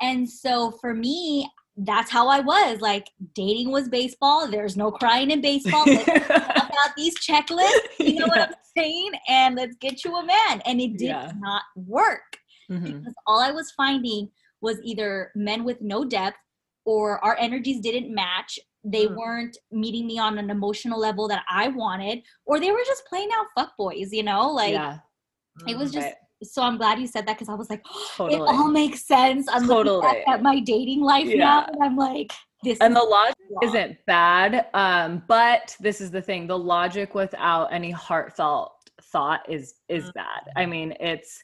And 0.00 0.28
so 0.28 0.72
for 0.80 0.94
me 0.94 1.48
that's 1.78 2.10
how 2.10 2.28
i 2.28 2.40
was. 2.40 2.80
Like 2.80 3.08
dating 3.34 3.70
was 3.70 3.88
baseball. 3.88 4.46
There's 4.48 4.76
no 4.76 4.90
crying 4.90 5.30
in 5.30 5.40
baseball. 5.40 5.84
About 6.16 6.96
these 6.96 7.16
checklists. 7.18 7.98
You 7.98 8.20
know 8.20 8.26
what 8.26 8.40
i'm 8.48 8.54
saying? 8.76 9.12
And 9.28 9.54
let's 9.56 9.76
get 9.76 10.04
you 10.04 10.14
a 10.16 10.24
man. 10.24 10.60
And 10.66 10.80
it 10.80 10.98
did 10.98 11.08
Yeah. 11.08 11.32
not 11.38 11.62
work 11.76 12.38
Mhm. 12.80 12.98
because 13.00 13.14
all 13.26 13.40
I 13.40 13.50
was 13.50 13.70
finding 13.72 14.30
was 14.60 14.78
either 14.82 15.32
men 15.34 15.64
with 15.64 15.80
no 15.80 16.04
depth 16.04 16.38
or 16.84 17.22
our 17.24 17.36
energies 17.38 17.80
didn't 17.80 18.12
match. 18.14 18.58
They 18.84 19.06
Mm. 19.06 19.16
weren't 19.16 19.56
meeting 19.70 20.06
me 20.06 20.18
on 20.18 20.38
an 20.38 20.50
emotional 20.50 20.98
level 20.98 21.28
that 21.28 21.44
I 21.48 21.68
wanted, 21.68 22.22
or 22.46 22.58
they 22.58 22.70
were 22.72 22.84
just 22.86 23.04
playing 23.06 23.30
out 23.36 23.46
fuck 23.56 23.76
boys, 23.76 24.12
you 24.12 24.22
know? 24.22 24.50
Like 24.50 24.72
yeah, 24.72 24.98
it 25.68 25.76
was 25.76 25.92
just 25.92 26.06
right. 26.06 26.14
so 26.42 26.62
I'm 26.62 26.76
glad 26.76 26.98
you 26.98 27.06
said 27.06 27.26
that 27.26 27.34
because 27.38 27.48
I 27.48 27.54
was 27.54 27.70
like, 27.70 27.84
totally. 28.16 28.40
it 28.40 28.42
all 28.42 28.68
makes 28.68 29.06
sense. 29.06 29.48
I'm 29.48 29.62
looking 29.66 29.84
Totally. 29.84 30.00
back 30.02 30.28
at 30.28 30.42
my 30.42 30.58
dating 30.60 31.00
life 31.02 31.26
Yeah. 31.28 31.36
now 31.44 31.64
and 31.66 31.82
I'm 31.82 31.96
like, 31.96 32.32
this 32.64 32.78
and 32.80 32.94
the 32.94 33.02
logic 33.02 33.34
wrong. 33.50 33.68
isn't 33.68 33.98
bad 34.06 34.66
um 34.74 35.20
but 35.26 35.76
this 35.80 36.00
is 36.00 36.12
the 36.12 36.22
thing 36.22 36.46
the 36.46 36.56
logic 36.56 37.12
without 37.12 37.72
any 37.72 37.90
heartfelt 37.90 38.72
thought 39.10 39.40
is 39.50 39.74
is 39.88 40.04
Mm. 40.04 40.14
bad 40.14 40.42
i 40.56 40.64
mean 40.64 40.94
it's 41.00 41.42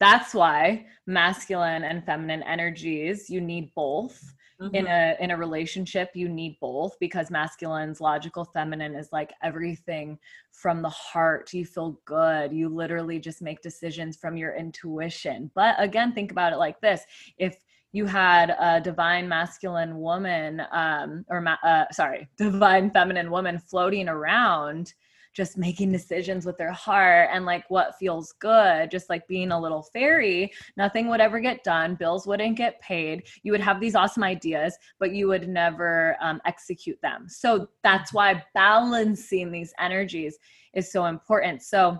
that's 0.00 0.34
why 0.34 0.86
masculine 1.06 1.84
and 1.84 2.04
feminine 2.04 2.42
energies 2.42 3.30
you 3.30 3.40
need 3.40 3.72
both. 3.74 4.34
In 4.72 4.86
Mhm. 4.86 4.88
a 4.88 5.16
in 5.22 5.30
a 5.30 5.36
relationship 5.36 6.10
you 6.14 6.28
need 6.28 6.58
both 6.60 6.98
because 6.98 7.30
masculine's 7.30 8.00
logical 8.00 8.44
feminine 8.44 8.94
is 8.94 9.12
like 9.12 9.32
everything 9.42 10.18
from 10.50 10.82
the 10.82 10.88
heart. 10.88 11.52
You 11.52 11.64
feel 11.64 12.00
good. 12.04 12.52
You 12.52 12.68
literally 12.68 13.18
just 13.20 13.40
make 13.42 13.60
decisions 13.62 14.16
from 14.16 14.36
your 14.36 14.54
intuition. 14.56 15.50
But 15.54 15.76
again 15.78 16.12
think 16.12 16.32
about 16.32 16.52
it 16.52 16.56
like 16.56 16.80
this. 16.80 17.02
If 17.38 17.56
you 17.92 18.06
had 18.06 18.50
a 18.58 18.80
divine 18.80 19.28
masculine 19.28 19.98
woman 20.00 20.62
um 20.72 21.24
or 21.28 21.40
ma- 21.40 21.62
uh, 21.62 21.84
sorry 21.92 22.28
divine 22.36 22.90
feminine 22.90 23.30
woman 23.30 23.58
floating 23.58 24.08
around 24.08 24.94
just 25.34 25.58
making 25.58 25.92
decisions 25.92 26.46
with 26.46 26.56
their 26.56 26.72
heart 26.72 27.28
and 27.32 27.44
like 27.44 27.64
what 27.68 27.98
feels 27.98 28.32
good 28.38 28.90
just 28.90 29.10
like 29.10 29.26
being 29.26 29.50
a 29.50 29.60
little 29.60 29.82
fairy 29.82 30.52
nothing 30.76 31.08
would 31.08 31.20
ever 31.20 31.40
get 31.40 31.64
done 31.64 31.94
bills 31.94 32.26
wouldn't 32.26 32.56
get 32.56 32.80
paid 32.80 33.24
you 33.42 33.52
would 33.52 33.60
have 33.60 33.80
these 33.80 33.94
awesome 33.94 34.22
ideas 34.22 34.78
but 34.98 35.12
you 35.12 35.28
would 35.28 35.48
never 35.48 36.16
um, 36.20 36.40
execute 36.44 37.00
them. 37.02 37.26
So 37.28 37.68
that's 37.82 38.12
why 38.12 38.42
balancing 38.54 39.50
these 39.50 39.72
energies 39.78 40.38
is 40.74 40.90
so 40.90 41.06
important. 41.06 41.62
So 41.62 41.98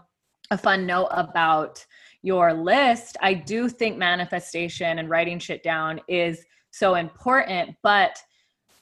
a 0.51 0.59
fun 0.59 0.87
note 0.87 1.09
about 1.11 1.85
your 2.21 2.53
list 2.53 3.17
i 3.23 3.33
do 3.33 3.69
think 3.69 3.97
manifestation 3.97 4.99
and 4.99 5.09
writing 5.11 5.39
shit 5.39 5.63
down 5.63 5.99
is 6.07 6.45
so 6.71 6.95
important 6.95 7.75
but 7.83 8.19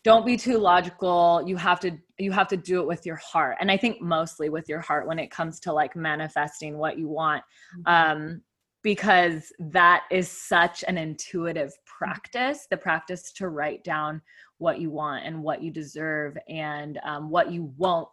don't 0.05 0.27
be 0.27 0.37
too 0.37 0.59
logical. 0.59 1.43
You 1.47 1.57
have 1.57 1.79
to 1.81 1.97
you 2.23 2.33
have 2.33 2.49
to 2.49 2.57
do 2.57 2.81
it 2.81 2.87
with 2.87 3.05
your 3.05 3.17
heart 3.17 3.57
and 3.61 3.71
i 3.71 3.77
think 3.77 4.01
mostly 4.01 4.49
with 4.49 4.69
your 4.69 4.81
heart 4.81 5.07
when 5.07 5.19
it 5.19 5.31
comes 5.31 5.59
to 5.61 5.73
like 5.73 5.97
manifesting 5.97 6.79
what 6.79 6.99
you 6.99 7.09
want 7.09 7.43
um 7.87 8.41
because 8.83 9.53
that 9.59 10.03
is 10.11 10.29
such 10.29 10.83
an 10.89 10.97
intuitive 10.99 11.73
practice 11.85 12.67
the 12.71 12.77
practice 12.77 13.33
to 13.33 13.49
write 13.49 13.83
down 13.85 14.21
what 14.59 14.81
you 14.81 14.91
want 14.91 15.25
and 15.25 15.43
what 15.43 15.63
you 15.63 15.71
deserve 15.71 16.37
and 16.49 16.99
um, 17.05 17.29
what 17.29 17.51
you 17.51 17.73
won't 17.77 18.09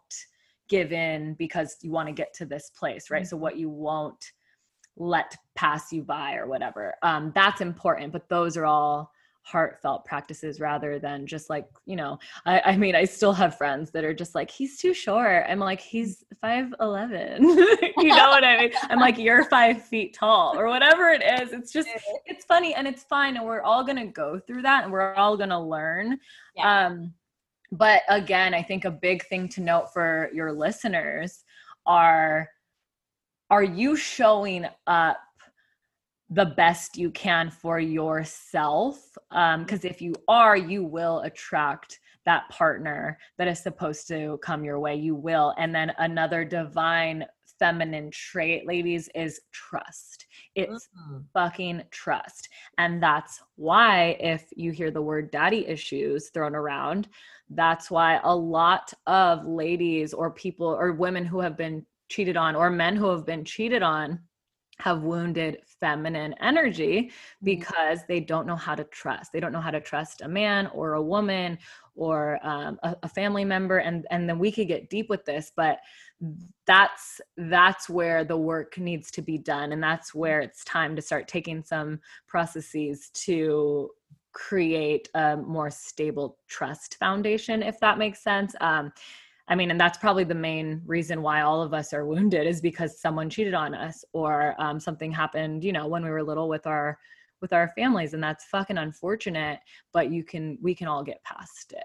give 0.68 0.92
in 0.92 1.34
because 1.34 1.76
you 1.82 1.90
want 1.90 2.08
to 2.08 2.12
get 2.12 2.34
to 2.34 2.44
this 2.44 2.70
place 2.70 3.10
right? 3.10 3.26
So 3.26 3.36
what 3.36 3.56
you 3.56 3.68
won't 3.68 4.32
let 4.96 5.36
pass 5.54 5.92
you 5.92 6.02
by 6.02 6.34
or 6.34 6.46
whatever. 6.46 6.94
Um, 7.02 7.32
that's 7.34 7.60
important 7.60 8.12
but 8.12 8.28
those 8.28 8.56
are 8.56 8.66
all 8.66 9.10
heartfelt 9.42 10.04
practices 10.04 10.60
rather 10.60 10.98
than 10.98 11.26
just 11.26 11.50
like 11.50 11.66
you 11.86 11.96
know 11.96 12.18
I, 12.46 12.60
I 12.60 12.76
mean 12.76 12.94
i 12.94 13.04
still 13.04 13.32
have 13.32 13.56
friends 13.56 13.90
that 13.90 14.04
are 14.04 14.14
just 14.14 14.34
like 14.34 14.50
he's 14.50 14.78
too 14.78 14.94
short. 14.94 15.44
I'm 15.48 15.58
like 15.58 15.80
he's 15.80 16.24
5'11 16.42 17.40
you 17.98 18.08
know 18.08 18.28
what 18.28 18.44
i 18.44 18.60
mean? 18.60 18.72
I'm 18.90 18.98
like 18.98 19.18
you're 19.18 19.44
five 19.44 19.82
feet 19.82 20.14
tall 20.14 20.58
or 20.58 20.66
whatever 20.66 21.08
it 21.08 21.22
is. 21.22 21.52
It's 21.52 21.72
just 21.72 21.88
it's 22.26 22.44
funny 22.44 22.74
and 22.74 22.86
it's 22.86 23.02
fine 23.04 23.36
and 23.36 23.44
we're 23.44 23.62
all 23.62 23.82
gonna 23.82 24.06
go 24.06 24.38
through 24.38 24.62
that 24.62 24.84
and 24.84 24.92
we're 24.92 25.14
all 25.14 25.36
gonna 25.36 25.62
learn. 25.62 26.18
Yeah. 26.56 26.86
um 26.86 27.14
but 27.72 28.02
again 28.08 28.52
i 28.52 28.62
think 28.62 28.84
a 28.84 28.90
big 28.90 29.24
thing 29.26 29.48
to 29.48 29.60
note 29.60 29.92
for 29.92 30.30
your 30.34 30.52
listeners 30.52 31.44
are 31.86 32.48
are 33.50 33.62
you 33.62 33.96
showing 33.96 34.66
up 34.86 35.18
the 36.30 36.46
best 36.46 36.96
you 36.96 37.10
can 37.10 37.50
for 37.50 37.80
yourself 37.80 39.16
because 39.30 39.84
if 39.84 40.00
you 40.00 40.14
are 40.28 40.56
you 40.56 40.84
will 40.84 41.20
attract 41.20 41.98
that 42.24 42.48
partner 42.50 43.18
that 43.38 43.48
is 43.48 43.58
supposed 43.60 44.06
to 44.06 44.38
come 44.42 44.64
your 44.64 44.78
way 44.78 44.94
you 44.94 45.14
will 45.14 45.54
and 45.58 45.74
then 45.74 45.92
another 45.98 46.44
divine 46.44 47.24
feminine 47.58 48.10
trait 48.10 48.66
ladies 48.66 49.08
is 49.14 49.40
trust 49.52 50.26
it's 50.54 50.88
Mhm. 50.96 51.24
fucking 51.32 51.84
trust. 51.90 52.48
And 52.78 53.02
that's 53.02 53.42
why, 53.56 54.16
if 54.20 54.48
you 54.56 54.72
hear 54.72 54.90
the 54.90 55.02
word 55.02 55.30
daddy 55.30 55.66
issues 55.66 56.30
thrown 56.30 56.54
around, 56.54 57.08
that's 57.50 57.90
why 57.90 58.20
a 58.24 58.34
lot 58.34 58.92
of 59.06 59.44
ladies 59.46 60.12
or 60.12 60.30
people 60.30 60.66
or 60.66 60.92
women 60.92 61.24
who 61.24 61.40
have 61.40 61.56
been 61.56 61.86
cheated 62.08 62.36
on 62.36 62.56
or 62.56 62.70
men 62.70 62.96
who 62.96 63.08
have 63.10 63.24
been 63.24 63.44
cheated 63.44 63.82
on 63.82 64.20
have 64.80 65.02
wounded 65.02 65.58
feminine 65.66 66.34
energy 66.40 67.12
because 67.42 68.00
they 68.08 68.20
don't 68.20 68.46
know 68.46 68.56
how 68.56 68.74
to 68.74 68.84
trust. 68.84 69.32
They 69.32 69.40
don't 69.40 69.52
know 69.52 69.60
how 69.60 69.70
to 69.70 69.80
trust 69.80 70.22
a 70.22 70.28
man 70.28 70.68
or 70.68 70.94
a 70.94 71.02
woman 71.02 71.58
or 71.94 72.38
um, 72.42 72.78
a, 72.82 72.96
a 73.02 73.08
family 73.08 73.44
member, 73.44 73.78
and 73.78 74.06
and 74.10 74.28
then 74.28 74.38
we 74.38 74.50
could 74.50 74.68
get 74.68 74.90
deep 74.90 75.08
with 75.10 75.24
this, 75.24 75.52
but 75.54 75.78
that's 76.66 77.20
that's 77.36 77.88
where 77.88 78.24
the 78.24 78.36
work 78.36 78.78
needs 78.78 79.10
to 79.12 79.22
be 79.22 79.38
done, 79.38 79.72
and 79.72 79.82
that's 79.82 80.14
where 80.14 80.40
it's 80.40 80.64
time 80.64 80.96
to 80.96 81.02
start 81.02 81.28
taking 81.28 81.62
some 81.62 82.00
processes 82.26 83.10
to 83.12 83.90
create 84.32 85.08
a 85.14 85.36
more 85.36 85.70
stable 85.70 86.38
trust 86.48 86.96
foundation, 86.98 87.62
if 87.62 87.78
that 87.80 87.98
makes 87.98 88.22
sense. 88.22 88.54
Um, 88.60 88.92
I 89.50 89.56
mean, 89.56 89.72
and 89.72 89.80
that's 89.80 89.98
probably 89.98 90.22
the 90.22 90.34
main 90.34 90.80
reason 90.86 91.22
why 91.22 91.40
all 91.40 91.60
of 91.60 91.74
us 91.74 91.92
are 91.92 92.06
wounded 92.06 92.46
is 92.46 92.60
because 92.60 93.00
someone 93.00 93.28
cheated 93.28 93.52
on 93.52 93.74
us 93.74 94.04
or 94.12 94.54
um, 94.58 94.78
something 94.78 95.10
happened, 95.10 95.64
you 95.64 95.72
know, 95.72 95.88
when 95.88 96.04
we 96.04 96.10
were 96.10 96.22
little 96.22 96.48
with 96.48 96.66
our 96.68 96.96
with 97.40 97.52
our 97.52 97.68
families, 97.68 98.12
and 98.14 98.22
that's 98.22 98.44
fucking 98.44 98.78
unfortunate. 98.78 99.58
But 99.92 100.10
you 100.12 100.22
can, 100.22 100.58
we 100.62 100.74
can 100.74 100.86
all 100.88 101.02
get 101.02 101.24
past 101.24 101.72
it. 101.72 101.82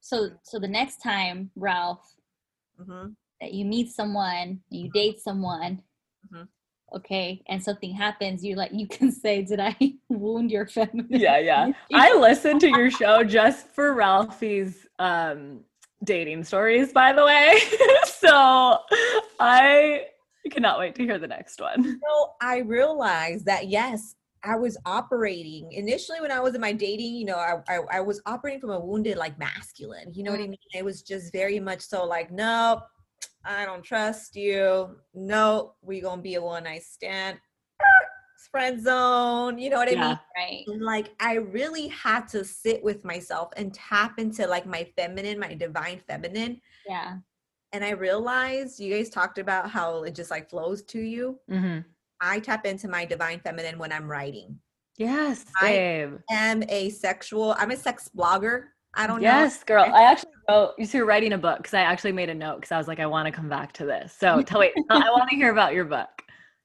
so 0.00 0.30
so 0.42 0.58
the 0.58 0.68
next 0.68 1.02
time, 1.02 1.50
Ralph, 1.56 2.14
Mhm. 2.80 3.14
that 3.42 3.52
you 3.52 3.66
meet 3.66 3.90
someone, 3.90 4.62
you 4.70 4.90
date 4.92 5.20
someone, 5.20 5.82
Mhm. 6.32 6.48
okay, 6.96 7.42
and 7.48 7.62
something 7.62 7.92
happens, 7.92 8.42
you 8.42 8.56
like 8.56 8.72
you 8.72 8.86
can 8.88 9.12
say, 9.24 9.42
"Did 9.42 9.60
I 9.60 9.76
wound 10.08 10.50
your 10.50 10.66
feminine?" 10.66 11.20
Yeah, 11.20 11.38
yeah. 11.38 11.72
I 11.92 12.16
listened 12.16 12.62
to 12.62 12.70
your 12.70 12.90
show 13.02 13.24
just 13.24 13.66
for 13.68 13.92
Ralphie's 13.92 14.86
um 14.98 15.64
dating 16.04 16.44
stories, 16.44 16.92
by 16.92 17.12
the 17.12 17.24
way. 17.24 17.58
so 18.04 18.78
I 19.38 20.06
cannot 20.50 20.78
wait 20.78 20.94
to 20.96 21.02
hear 21.02 21.18
the 21.18 21.28
next 21.28 21.60
one. 21.60 22.00
So 22.10 22.32
I 22.40 22.58
realized 22.58 23.46
that 23.46 23.68
yes, 23.68 24.14
I 24.42 24.56
was 24.56 24.76
operating 24.86 25.70
initially 25.72 26.20
when 26.20 26.32
I 26.32 26.40
was 26.40 26.54
in 26.54 26.60
my 26.60 26.72
dating. 26.72 27.14
You 27.14 27.26
know, 27.26 27.36
I 27.36 27.56
I, 27.68 27.80
I 27.92 28.00
was 28.00 28.22
operating 28.26 28.60
from 28.60 28.70
a 28.70 28.80
wounded 28.80 29.16
like 29.16 29.38
masculine. 29.38 30.12
You 30.12 30.24
know 30.24 30.30
what 30.30 30.40
I 30.40 30.44
mm. 30.44 30.50
mean? 30.50 30.58
It 30.74 30.84
was 30.84 31.02
just 31.02 31.32
very 31.32 31.60
much 31.60 31.80
so 31.80 32.04
like, 32.04 32.30
nope, 32.30 32.82
I 33.44 33.64
don't 33.64 33.82
trust 33.82 34.36
you. 34.36 34.96
No, 35.14 35.74
we 35.82 36.00
gonna 36.00 36.22
be 36.22 36.34
a 36.34 36.42
one 36.42 36.64
night 36.64 36.82
stand. 36.82 37.38
Friend 38.50 38.82
zone. 38.82 39.58
You 39.58 39.70
know 39.70 39.76
what 39.76 39.88
I 39.88 39.92
Yeah. 39.92 40.08
mean? 40.08 40.18
right. 40.36 40.64
And 40.66 40.82
like 40.82 41.14
I 41.20 41.34
really 41.34 41.88
had 41.88 42.26
to 42.28 42.44
sit 42.44 42.82
with 42.82 43.04
myself 43.04 43.50
and 43.56 43.72
tap 43.72 44.18
into 44.18 44.46
like 44.46 44.66
my 44.66 44.84
feminine, 44.96 45.38
my 45.38 45.54
divine 45.54 46.00
feminine. 46.08 46.60
Yeah. 46.86 47.18
And 47.72 47.84
I 47.84 47.90
realized 47.90 48.80
you 48.80 48.92
guys 48.94 49.08
talked 49.10 49.38
about 49.38 49.70
how 49.70 50.02
it 50.02 50.14
just 50.14 50.30
like 50.30 50.50
flows 50.50 50.82
to 50.84 51.00
you. 51.00 51.38
Mhm. 51.48 51.84
I 52.20 52.40
tap 52.40 52.66
into 52.66 52.88
my 52.88 53.04
divine 53.04 53.40
feminine 53.40 53.78
when 53.78 53.92
I'm 53.92 54.10
writing. 54.10 54.58
Yes, 54.96 55.46
babe. 55.60 56.18
I 56.28 56.34
am 56.34 56.62
a 56.68 56.90
sexual, 56.90 57.54
I'm 57.58 57.70
a 57.70 57.76
sex 57.76 58.10
blogger. 58.14 58.64
I 58.94 59.06
don't 59.06 59.22
know. 59.22 59.28
Yes, 59.28 59.62
girl. 59.62 59.84
I 59.84 60.02
actually 60.02 60.32
wrote, 60.48 60.74
you 60.76 60.84
see, 60.84 60.98
writing 60.98 61.32
a 61.32 61.38
book 61.38 61.58
because 61.58 61.74
I 61.74 61.82
actually 61.82 62.10
made 62.12 62.28
a 62.28 62.34
note 62.34 62.56
because 62.56 62.72
I 62.72 62.76
was 62.78 62.88
like, 62.88 62.98
I 62.98 63.06
want 63.06 63.26
to 63.26 63.32
come 63.32 63.48
back 63.48 63.72
to 63.74 63.86
this. 63.86 64.12
So 64.12 64.42
tell 64.42 64.58
wait, 64.58 64.72
I 64.90 64.98
want 65.10 65.30
to 65.30 65.36
hear 65.36 65.52
about 65.52 65.72
your 65.74 65.84
book. 65.84 66.08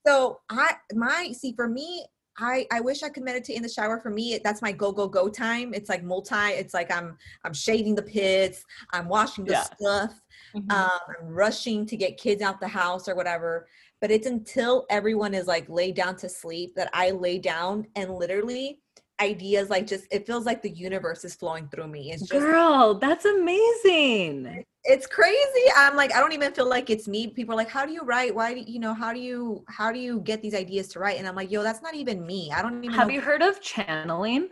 So 0.05 0.39
I 0.49 0.75
my 0.93 1.31
see 1.31 1.53
for 1.53 1.67
me, 1.67 2.05
I 2.37 2.67
I 2.71 2.79
wish 2.81 3.01
I 3.03 3.09
could 3.09 3.23
meditate 3.23 3.55
in 3.55 3.63
the 3.63 3.69
shower. 3.69 3.99
For 3.99 4.09
me, 4.09 4.39
that's 4.43 4.61
my 4.61 4.71
go 4.71 4.91
go 4.91 5.07
go 5.07 5.29
time. 5.29 5.73
It's 5.73 5.89
like 5.89 6.03
multi. 6.03 6.35
It's 6.35 6.73
like 6.73 6.91
I'm 6.91 7.17
I'm 7.43 7.53
shaving 7.53 7.95
the 7.95 8.03
pits. 8.03 8.63
I'm 8.93 9.07
washing 9.07 9.45
the 9.45 9.53
Yeah. 9.53 9.63
stuff. 9.63 10.21
Mhm. 10.55 10.71
um, 10.71 10.99
I'm 11.19 11.27
rushing 11.27 11.85
to 11.87 11.97
get 11.97 12.17
kids 12.17 12.41
out 12.41 12.59
the 12.59 12.67
house 12.67 13.07
or 13.07 13.15
whatever. 13.15 13.67
But 14.01 14.11
it's 14.11 14.27
until 14.27 14.85
everyone 14.89 15.33
is 15.33 15.47
like 15.47 15.67
laid 15.69 15.95
down 15.95 16.15
to 16.17 16.29
sleep 16.29 16.75
that 16.75 16.89
I 16.93 17.11
lay 17.11 17.39
down 17.39 17.87
and 17.95 18.13
literally 18.13 18.81
ideas 19.21 19.69
like 19.69 19.87
just 19.87 20.05
it 20.11 20.25
feels 20.25 20.45
like 20.45 20.61
the 20.61 20.69
universe 20.69 21.23
is 21.23 21.35
flowing 21.35 21.67
through 21.69 21.87
me. 21.87 22.11
It's 22.11 22.27
just 22.27 22.31
Girl, 22.45 22.95
that's 22.95 23.25
amazing. 23.25 24.63
it's 24.83 25.07
crazy. 25.07 25.65
I'm 25.75 25.95
like 25.95 26.13
I 26.13 26.19
don't 26.19 26.33
even 26.33 26.51
feel 26.51 26.69
like 26.69 26.89
it's 26.89 27.07
me. 27.07 27.27
People 27.27 27.53
are 27.53 27.57
like, 27.57 27.69
how 27.69 27.85
do 27.85 27.93
you 27.93 28.01
write? 28.01 28.35
Why 28.35 28.53
do 28.53 28.61
you 28.61 28.79
know? 28.79 28.93
How 28.93 29.13
do 29.13 29.19
you 29.19 29.63
how 29.69 29.91
do 29.91 29.99
you 29.99 30.19
get 30.21 30.41
these 30.41 30.53
ideas 30.55 30.87
to 30.89 30.99
write? 30.99 31.17
And 31.17 31.27
I'm 31.27 31.35
like, 31.35 31.51
yo, 31.51 31.63
that's 31.63 31.81
not 31.81 31.95
even 31.95 32.25
me. 32.25 32.51
I 32.53 32.61
don't 32.61 32.83
even 32.83 32.95
Have 32.95 33.11
you 33.11 33.21
heard 33.21 33.41
of 33.41 33.61
channeling? 33.61 34.49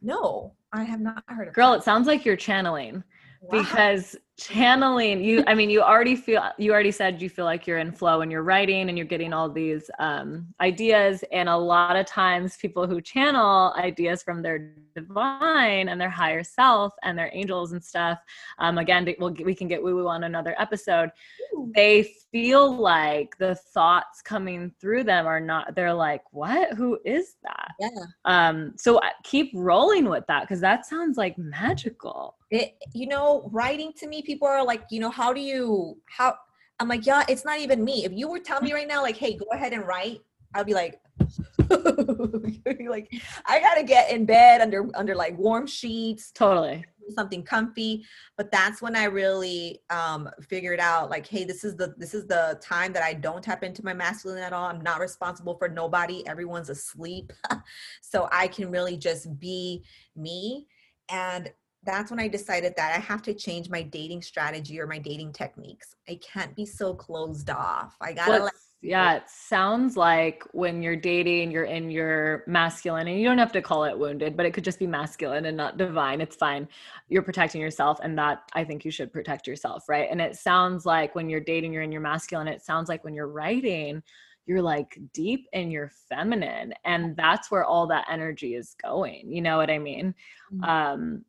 No, 0.00 0.54
I 0.72 0.84
have 0.84 1.00
not 1.00 1.24
heard 1.26 1.48
of. 1.48 1.54
Girl, 1.54 1.72
it 1.72 1.82
sounds 1.82 2.06
like 2.06 2.24
you're 2.24 2.36
channeling. 2.36 3.02
Wow. 3.40 3.62
because 3.62 4.16
channeling 4.36 5.22
you 5.22 5.42
i 5.48 5.54
mean 5.54 5.68
you 5.68 5.82
already 5.82 6.14
feel 6.14 6.42
you 6.58 6.72
already 6.72 6.92
said 6.92 7.20
you 7.20 7.28
feel 7.28 7.44
like 7.44 7.66
you're 7.66 7.78
in 7.78 7.90
flow 7.90 8.20
and 8.20 8.30
you're 8.30 8.44
writing 8.44 8.88
and 8.88 8.96
you're 8.96 9.06
getting 9.06 9.32
all 9.32 9.48
these 9.50 9.90
um, 9.98 10.46
ideas 10.60 11.24
and 11.32 11.48
a 11.48 11.56
lot 11.56 11.96
of 11.96 12.06
times 12.06 12.56
people 12.56 12.86
who 12.86 13.00
channel 13.00 13.74
ideas 13.76 14.22
from 14.22 14.40
their 14.42 14.74
divine 14.94 15.88
and 15.88 16.00
their 16.00 16.10
higher 16.10 16.44
self 16.44 16.94
and 17.02 17.18
their 17.18 17.30
angels 17.32 17.72
and 17.72 17.82
stuff 17.82 18.20
um, 18.60 18.78
again 18.78 19.12
we'll, 19.18 19.34
we 19.44 19.54
can 19.56 19.66
get 19.66 19.82
woo 19.82 19.96
woo 19.96 20.08
on 20.08 20.22
another 20.22 20.54
episode 20.58 21.10
Ooh. 21.54 21.72
they 21.74 22.08
feel 22.30 22.76
like 22.76 23.36
the 23.38 23.56
thoughts 23.56 24.22
coming 24.22 24.72
through 24.80 25.02
them 25.02 25.26
are 25.26 25.40
not 25.40 25.74
they're 25.74 25.94
like 25.94 26.22
what 26.30 26.74
who 26.74 26.96
is 27.04 27.34
that 27.42 27.70
yeah. 27.80 27.88
um 28.24 28.72
so 28.76 29.00
keep 29.24 29.50
rolling 29.52 30.08
with 30.08 30.24
that 30.28 30.42
because 30.42 30.60
that 30.60 30.86
sounds 30.86 31.16
like 31.16 31.36
magical 31.38 32.37
it 32.50 32.76
you 32.94 33.06
know 33.06 33.48
writing 33.52 33.92
to 33.92 34.06
me 34.06 34.22
people 34.22 34.48
are 34.48 34.64
like 34.64 34.82
you 34.90 35.00
know 35.00 35.10
how 35.10 35.32
do 35.32 35.40
you 35.40 35.96
how 36.06 36.34
i'm 36.80 36.88
like 36.88 37.04
yeah 37.04 37.24
it's 37.28 37.44
not 37.44 37.58
even 37.58 37.84
me. 37.84 38.04
If 38.04 38.12
you 38.12 38.28
were 38.28 38.38
telling 38.38 38.64
me 38.64 38.72
right 38.72 38.88
now 38.88 39.02
like 39.02 39.16
hey 39.16 39.36
go 39.36 39.46
ahead 39.52 39.72
and 39.72 39.86
write 39.86 40.20
i'll 40.54 40.64
be 40.64 40.74
like 40.74 41.00
like 42.88 43.12
i 43.46 43.60
gotta 43.60 43.82
get 43.82 44.10
in 44.10 44.24
bed 44.24 44.60
under 44.60 44.88
under 44.94 45.14
like 45.14 45.36
warm 45.36 45.66
sheets 45.66 46.30
totally. 46.32 46.84
something 47.14 47.42
comfy. 47.42 48.04
But 48.38 48.50
that's 48.50 48.80
when 48.80 48.96
i 48.96 49.04
really 49.04 49.80
um 49.90 50.30
figured 50.48 50.80
out 50.80 51.10
like 51.10 51.26
hey 51.26 51.44
this 51.44 51.64
is 51.64 51.76
the 51.76 51.94
this 51.98 52.14
is 52.14 52.26
the 52.26 52.58
time 52.62 52.92
that 52.94 53.02
i 53.02 53.12
don't 53.12 53.42
tap 53.42 53.62
into 53.62 53.84
my 53.84 53.92
masculine 53.92 54.38
at 54.38 54.54
all. 54.54 54.66
I'm 54.66 54.80
not 54.80 55.00
responsible 55.00 55.56
for 55.58 55.68
nobody. 55.68 56.26
Everyone's 56.26 56.70
asleep. 56.70 57.32
So 58.00 58.26
i 58.32 58.48
can 58.48 58.70
really 58.70 58.96
just 58.96 59.38
be 59.38 59.84
me. 60.16 60.66
And 61.10 61.50
that's 61.88 62.10
when 62.10 62.20
i 62.20 62.28
decided 62.28 62.74
that 62.76 62.94
i 62.94 63.00
have 63.00 63.22
to 63.22 63.32
change 63.32 63.70
my 63.70 63.82
dating 63.82 64.20
strategy 64.20 64.78
or 64.78 64.86
my 64.86 64.98
dating 64.98 65.32
techniques 65.32 65.94
i 66.08 66.18
can't 66.22 66.54
be 66.54 66.66
so 66.66 66.94
closed 66.94 67.50
off 67.50 67.96
i 68.00 68.12
gotta 68.12 68.44
let 68.44 68.52
yeah, 68.80 69.16
it 69.16 69.28
sounds 69.28 69.96
like 69.96 70.44
when 70.52 70.82
you're 70.82 70.94
dating, 70.94 71.50
you're 71.50 71.64
in 71.64 71.90
your 71.90 72.44
masculine, 72.46 73.08
and 73.08 73.18
you 73.18 73.26
don't 73.26 73.38
have 73.38 73.50
to 73.52 73.62
call 73.62 73.82
it 73.84 73.98
wounded, 73.98 74.36
but 74.36 74.46
it 74.46 74.54
could 74.54 74.62
just 74.62 74.78
be 74.78 74.86
masculine 74.86 75.46
and 75.46 75.56
not 75.56 75.78
divine. 75.78 76.20
It's 76.20 76.36
fine. 76.36 76.68
You're 77.08 77.22
protecting 77.22 77.60
yourself, 77.60 77.98
and 78.04 78.16
that 78.18 78.48
I 78.52 78.62
think 78.62 78.84
you 78.84 78.92
should 78.92 79.12
protect 79.12 79.48
yourself, 79.48 79.88
right? 79.88 80.08
And 80.08 80.20
it 80.20 80.36
sounds 80.36 80.86
like 80.86 81.16
when 81.16 81.28
you're 81.28 81.40
dating, 81.40 81.72
you're 81.72 81.82
in 81.82 81.90
your 81.90 82.00
masculine. 82.00 82.46
It 82.46 82.62
sounds 82.62 82.88
like 82.88 83.02
when 83.02 83.14
you're 83.14 83.26
writing, 83.26 84.00
you're 84.46 84.62
like 84.62 84.96
deep 85.12 85.48
in 85.52 85.72
your 85.72 85.90
feminine, 86.08 86.72
and 86.84 87.16
that's 87.16 87.50
where 87.50 87.64
all 87.64 87.88
that 87.88 88.06
energy 88.08 88.54
is 88.54 88.76
going. 88.80 89.32
You 89.32 89.42
know 89.42 89.56
what 89.56 89.70
I 89.70 89.78
mean? 89.78 90.14
Mhm. 90.52 90.68
um 90.68 91.24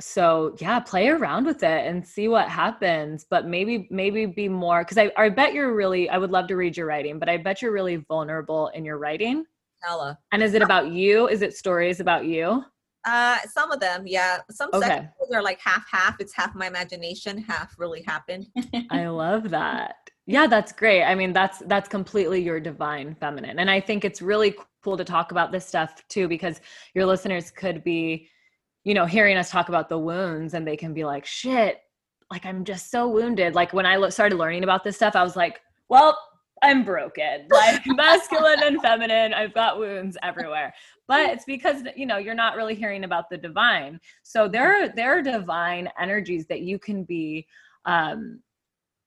so 0.00 0.56
yeah 0.58 0.80
play 0.80 1.08
around 1.08 1.46
with 1.46 1.62
it 1.62 1.86
and 1.86 2.06
see 2.06 2.26
what 2.28 2.48
happens 2.48 3.24
but 3.28 3.46
maybe 3.46 3.86
maybe 3.90 4.26
be 4.26 4.48
more 4.48 4.80
because 4.82 4.98
I, 4.98 5.12
I 5.16 5.28
bet 5.28 5.52
you're 5.54 5.74
really 5.74 6.08
i 6.08 6.18
would 6.18 6.30
love 6.30 6.48
to 6.48 6.56
read 6.56 6.76
your 6.76 6.86
writing 6.86 7.18
but 7.18 7.28
i 7.28 7.36
bet 7.36 7.62
you're 7.62 7.72
really 7.72 7.96
vulnerable 7.96 8.68
in 8.68 8.84
your 8.84 8.98
writing 8.98 9.44
Hella. 9.82 10.18
and 10.32 10.42
is 10.42 10.54
it 10.54 10.62
about 10.62 10.88
you 10.90 11.28
is 11.28 11.42
it 11.42 11.56
stories 11.56 12.00
about 12.00 12.24
you 12.24 12.64
Uh, 13.04 13.38
some 13.50 13.72
of 13.72 13.80
them, 13.80 14.06
yeah. 14.06 14.38
Some 14.50 14.70
Okay. 14.72 14.86
sections 14.86 15.34
are 15.34 15.42
like 15.42 15.58
half 15.58 15.84
half. 15.90 16.20
It's 16.20 16.32
half 16.32 16.54
my 16.54 16.68
imagination, 16.68 17.36
half 17.38 17.74
really 17.76 18.00
happened. 18.02 18.46
i 18.90 19.08
love 19.08 19.50
that 19.50 19.96
yeah 20.26 20.46
that's 20.46 20.70
great 20.72 21.02
i 21.02 21.14
mean 21.14 21.32
that's 21.32 21.58
that's 21.66 21.88
completely 21.88 22.40
your 22.40 22.60
divine 22.60 23.14
feminine 23.16 23.58
and 23.58 23.68
i 23.70 23.80
think 23.80 24.04
it's 24.04 24.22
really 24.22 24.54
cool 24.84 24.96
to 24.96 25.04
talk 25.04 25.32
about 25.32 25.50
this 25.50 25.66
stuff 25.66 25.90
too 26.08 26.28
because 26.28 26.60
your 26.94 27.04
listeners 27.06 27.50
could 27.50 27.82
be 27.82 28.28
you 28.84 28.94
know 28.94 29.06
hearing 29.06 29.36
us 29.36 29.50
talk 29.50 29.68
about 29.68 29.88
the 29.88 29.98
wounds 29.98 30.54
and 30.54 30.66
they 30.66 30.76
can 30.76 30.92
be 30.92 31.04
like 31.04 31.24
shit 31.24 31.80
like 32.30 32.46
i'm 32.46 32.64
just 32.64 32.90
so 32.90 33.08
wounded. 33.08 33.54
Like 33.54 33.72
when 33.72 33.86
i 33.86 33.96
lo- 33.96 34.10
started 34.10 34.36
learning 34.36 34.64
about 34.64 34.84
this 34.84 34.96
stuff 34.96 35.14
i 35.14 35.22
was 35.22 35.36
like 35.36 35.60
well 35.88 36.16
i'm 36.62 36.84
broken 36.84 37.46
like 37.50 37.82
masculine 37.86 38.62
and 38.62 38.80
feminine 38.80 39.34
i've 39.34 39.54
got 39.54 39.78
wounds 39.78 40.16
everywhere. 40.22 40.72
But 41.08 41.30
it's 41.30 41.44
because 41.44 41.82
you 41.94 42.06
know 42.06 42.16
you're 42.16 42.34
not 42.34 42.56
really 42.56 42.74
hearing 42.74 43.04
about 43.04 43.28
the 43.28 43.36
divine. 43.36 44.00
So 44.22 44.48
there 44.48 44.84
are 44.84 44.88
there 44.88 45.18
are 45.18 45.22
divine 45.22 45.88
energies 46.00 46.46
that 46.46 46.62
you 46.62 46.78
can 46.78 47.04
be 47.04 47.46
um 47.84 48.40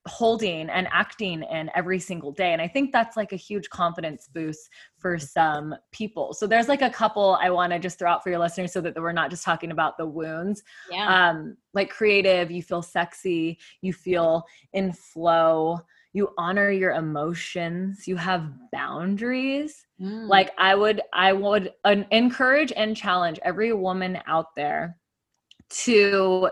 holding 0.08 0.70
and 0.70 0.88
acting 0.92 1.42
in 1.44 1.70
every 1.74 2.00
single 2.00 2.32
day 2.32 2.54
and 2.54 2.62
i 2.62 2.68
think 2.68 2.92
that's 2.92 3.18
like 3.18 3.32
a 3.34 3.36
huge 3.38 3.68
confidence 3.70 4.30
boost 4.32 4.70
for 4.98 5.18
some 5.18 5.74
people 5.92 6.32
so 6.32 6.46
there's 6.46 6.68
like 6.68 6.84
a 6.84 6.90
couple 6.90 7.38
i 7.42 7.50
want 7.50 7.74
to 7.74 7.80
just 7.80 7.98
throw 7.98 8.12
out 8.12 8.22
for 8.22 8.30
your 8.30 8.38
listeners 8.38 8.72
so 8.72 8.82
that 8.82 8.96
we're 8.96 9.12
not 9.12 9.32
just 9.32 9.44
talking 9.44 9.72
about 9.72 9.98
the 9.98 10.06
wounds 10.06 10.62
yeah. 10.92 11.30
um 11.30 11.58
like 11.74 11.90
creative 11.90 12.52
you 12.52 12.62
feel 12.62 12.84
sexy 12.84 13.58
you 13.82 13.92
feel 13.92 14.44
in 14.74 14.94
flow 14.94 15.80
you 16.14 16.30
honor 16.38 16.70
your 16.70 16.92
emotions 16.92 18.08
you 18.08 18.16
have 18.16 18.52
boundaries 18.72 19.86
Mm. 20.02 20.28
like 20.28 20.52
i 20.58 20.76
would 20.76 21.00
i 21.14 21.32
would 21.32 21.72
uh, 21.86 21.96
encourage 22.12 22.74
and 22.76 22.98
challenge 22.98 23.40
every 23.44 23.72
woman 23.72 24.20
out 24.28 24.54
there 24.54 24.98
to 25.70 26.50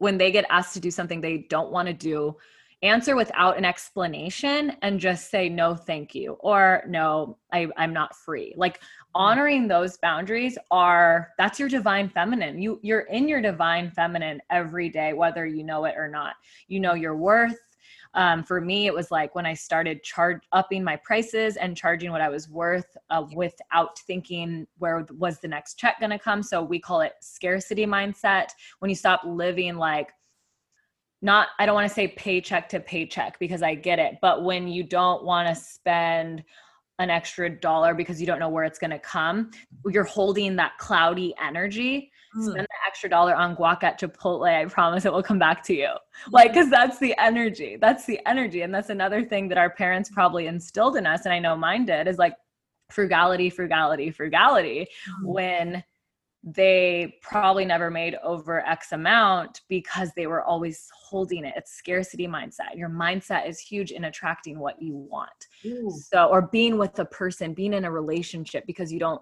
when 0.00 0.18
they 0.18 0.32
get 0.32 0.44
asked 0.50 0.74
to 0.74 0.80
do 0.80 0.90
something 0.90 1.20
they 1.20 1.46
don't 1.48 1.70
want 1.70 1.86
to 1.86 1.94
do 1.94 2.36
answer 2.82 3.14
without 3.14 3.58
an 3.58 3.64
explanation 3.64 4.72
and 4.82 4.98
just 4.98 5.30
say 5.30 5.48
no 5.48 5.74
thank 5.74 6.14
you 6.14 6.32
or 6.40 6.82
no 6.88 7.36
I, 7.52 7.68
i'm 7.76 7.92
not 7.92 8.16
free. 8.16 8.54
Like 8.56 8.78
mm-hmm. 8.78 9.10
honoring 9.14 9.68
those 9.68 9.98
boundaries 9.98 10.56
are 10.70 11.30
that's 11.36 11.58
your 11.58 11.68
divine 11.68 12.08
feminine. 12.08 12.60
You 12.60 12.80
you're 12.82 13.00
in 13.00 13.28
your 13.28 13.42
divine 13.42 13.90
feminine 13.90 14.40
every 14.50 14.88
day 14.88 15.12
whether 15.12 15.46
you 15.46 15.62
know 15.62 15.84
it 15.84 15.94
or 15.96 16.08
not. 16.08 16.34
You 16.68 16.80
know 16.80 16.94
your 16.94 17.16
worth 17.16 17.58
um, 18.14 18.42
for 18.42 18.60
me 18.60 18.86
it 18.86 18.94
was 18.94 19.10
like 19.10 19.34
when 19.34 19.46
i 19.46 19.54
started 19.54 20.02
charge 20.02 20.40
upping 20.52 20.82
my 20.82 20.96
prices 20.96 21.56
and 21.56 21.76
charging 21.76 22.10
what 22.10 22.20
i 22.20 22.28
was 22.28 22.48
worth 22.48 22.96
uh, 23.10 23.24
without 23.34 23.98
thinking 24.00 24.66
where 24.78 25.06
was 25.18 25.38
the 25.40 25.48
next 25.48 25.74
check 25.74 25.98
going 26.00 26.10
to 26.10 26.18
come 26.18 26.42
so 26.42 26.62
we 26.62 26.78
call 26.78 27.00
it 27.00 27.12
scarcity 27.20 27.86
mindset 27.86 28.48
when 28.80 28.88
you 28.88 28.94
stop 28.94 29.22
living 29.24 29.76
like 29.76 30.10
not 31.22 31.48
I 31.58 31.66
don't 31.66 31.74
want 31.74 31.88
to 31.88 31.94
say 31.94 32.08
paycheck 32.08 32.68
to 32.70 32.80
paycheck 32.80 33.38
because 33.38 33.62
I 33.62 33.74
get 33.74 33.98
it, 33.98 34.18
but 34.22 34.44
when 34.44 34.68
you 34.68 34.82
don't 34.82 35.24
want 35.24 35.48
to 35.48 35.54
spend 35.54 36.42
an 36.98 37.10
extra 37.10 37.48
dollar 37.48 37.94
because 37.94 38.20
you 38.20 38.26
don't 38.26 38.38
know 38.38 38.48
where 38.48 38.64
it's 38.64 38.78
going 38.78 38.90
to 38.90 38.98
come, 38.98 39.50
you're 39.86 40.04
holding 40.04 40.56
that 40.56 40.76
cloudy 40.78 41.34
energy. 41.42 42.10
Mm. 42.36 42.44
Spend 42.44 42.66
the 42.66 42.86
extra 42.86 43.10
dollar 43.10 43.34
on 43.34 43.56
guac 43.56 43.82
at 43.82 44.00
Chipotle. 44.00 44.48
I 44.48 44.64
promise 44.66 45.04
it 45.04 45.12
will 45.12 45.22
come 45.22 45.38
back 45.38 45.62
to 45.64 45.74
you. 45.74 45.90
Like, 46.30 46.52
because 46.52 46.70
that's 46.70 46.98
the 46.98 47.14
energy. 47.18 47.76
That's 47.80 48.06
the 48.06 48.20
energy. 48.26 48.62
And 48.62 48.74
that's 48.74 48.90
another 48.90 49.24
thing 49.24 49.48
that 49.48 49.58
our 49.58 49.70
parents 49.70 50.10
probably 50.10 50.46
instilled 50.46 50.96
in 50.96 51.06
us. 51.06 51.24
And 51.24 51.32
I 51.32 51.38
know 51.38 51.56
mine 51.56 51.86
did 51.86 52.06
is 52.06 52.18
like 52.18 52.36
frugality, 52.90 53.50
frugality, 53.50 54.10
frugality. 54.10 54.86
Mm. 55.22 55.26
When 55.26 55.84
they 56.42 57.18
probably 57.20 57.66
never 57.66 57.90
made 57.90 58.16
over 58.22 58.66
X 58.66 58.92
amount 58.92 59.60
because 59.68 60.10
they 60.16 60.26
were 60.26 60.42
always 60.42 60.88
holding 60.94 61.44
it. 61.44 61.52
It's 61.56 61.72
scarcity 61.72 62.26
mindset. 62.26 62.76
Your 62.76 62.88
mindset 62.88 63.46
is 63.46 63.58
huge 63.60 63.90
in 63.90 64.04
attracting 64.04 64.58
what 64.58 64.80
you 64.80 64.96
want. 64.96 65.48
Ooh. 65.66 65.90
So, 65.90 66.28
or 66.28 66.42
being 66.42 66.78
with 66.78 66.98
a 66.98 67.04
person, 67.04 67.52
being 67.52 67.74
in 67.74 67.84
a 67.84 67.90
relationship 67.90 68.64
because 68.66 68.90
you 68.90 68.98
don't, 68.98 69.20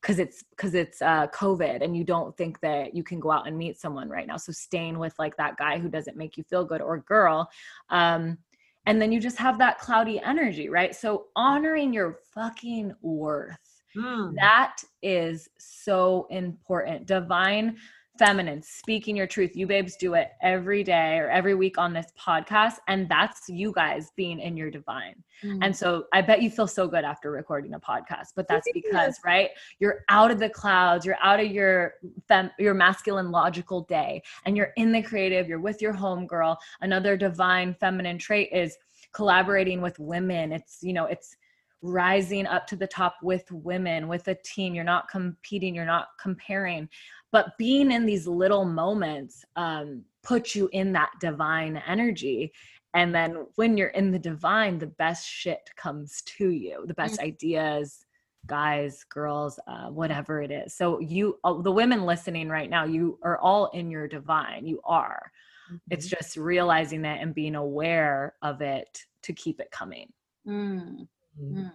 because 0.00 0.18
it's 0.18 0.42
because 0.50 0.74
it's 0.74 1.02
uh, 1.02 1.26
COVID 1.28 1.82
and 1.82 1.96
you 1.96 2.04
don't 2.04 2.36
think 2.36 2.60
that 2.60 2.94
you 2.94 3.02
can 3.02 3.20
go 3.20 3.30
out 3.30 3.46
and 3.46 3.56
meet 3.56 3.78
someone 3.78 4.08
right 4.08 4.26
now. 4.26 4.36
So 4.36 4.52
staying 4.52 4.98
with 4.98 5.14
like 5.18 5.36
that 5.36 5.56
guy 5.56 5.78
who 5.78 5.88
doesn't 5.88 6.16
make 6.16 6.36
you 6.36 6.44
feel 6.44 6.64
good 6.64 6.80
or 6.80 6.98
girl, 6.98 7.48
um, 7.90 8.38
and 8.86 9.00
then 9.00 9.12
you 9.12 9.20
just 9.20 9.36
have 9.38 9.58
that 9.58 9.78
cloudy 9.78 10.20
energy, 10.20 10.68
right? 10.68 10.94
So 10.94 11.26
honoring 11.36 11.92
your 11.92 12.20
fucking 12.34 12.94
worth 13.02 13.58
Mm. 13.96 14.34
That 14.36 14.82
is 15.02 15.48
so 15.58 16.26
important. 16.30 17.06
Divine 17.06 17.76
feminine, 18.18 18.62
speaking 18.62 19.16
your 19.16 19.26
truth. 19.26 19.56
You 19.56 19.66
babes 19.66 19.96
do 19.96 20.14
it 20.14 20.32
every 20.42 20.84
day 20.84 21.18
or 21.18 21.30
every 21.30 21.54
week 21.54 21.78
on 21.78 21.92
this 21.92 22.12
podcast. 22.18 22.74
And 22.88 23.08
that's 23.08 23.48
you 23.48 23.72
guys 23.72 24.12
being 24.16 24.40
in 24.40 24.56
your 24.56 24.70
divine. 24.70 25.22
Mm. 25.42 25.58
And 25.62 25.76
so 25.76 26.04
I 26.12 26.20
bet 26.20 26.42
you 26.42 26.50
feel 26.50 26.66
so 26.66 26.86
good 26.86 27.04
after 27.04 27.30
recording 27.30 27.74
a 27.74 27.80
podcast, 27.80 28.28
but 28.36 28.46
that's 28.46 28.68
because, 28.74 29.18
right? 29.24 29.50
You're 29.78 30.04
out 30.08 30.30
of 30.30 30.38
the 30.38 30.50
clouds, 30.50 31.06
you're 31.06 31.16
out 31.22 31.40
of 31.40 31.50
your 31.50 31.94
fem- 32.28 32.50
your 32.58 32.74
masculine 32.74 33.30
logical 33.30 33.82
day 33.82 34.22
and 34.44 34.56
you're 34.56 34.72
in 34.76 34.92
the 34.92 35.02
creative, 35.02 35.48
you're 35.48 35.60
with 35.60 35.80
your 35.80 35.92
home 35.92 36.26
girl. 36.26 36.58
Another 36.82 37.16
divine 37.16 37.74
feminine 37.74 38.18
trait 38.18 38.50
is 38.52 38.76
collaborating 39.12 39.80
with 39.80 39.98
women. 39.98 40.52
It's, 40.52 40.78
you 40.82 40.92
know, 40.92 41.06
it's 41.06 41.36
rising 41.82 42.46
up 42.46 42.66
to 42.68 42.76
the 42.76 42.86
top 42.86 43.16
with 43.22 43.50
women, 43.50 44.08
with 44.08 44.28
a 44.28 44.36
team. 44.44 44.74
You're 44.74 44.84
not 44.84 45.08
competing, 45.08 45.74
you're 45.74 45.84
not 45.84 46.08
comparing. 46.20 46.88
But 47.32 47.56
being 47.58 47.90
in 47.92 48.06
these 48.06 48.26
little 48.26 48.64
moments 48.64 49.44
um, 49.56 50.04
puts 50.22 50.54
you 50.54 50.68
in 50.72 50.92
that 50.92 51.10
divine 51.20 51.82
energy. 51.86 52.52
And 52.94 53.14
then 53.14 53.46
when 53.54 53.76
you're 53.76 53.88
in 53.88 54.10
the 54.10 54.18
divine, 54.18 54.78
the 54.78 54.86
best 54.86 55.26
shit 55.26 55.70
comes 55.76 56.22
to 56.22 56.50
you, 56.50 56.84
the 56.86 56.94
best 56.94 57.14
mm-hmm. 57.14 57.28
ideas, 57.28 58.04
guys, 58.46 59.04
girls, 59.04 59.60
uh, 59.68 59.88
whatever 59.88 60.42
it 60.42 60.50
is. 60.50 60.74
So, 60.74 60.98
you, 60.98 61.38
uh, 61.44 61.60
the 61.62 61.70
women 61.70 62.04
listening 62.04 62.48
right 62.48 62.68
now, 62.68 62.84
you 62.84 63.18
are 63.22 63.38
all 63.38 63.66
in 63.68 63.90
your 63.90 64.08
divine. 64.08 64.66
You 64.66 64.80
are. 64.84 65.30
Mm-hmm. 65.68 65.76
It's 65.90 66.08
just 66.08 66.36
realizing 66.36 67.02
that 67.02 67.20
and 67.20 67.32
being 67.32 67.54
aware 67.54 68.34
of 68.42 68.60
it 68.60 69.04
to 69.22 69.32
keep 69.32 69.60
it 69.60 69.70
coming. 69.70 70.12
Mm. 70.46 71.06
Mm. 71.38 71.72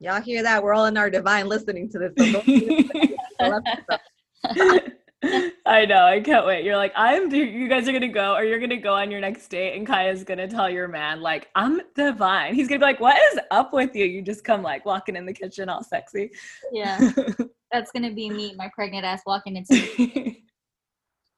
Y'all 0.00 0.22
hear 0.22 0.42
that? 0.42 0.62
We're 0.62 0.74
all 0.74 0.86
in 0.86 0.96
our 0.96 1.10
divine 1.10 1.46
listening 1.46 1.90
to 1.90 1.98
this. 1.98 2.12
I 5.66 5.84
know. 5.84 6.06
I 6.06 6.20
can't 6.20 6.46
wait. 6.46 6.64
You're 6.64 6.78
like, 6.78 6.92
I'm. 6.96 7.32
You 7.32 7.68
guys 7.68 7.86
are 7.86 7.92
gonna 7.92 8.08
go, 8.08 8.34
or 8.34 8.42
you're 8.42 8.58
gonna 8.58 8.80
go 8.80 8.94
on 8.94 9.10
your 9.10 9.20
next 9.20 9.48
date, 9.48 9.76
and 9.76 9.86
Kaya's 9.86 10.24
gonna 10.24 10.48
tell 10.48 10.70
your 10.70 10.88
man, 10.88 11.20
like, 11.20 11.50
I'm 11.54 11.82
divine. 11.94 12.54
He's 12.54 12.68
gonna 12.68 12.78
be 12.78 12.86
like, 12.86 13.00
What 13.00 13.18
is 13.32 13.40
up 13.50 13.74
with 13.74 13.94
you? 13.94 14.06
You 14.06 14.22
just 14.22 14.44
come 14.44 14.62
like 14.62 14.86
walking 14.86 15.16
in 15.16 15.26
the 15.26 15.34
kitchen, 15.34 15.68
all 15.68 15.84
sexy. 15.84 16.30
Yeah, 16.72 17.12
that's 17.72 17.92
gonna 17.92 18.12
be 18.12 18.30
me, 18.30 18.54
my 18.56 18.70
pregnant 18.74 19.04
ass 19.04 19.20
walking 19.26 19.56
into. 19.56 19.74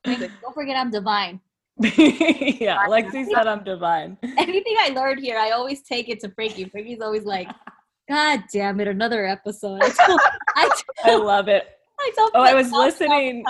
The 0.05 0.31
don't 0.41 0.55
forget, 0.55 0.77
I'm 0.77 0.91
divine. 0.91 1.41
yeah, 1.79 2.87
Lexi 2.87 3.27
said 3.33 3.47
I'm 3.47 3.65
divine. 3.65 4.19
Anything 4.23 4.77
I 4.79 4.91
learned 4.91 5.21
here, 5.21 5.39
I 5.39 5.51
always 5.51 5.83
take 5.83 6.09
it 6.09 6.21
to 6.21 6.29
Frankie. 6.31 6.65
Frankie's 6.65 7.01
always 7.01 7.25
like, 7.25 7.49
God 8.09 8.45
damn 8.53 8.81
it, 8.81 8.89
another 8.89 9.27
episode. 9.27 9.83
I, 9.83 9.89
told, 9.89 10.21
I, 10.57 10.69
told, 10.69 11.23
I 11.23 11.25
love 11.25 11.49
it. 11.49 11.67
I 11.99 12.13
oh, 12.17 12.31
I 12.35 12.55
was 12.55 12.71
listening. 12.73 13.45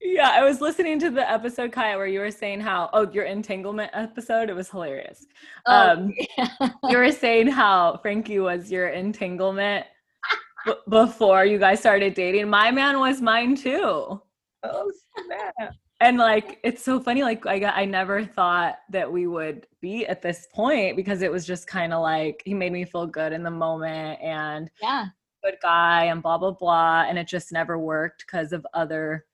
Yeah, 0.00 0.30
I 0.30 0.42
was 0.42 0.60
listening 0.60 0.98
to 1.00 1.10
the 1.10 1.28
episode, 1.30 1.72
Kaya, 1.72 1.96
where 1.96 2.06
you 2.06 2.20
were 2.20 2.30
saying 2.30 2.60
how, 2.60 2.90
oh, 2.92 3.10
your 3.12 3.24
entanglement 3.24 3.90
episode, 3.94 4.50
it 4.50 4.56
was 4.56 4.68
hilarious. 4.68 5.26
Oh, 5.66 5.90
um, 5.90 6.14
yeah. 6.36 6.48
you 6.88 6.98
were 6.98 7.12
saying 7.12 7.48
how 7.48 7.98
Frankie 8.02 8.38
was 8.38 8.70
your 8.70 8.88
entanglement 8.88 9.86
b- 10.66 10.74
before 10.88 11.44
you 11.44 11.58
guys 11.58 11.80
started 11.80 12.14
dating. 12.14 12.48
My 12.48 12.70
man 12.70 12.98
was 12.98 13.20
mine 13.20 13.56
too. 13.56 14.20
Oh, 14.62 14.92
snap 15.24 15.74
and 16.00 16.18
like 16.18 16.58
it's 16.62 16.82
so 16.82 17.00
funny 17.00 17.22
like 17.22 17.46
i 17.46 17.58
got 17.58 17.74
i 17.76 17.84
never 17.84 18.24
thought 18.24 18.76
that 18.90 19.10
we 19.10 19.26
would 19.26 19.66
be 19.80 20.06
at 20.06 20.22
this 20.22 20.46
point 20.52 20.96
because 20.96 21.22
it 21.22 21.30
was 21.30 21.46
just 21.46 21.66
kind 21.66 21.92
of 21.92 22.02
like 22.02 22.42
he 22.44 22.54
made 22.54 22.72
me 22.72 22.84
feel 22.84 23.06
good 23.06 23.32
in 23.32 23.42
the 23.42 23.50
moment 23.50 24.20
and 24.20 24.70
yeah. 24.82 25.06
good 25.42 25.56
guy 25.62 26.04
and 26.04 26.22
blah 26.22 26.36
blah 26.38 26.50
blah 26.50 27.04
and 27.08 27.18
it 27.18 27.26
just 27.26 27.52
never 27.52 27.78
worked 27.78 28.24
because 28.26 28.52
of 28.52 28.66
other 28.74 29.24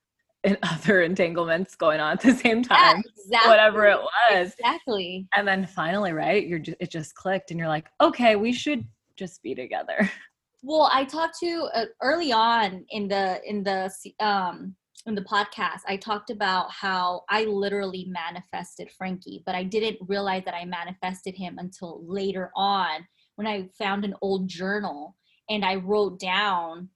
and 0.45 0.59
other 0.65 1.03
entanglements 1.03 1.77
going 1.77 2.01
on 2.01 2.15
at 2.15 2.21
the 2.21 2.35
same 2.35 2.65
time 2.65 2.97
yeah, 2.97 3.13
exactly. 3.17 3.49
whatever 3.49 3.87
it 3.87 3.99
was. 3.99 4.53
Exactly. 4.59 5.29
And 5.37 5.47
then 5.47 5.65
finally 5.67 6.13
right 6.13 6.45
you're 6.45 6.59
just 6.59 6.77
it 6.81 6.91
just 6.91 7.15
clicked 7.15 7.53
and 7.53 7.61
you're 7.61 7.69
like 7.69 7.87
okay 8.01 8.35
we 8.35 8.53
should 8.53 8.85
just 9.17 9.43
be 9.43 9.55
together. 9.55 10.11
Well 10.65 10.89
i 10.93 11.05
talked 11.05 11.41
to 11.41 11.69
uh, 11.75 11.87
early 12.01 12.33
on 12.33 12.85
in 12.91 13.09
the 13.09 13.41
in 13.45 13.65
the 13.65 13.93
um 14.21 14.77
in 15.07 15.15
the 15.15 15.23
podcast, 15.23 15.81
I 15.87 15.97
talked 15.97 16.31
about 16.31 16.71
how 16.71 17.23
I 17.29 17.45
literally 17.45 18.07
manifested 18.09 18.89
Frankie, 18.97 19.43
but 19.45 19.55
I 19.55 19.65
didn't 19.65 19.99
realize 20.07 20.45
that 20.45 20.55
I 20.55 20.65
manifested 20.65 21.35
him 21.35 21.57
until 21.59 22.03
later 22.07 22.51
on 22.55 23.07
when 23.37 23.47
I 23.47 23.69
found 23.77 24.05
an 24.05 24.15
old 24.23 24.49
journal 24.49 25.17
and 25.51 25.65
I 25.65 25.77
wrote 25.77 26.21
down, 26.21 26.89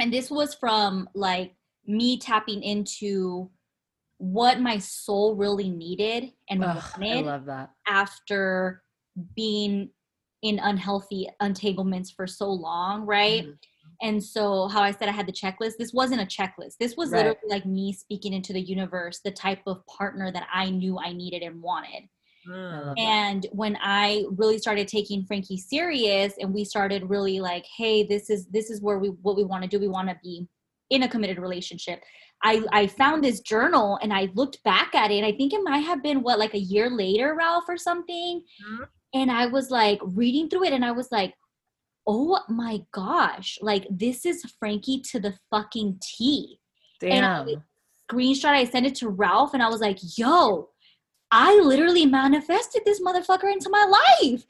and 0.00 0.12
this 0.12 0.30
was 0.30 0.54
from 0.54 1.08
like 1.14 1.54
me 1.86 2.18
tapping 2.18 2.62
into 2.62 3.50
what 4.18 4.60
my 4.60 4.78
soul 4.78 5.36
really 5.36 5.68
needed 5.68 6.32
and 6.48 6.64
Ugh, 6.64 6.82
wanted 6.98 7.18
I 7.18 7.20
love 7.20 7.44
that. 7.46 7.70
after 7.86 8.82
being 9.34 9.90
in 10.40 10.58
unhealthy 10.58 11.28
entanglements 11.42 12.10
for 12.10 12.26
so 12.26 12.50
long, 12.50 13.04
right? 13.04 13.42
Mm-hmm 13.42 13.52
and 14.02 14.22
so, 14.22 14.68
how 14.68 14.82
I 14.82 14.90
said 14.90 15.08
I 15.08 15.12
had 15.12 15.26
the 15.26 15.32
checklist, 15.32 15.74
this 15.78 15.92
wasn't 15.92 16.20
a 16.20 16.26
checklist. 16.26 16.76
This 16.78 16.96
was 16.96 17.10
right. 17.10 17.18
literally 17.18 17.48
like 17.48 17.66
me 17.66 17.92
speaking 17.92 18.32
into 18.32 18.52
the 18.52 18.60
universe, 18.60 19.20
the 19.24 19.30
type 19.30 19.60
of 19.66 19.84
partner 19.86 20.30
that 20.32 20.46
I 20.52 20.70
knew 20.70 20.98
I 20.98 21.12
needed 21.12 21.42
and 21.42 21.62
wanted. 21.62 22.08
Mm, 22.48 22.94
and 22.98 23.46
when 23.52 23.76
I 23.82 24.24
really 24.36 24.58
started 24.58 24.86
taking 24.86 25.24
Frankie 25.24 25.58
serious 25.58 26.34
and 26.38 26.54
we 26.54 26.64
started 26.64 27.10
really 27.10 27.40
like, 27.40 27.64
hey, 27.76 28.04
this 28.04 28.30
is 28.30 28.46
this 28.48 28.70
is 28.70 28.80
where 28.80 28.98
we 28.98 29.08
what 29.08 29.36
we 29.36 29.44
want 29.44 29.62
to 29.62 29.68
do. 29.68 29.80
We 29.80 29.88
want 29.88 30.08
to 30.08 30.16
be 30.22 30.46
in 30.90 31.02
a 31.02 31.08
committed 31.08 31.38
relationship. 31.38 32.00
I, 32.42 32.64
I 32.70 32.86
found 32.86 33.24
this 33.24 33.40
journal 33.40 33.98
and 34.02 34.12
I 34.12 34.28
looked 34.34 34.62
back 34.62 34.94
at 34.94 35.10
it. 35.10 35.24
I 35.24 35.32
think 35.32 35.52
it 35.52 35.62
might 35.64 35.80
have 35.80 36.02
been 36.02 36.22
what 36.22 36.38
like 36.38 36.54
a 36.54 36.58
year 36.58 36.90
later, 36.90 37.34
Ralph, 37.34 37.64
or 37.68 37.76
something. 37.76 38.42
Mm-hmm. 38.64 38.84
And 39.14 39.30
I 39.30 39.46
was 39.46 39.70
like 39.70 39.98
reading 40.02 40.48
through 40.48 40.64
it 40.64 40.72
and 40.72 40.84
I 40.84 40.92
was 40.92 41.10
like, 41.10 41.34
oh 42.06 42.38
my 42.48 42.82
gosh, 42.92 43.58
like 43.60 43.86
this 43.90 44.24
is 44.24 44.44
Frankie 44.58 45.00
to 45.10 45.20
the 45.20 45.34
fucking 45.50 45.98
T. 46.02 46.58
Damn. 47.00 47.12
And 47.12 47.26
I 47.26 47.54
screenshot, 48.10 48.50
I 48.50 48.64
sent 48.64 48.86
it 48.86 48.94
to 48.96 49.08
Ralph 49.08 49.54
and 49.54 49.62
I 49.62 49.68
was 49.68 49.80
like, 49.80 49.98
yo, 50.16 50.70
I 51.30 51.58
literally 51.58 52.06
manifested 52.06 52.82
this 52.84 53.00
motherfucker 53.00 53.52
into 53.52 53.68
my 53.68 53.84
life. 53.84 54.44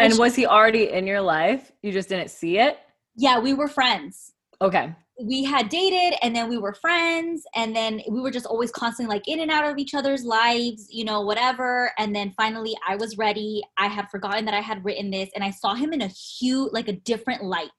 And, 0.00 0.12
and 0.12 0.18
was 0.18 0.34
he 0.34 0.46
already 0.46 0.90
in 0.90 1.06
your 1.06 1.20
life? 1.20 1.70
You 1.82 1.92
just 1.92 2.08
didn't 2.08 2.30
see 2.30 2.58
it? 2.58 2.78
Yeah, 3.16 3.38
we 3.38 3.52
were 3.52 3.68
friends. 3.68 4.32
Okay 4.60 4.94
we 5.20 5.44
had 5.44 5.68
dated 5.68 6.18
and 6.22 6.34
then 6.34 6.48
we 6.48 6.56
were 6.56 6.74
friends 6.74 7.44
and 7.54 7.76
then 7.76 8.00
we 8.08 8.20
were 8.20 8.30
just 8.30 8.46
always 8.46 8.70
constantly 8.70 9.14
like 9.14 9.28
in 9.28 9.40
and 9.40 9.50
out 9.50 9.70
of 9.70 9.78
each 9.78 9.94
other's 9.94 10.24
lives 10.24 10.86
you 10.90 11.04
know 11.04 11.20
whatever. 11.20 11.92
And 11.98 12.14
then 12.14 12.32
finally 12.36 12.74
i 12.86 12.96
was 12.96 13.18
ready. 13.18 13.62
I 13.78 13.88
had 13.88 14.08
forgotten 14.10 14.44
that 14.46 14.54
i 14.54 14.60
had 14.60 14.84
written 14.84 15.10
this 15.10 15.30
and 15.34 15.44
i 15.44 15.50
saw 15.50 15.74
him 15.74 15.92
in 15.92 16.02
a 16.02 16.08
huge 16.08 16.72
like 16.72 16.88
a 16.88 16.94
different 16.94 17.44
light 17.44 17.70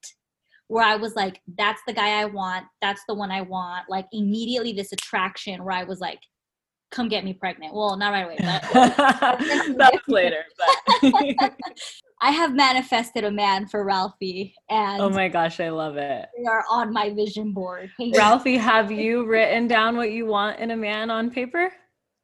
where 0.68 0.86
i 0.86 0.96
was 0.96 1.16
like 1.16 1.42
that's 1.58 1.82
the 1.88 1.94
guy 1.94 2.22
i 2.22 2.26
want. 2.26 2.66
That's 2.82 3.02
the 3.08 3.16
one 3.16 3.32
i 3.32 3.42
want. 3.42 3.90
Like 3.90 4.06
immediately 4.12 4.74
this 4.74 4.92
attraction 4.92 5.64
where 5.64 5.76
i 5.76 5.84
was 5.84 6.00
like 6.00 6.20
come 6.92 7.10
get 7.10 7.26
me 7.26 7.34
pregnant. 7.34 7.74
Well 7.74 7.98
not 7.98 8.12
right 8.12 8.26
away 8.26 8.38
but 8.40 9.78
that's 9.78 10.08
later 10.08 10.44
but 11.02 11.56
I 12.22 12.32
have 12.32 12.54
manifested 12.56 13.24
a 13.26 13.32
man 13.32 13.68
for 13.68 13.84
Ralphie, 13.84 14.56
and 14.70 15.02
oh 15.02 15.10
my 15.10 15.28
gosh, 15.28 15.60
I 15.60 15.70
love 15.70 15.98
it. 15.98 16.28
They 16.38 16.46
are 16.46 16.64
on 16.70 16.94
my 16.94 17.10
vision 17.14 17.52
board. 17.54 17.92
Ralphie, 18.16 18.58
have 18.58 18.92
you 18.92 19.26
written 19.26 19.68
down 19.68 19.98
what 19.98 20.12
you 20.12 20.26
want 20.26 20.60
in 20.60 20.72
a 20.72 20.78
man 20.78 21.10
on 21.10 21.30
paper? 21.30 21.72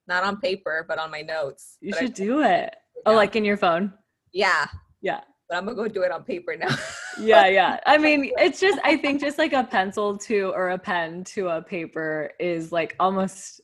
not 0.07 0.23
on 0.23 0.37
paper, 0.41 0.85
but 0.87 0.97
on 0.97 1.11
my 1.11 1.21
notes. 1.21 1.77
You 1.81 1.91
But 1.91 1.99
I- 2.01 2.05
should 2.05 2.15
do 2.15 2.41
it. 2.41 2.75
Oh, 3.05 3.13
like 3.13 3.35
in 3.35 3.45
your 3.45 3.57
phone. 3.57 3.93
yeah, 4.33 4.65
Yeah. 5.01 5.21
but 5.47 5.57
I'm 5.57 5.65
gonna 5.65 5.75
go 5.75 5.87
do 5.87 6.01
it 6.01 6.11
on 6.11 6.23
paper 6.23 6.55
now. 6.57 6.75
Yeah, 7.21 7.47
yeah. 7.47 7.79
I 7.85 7.97
mean, 8.05 8.31
it's 8.37 8.59
just 8.61 8.79
I 8.83 8.95
think 8.97 9.19
just 9.21 9.37
like 9.37 9.51
a 9.53 9.63
pencil 9.63 10.17
to 10.19 10.51
or 10.55 10.69
a 10.69 10.77
pen 10.79 11.23
to 11.35 11.49
a 11.49 11.61
paper 11.61 12.31
is 12.39 12.71
like 12.71 12.95
almost 12.99 13.59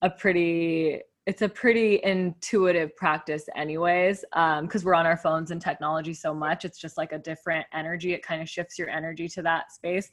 a 0.00 0.08
pretty 0.08 1.00
it's 1.30 1.42
a 1.42 1.48
pretty 1.48 2.00
intuitive 2.02 2.96
practice 2.96 3.48
anyways 3.54 4.24
um 4.32 4.66
because 4.66 4.84
we're 4.84 4.96
on 4.96 5.06
our 5.06 5.16
phones 5.16 5.52
and 5.52 5.62
technology 5.62 6.12
so 6.12 6.34
much 6.34 6.64
it's 6.64 6.76
just 6.76 6.98
like 6.98 7.12
a 7.12 7.18
different 7.18 7.64
energy 7.72 8.12
it 8.12 8.20
kind 8.20 8.42
of 8.42 8.48
shifts 8.48 8.76
your 8.76 8.88
energy 8.90 9.28
to 9.28 9.40
that 9.40 9.70
space. 9.70 10.10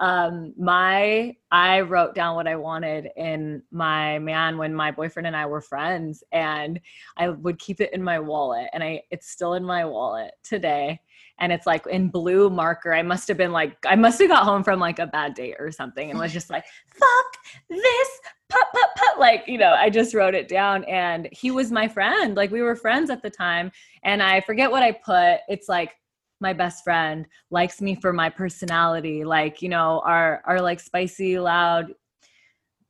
Um 0.00 0.52
my 0.58 1.36
i 1.52 1.80
wrote 1.82 2.16
down 2.16 2.34
what 2.34 2.48
i 2.48 2.56
wanted 2.56 3.10
in 3.16 3.62
my 3.70 4.18
man 4.18 4.58
when 4.58 4.74
my 4.74 4.90
boyfriend 4.90 5.28
and 5.28 5.36
i 5.36 5.46
were 5.46 5.60
friends 5.60 6.24
and 6.32 6.80
i 7.16 7.28
would 7.28 7.60
keep 7.60 7.80
it 7.80 7.92
in 7.92 8.02
my 8.02 8.18
wallet 8.18 8.68
and 8.72 8.82
i 8.82 9.00
it's 9.12 9.30
still 9.30 9.54
in 9.54 9.62
my 9.64 9.84
wallet 9.84 10.32
today 10.42 10.98
and 11.38 11.52
it's 11.52 11.66
like 11.66 11.86
in 11.86 12.08
blue 12.08 12.48
marker 12.50 12.92
i 12.92 13.02
must 13.02 13.28
have 13.28 13.36
been 13.36 13.52
like 13.52 13.76
i 13.86 13.94
must 13.94 14.18
have 14.20 14.28
got 14.28 14.44
home 14.44 14.62
from 14.62 14.80
like 14.80 14.98
a 14.98 15.06
bad 15.06 15.34
date 15.34 15.56
or 15.58 15.70
something 15.70 16.10
and 16.10 16.18
was 16.18 16.32
just 16.32 16.50
like 16.50 16.64
fuck 16.86 17.36
this 17.68 18.08
put 18.48 18.64
put 18.72 18.88
put 18.96 19.18
like 19.18 19.44
you 19.46 19.58
know 19.58 19.74
i 19.74 19.90
just 19.90 20.14
wrote 20.14 20.34
it 20.34 20.48
down 20.48 20.84
and 20.84 21.28
he 21.32 21.50
was 21.50 21.70
my 21.70 21.86
friend 21.86 22.36
like 22.36 22.50
we 22.50 22.62
were 22.62 22.76
friends 22.76 23.10
at 23.10 23.22
the 23.22 23.30
time 23.30 23.70
and 24.02 24.22
i 24.22 24.40
forget 24.40 24.70
what 24.70 24.82
i 24.82 24.92
put 24.92 25.40
it's 25.48 25.68
like 25.68 25.92
my 26.40 26.52
best 26.52 26.84
friend 26.84 27.26
likes 27.50 27.80
me 27.80 27.94
for 27.94 28.12
my 28.12 28.28
personality 28.28 29.24
like 29.24 29.62
you 29.62 29.68
know 29.68 30.02
our 30.04 30.42
our 30.46 30.60
like 30.60 30.80
spicy 30.80 31.38
loud 31.38 31.92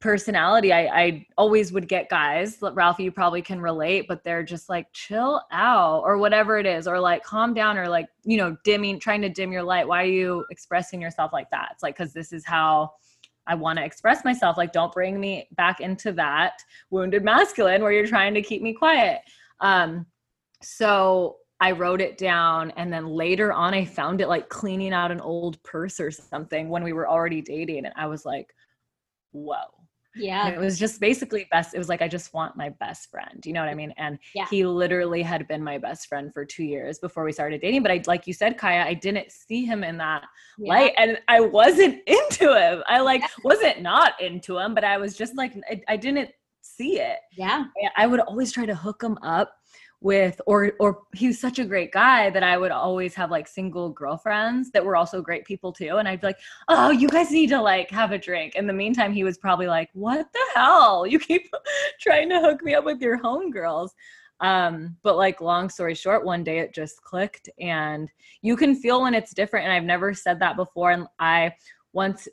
personality 0.06 0.72
I, 0.72 0.86
I 0.86 1.26
always 1.36 1.72
would 1.72 1.88
get 1.88 2.08
guys 2.08 2.58
ralphie 2.60 3.02
you 3.02 3.10
probably 3.10 3.42
can 3.42 3.60
relate 3.60 4.06
but 4.06 4.22
they're 4.22 4.44
just 4.44 4.68
like 4.68 4.86
chill 4.92 5.42
out 5.50 6.02
or 6.04 6.16
whatever 6.18 6.58
it 6.58 6.66
is 6.66 6.86
or 6.86 7.00
like 7.00 7.24
calm 7.24 7.52
down 7.54 7.76
or 7.76 7.88
like 7.88 8.06
you 8.22 8.36
know 8.36 8.56
dimming 8.62 9.00
trying 9.00 9.20
to 9.22 9.28
dim 9.28 9.50
your 9.50 9.64
light 9.64 9.88
why 9.88 10.04
are 10.04 10.06
you 10.06 10.44
expressing 10.50 11.02
yourself 11.02 11.32
like 11.32 11.50
that 11.50 11.70
it's 11.72 11.82
like 11.82 11.96
because 11.96 12.12
this 12.12 12.32
is 12.32 12.46
how 12.46 12.92
I 13.48 13.54
want 13.54 13.78
to 13.78 13.84
express 13.84 14.24
myself. 14.24 14.56
Like, 14.56 14.72
don't 14.72 14.92
bring 14.92 15.20
me 15.20 15.48
back 15.52 15.80
into 15.80 16.10
that 16.14 16.54
wounded 16.90 17.22
masculine 17.22 17.80
where 17.80 17.92
you're 17.92 18.06
trying 18.06 18.34
to 18.34 18.42
keep 18.42 18.60
me 18.60 18.72
quiet. 18.72 19.20
Um, 19.60 20.04
so 20.62 21.36
I 21.60 21.70
wrote 21.70 22.00
it 22.00 22.18
down, 22.18 22.72
and 22.72 22.92
then 22.92 23.06
later 23.06 23.52
on, 23.52 23.72
I 23.72 23.84
found 23.84 24.20
it 24.20 24.28
like 24.28 24.48
cleaning 24.48 24.92
out 24.92 25.12
an 25.12 25.20
old 25.20 25.62
purse 25.62 26.00
or 26.00 26.10
something 26.10 26.68
when 26.68 26.82
we 26.82 26.92
were 26.92 27.08
already 27.08 27.40
dating, 27.40 27.86
and 27.86 27.94
I 27.96 28.06
was 28.06 28.24
like, 28.26 28.52
"Whoa." 29.32 29.75
And 30.16 30.24
Yeah. 30.24 30.48
it 30.48 30.58
was 30.58 30.78
just 30.78 31.00
basically 31.00 31.46
best. 31.50 31.74
It 31.74 31.78
was 31.78 31.88
like 31.88 32.02
I 32.02 32.08
just 32.08 32.32
want 32.32 32.56
my 32.56 32.70
best 32.70 33.10
friend. 33.10 33.44
You 33.44 33.52
know 33.52 33.60
what 33.60 33.68
I 33.68 33.74
mean? 33.74 33.92
And 33.96 34.18
Yeah. 34.34 34.46
he 34.50 34.64
literally 34.64 35.22
had 35.22 35.46
been 35.46 35.62
my 35.62 35.78
best 35.78 36.08
friend 36.08 36.32
for 36.32 36.44
two 36.44 36.64
years 36.64 36.98
before 36.98 37.24
we 37.24 37.32
started 37.32 37.60
dating. 37.60 37.82
But 37.82 37.92
I, 37.92 38.02
like 38.06 38.26
you 38.26 38.32
said, 38.32 38.56
Kaya, 38.58 38.84
I 38.84 38.94
didn't 38.94 39.30
see 39.30 39.64
him 39.64 39.84
in 39.84 39.98
that 39.98 40.24
Yeah. 40.58 40.72
light, 40.72 40.92
and 40.96 41.18
I 41.28 41.40
wasn't 41.40 42.00
into 42.06 42.54
him. 42.54 42.82
I 42.86 43.00
like 43.00 43.22
wasn't 43.44 43.82
not 43.82 44.20
into 44.20 44.58
him, 44.58 44.74
but 44.74 44.84
I 44.84 44.96
was 44.98 45.16
just 45.16 45.36
like 45.36 45.52
I, 45.70 45.82
I 45.88 45.96
didn't 45.96 46.30
see 46.62 46.98
it. 47.00 47.18
Yeah. 47.36 47.64
I 47.96 48.06
would 48.06 48.20
always 48.20 48.50
try 48.52 48.66
to 48.66 48.74
hook 48.74 49.02
him 49.02 49.18
up 49.22 49.52
with 50.00 50.40
or 50.46 50.72
or 50.78 51.02
he 51.14 51.26
was 51.26 51.40
such 51.40 51.58
a 51.58 51.64
great 51.64 51.90
guy 51.90 52.28
that 52.30 52.42
I 52.42 52.58
would 52.58 52.70
always 52.70 53.14
have 53.14 53.30
like 53.30 53.48
single 53.48 53.88
girlfriends 53.90 54.70
that 54.72 54.84
were 54.84 54.94
also 54.94 55.22
great 55.22 55.44
people 55.46 55.72
too 55.72 55.96
and 55.96 56.06
I'd 56.06 56.20
be 56.20 56.28
like 56.28 56.38
oh 56.68 56.90
you 56.90 57.08
guys 57.08 57.30
need 57.30 57.48
to 57.48 57.60
like 57.60 57.90
have 57.90 58.12
a 58.12 58.18
drink. 58.18 58.54
In 58.56 58.66
the 58.66 58.72
meantime 58.72 59.12
he 59.12 59.24
was 59.24 59.38
probably 59.38 59.66
like 59.66 59.88
what 59.94 60.26
the 60.32 60.46
hell? 60.54 61.06
You 61.06 61.18
keep 61.18 61.48
trying 62.00 62.28
to 62.28 62.40
hook 62.40 62.62
me 62.62 62.74
up 62.74 62.84
with 62.84 63.00
your 63.00 63.18
homegirls. 63.18 63.90
Um 64.40 64.96
but 65.02 65.16
like 65.16 65.40
long 65.40 65.70
story 65.70 65.94
short 65.94 66.26
one 66.26 66.44
day 66.44 66.58
it 66.58 66.74
just 66.74 67.02
clicked 67.02 67.48
and 67.58 68.10
you 68.42 68.54
can 68.54 68.74
feel 68.74 69.02
when 69.02 69.14
it's 69.14 69.32
different 69.32 69.64
and 69.64 69.72
I've 69.72 69.84
never 69.84 70.12
said 70.12 70.38
that 70.40 70.56
before 70.56 70.90
and 70.90 71.06
I 71.18 71.52
once 71.94 72.28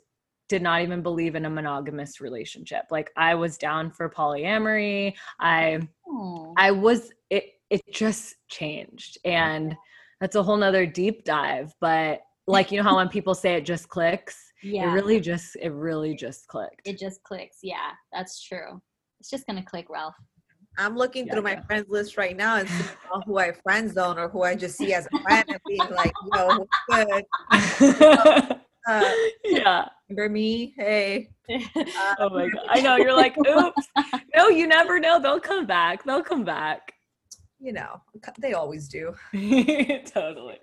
did 0.48 0.62
not 0.62 0.82
even 0.82 1.02
believe 1.02 1.34
in 1.34 1.46
a 1.46 1.50
monogamous 1.50 2.20
relationship 2.20 2.84
like 2.90 3.10
I 3.16 3.34
was 3.34 3.56
down 3.58 3.90
for 3.90 4.08
polyamory 4.08 5.14
I 5.40 5.88
Oh. 6.06 6.52
I 6.56 6.70
was 6.70 7.10
it 7.30 7.44
it 7.70 7.80
just 7.92 8.36
changed 8.48 9.18
and 9.24 9.74
that's 10.20 10.36
a 10.36 10.42
whole 10.42 10.56
nother 10.56 10.86
deep 10.86 11.24
dive 11.24 11.72
but 11.80 12.20
like 12.46 12.70
you 12.70 12.76
know 12.78 12.84
how 12.88 12.96
when 12.96 13.08
people 13.16 13.34
say 13.34 13.54
it 13.54 13.64
just 13.64 13.88
clicks 13.88 14.52
yeah. 14.62 14.90
it 14.90 14.92
really 14.92 15.20
just 15.20 15.56
it 15.60 15.70
really 15.70 16.14
just 16.14 16.46
clicked 16.46 16.82
it 16.86 16.98
just 16.98 17.22
clicks. 17.22 17.58
Yeah, 17.62 17.90
that's 18.12 18.42
true. 18.42 18.80
It's 19.20 19.30
just 19.30 19.46
gonna 19.46 19.62
click, 19.64 19.86
Ralph. 19.88 20.14
I'm 20.76 20.96
looking 20.96 21.26
Yeah, 21.26 21.34
through 21.34 21.42
my 21.42 21.52
yeah. 21.52 21.62
friends 21.62 21.86
list 21.88 22.16
right 22.16 22.36
now 22.36 22.56
and 22.56 22.68
seeing 22.68 22.88
who 23.26 23.38
I 23.38 23.52
friend 23.52 23.92
zone 23.92 24.18
or 24.18 24.28
who 24.28 24.42
I 24.42 24.54
just 24.56 24.76
see 24.76 24.92
as 24.92 25.06
a 25.12 25.22
friend 25.22 25.44
and 25.48 25.60
being 25.68 25.88
like, 25.90 26.12
yo, 26.34 26.66
what's 26.90 27.80
good? 27.80 28.60
Uh, 28.86 29.12
yeah 29.44 29.88
remember 30.08 30.32
me? 30.32 30.74
Hey. 30.76 31.30
Uh, 31.50 31.58
oh 32.20 32.30
my 32.30 32.48
god 32.48 32.66
i 32.70 32.80
know 32.80 32.96
you're 32.96 33.14
like 33.14 33.36
oops 33.46 33.88
no 34.34 34.48
you 34.48 34.66
never 34.66 34.98
know 34.98 35.20
they'll 35.20 35.40
come 35.40 35.66
back 35.66 36.04
they'll 36.04 36.22
come 36.22 36.44
back 36.44 36.92
you 37.60 37.72
know, 37.72 37.98
they 38.40 38.52
always 38.52 38.88
do. 38.88 39.14
totally 40.04 40.58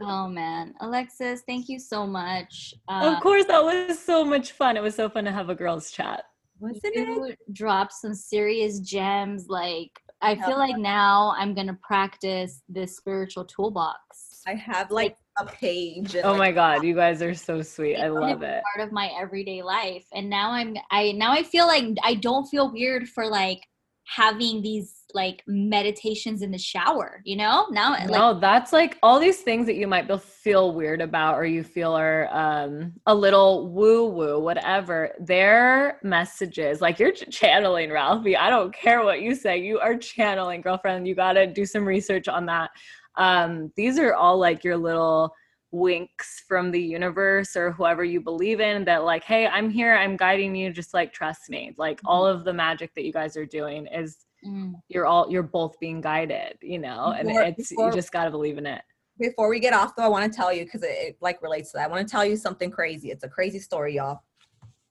oh 0.00 0.28
man, 0.28 0.74
Alexis, 0.80 1.42
thank 1.46 1.68
you 1.68 1.78
so 1.78 2.06
much. 2.06 2.74
Uh, 2.88 3.14
of 3.14 3.22
course 3.22 3.44
that 3.46 3.62
was 3.62 3.98
so 3.98 4.24
much 4.24 4.52
fun 4.52 4.76
it 4.76 4.82
was 4.82 4.94
so 4.94 5.08
fun 5.08 5.24
to 5.24 5.32
have 5.32 5.48
a 5.48 5.54
girls 5.54 5.90
chat 5.90 6.24
Wasn't 6.60 6.80
it? 6.84 7.08
you 7.08 7.34
dropped 7.52 7.92
some 7.92 8.14
serious 8.14 8.80
gems. 8.80 9.46
Like 9.48 9.90
I 10.20 10.36
feel 10.36 10.58
like 10.58 10.76
now 10.76 11.34
I'm 11.36 11.54
gonna 11.54 11.78
practice 11.82 12.62
this 12.68 12.96
spiritual 12.96 13.44
toolbox. 13.44 14.42
I 14.46 14.54
have 14.54 14.90
like 14.90 15.16
a 15.38 15.46
page. 15.46 16.14
And 16.14 16.24
oh 16.24 16.30
like, 16.32 16.38
my 16.38 16.52
god 16.52 16.84
you 16.84 16.94
guys 16.94 17.22
are 17.22 17.34
so 17.34 17.62
sweet 17.62 17.96
i 17.96 18.08
love 18.08 18.42
it 18.42 18.62
Part 18.74 18.86
of 18.86 18.92
my 18.92 19.10
everyday 19.18 19.62
life, 19.62 20.04
and 20.12 20.28
now 20.28 20.50
I'm 20.50 20.76
I 20.90 21.12
now 21.12 21.32
I 21.32 21.42
feel 21.42 21.66
like 21.66 21.84
I 22.02 22.14
don't 22.14 22.46
feel 22.46 22.70
weird 22.70 23.08
for 23.08 23.26
like 23.26 23.62
having 24.04 24.62
these 24.62 25.01
like 25.14 25.42
meditations 25.46 26.42
in 26.42 26.50
the 26.50 26.58
shower. 26.58 27.20
You 27.24 27.36
know 27.36 27.66
now 27.70 27.90
like 27.90 28.10
no, 28.10 28.38
that's 28.38 28.72
like 28.72 28.98
all 29.02 29.18
these 29.18 29.40
things 29.40 29.66
that 29.66 29.76
you 29.76 29.86
might 29.86 30.10
feel 30.20 30.72
weird 30.72 31.00
about 31.00 31.36
or 31.36 31.44
you 31.44 31.62
feel 31.62 31.92
are 31.92 32.28
um, 32.32 32.92
a 33.06 33.14
little 33.14 33.68
woo 33.68 34.08
woo, 34.08 34.40
whatever. 34.40 35.10
Their 35.20 35.98
messages, 36.02 36.80
like 36.80 36.98
you're 36.98 37.12
ch- 37.12 37.30
channeling 37.30 37.90
Ralphie. 37.90 38.36
I 38.36 38.50
don't 38.50 38.74
care 38.74 39.04
what 39.04 39.22
you 39.22 39.34
say, 39.34 39.58
you 39.58 39.78
are 39.78 39.96
channeling, 39.96 40.60
girlfriend. 40.60 41.06
You 41.06 41.14
got 41.14 41.34
to 41.34 41.46
do 41.46 41.64
some 41.64 41.86
research 41.86 42.28
on 42.28 42.46
that. 42.46 42.70
Um, 43.16 43.72
these 43.76 43.98
are 43.98 44.14
all 44.14 44.38
like 44.38 44.64
your 44.64 44.76
little 44.76 45.34
winks 45.72 46.44
from 46.46 46.70
the 46.70 46.80
universe 46.80 47.56
or 47.56 47.72
whoever 47.72 48.04
you 48.04 48.20
believe 48.20 48.60
in 48.60 48.84
that 48.84 49.04
like 49.04 49.24
hey 49.24 49.46
i'm 49.46 49.70
here 49.70 49.94
i'm 49.96 50.18
guiding 50.18 50.54
you 50.54 50.70
just 50.70 50.92
like 50.92 51.14
trust 51.14 51.48
me 51.48 51.74
like 51.78 51.98
all 52.04 52.26
of 52.26 52.44
the 52.44 52.52
magic 52.52 52.94
that 52.94 53.04
you 53.04 53.12
guys 53.12 53.38
are 53.38 53.46
doing 53.46 53.86
is 53.86 54.18
mm, 54.44 54.72
you're 54.88 55.06
all 55.06 55.30
you're 55.30 55.42
both 55.42 55.78
being 55.80 56.00
guided 56.00 56.56
you 56.62 56.78
know 56.78 57.14
and 57.16 57.28
Before- 57.28 57.42
it's 57.42 57.68
before- 57.70 57.86
you 57.88 57.94
just 57.94 58.12
got 58.12 58.24
to 58.24 58.30
believe 58.30 58.58
in 58.58 58.66
it 58.66 58.82
Before 59.18 59.48
we 59.48 59.60
get 59.60 59.74
off, 59.74 59.94
though, 59.94 60.02
I 60.04 60.08
want 60.08 60.32
to 60.32 60.36
tell 60.36 60.52
you 60.52 60.64
because 60.64 60.82
it, 60.82 60.86
it 61.06 61.16
like 61.20 61.42
relates 61.42 61.70
to 61.72 61.76
that. 61.78 61.84
I 61.84 61.92
want 61.92 62.06
to 62.06 62.10
tell 62.10 62.24
you 62.24 62.34
something 62.36 62.70
crazy. 62.70 63.10
It's 63.10 63.22
a 63.22 63.28
crazy 63.28 63.58
story, 63.58 63.94
y'all. 63.96 64.20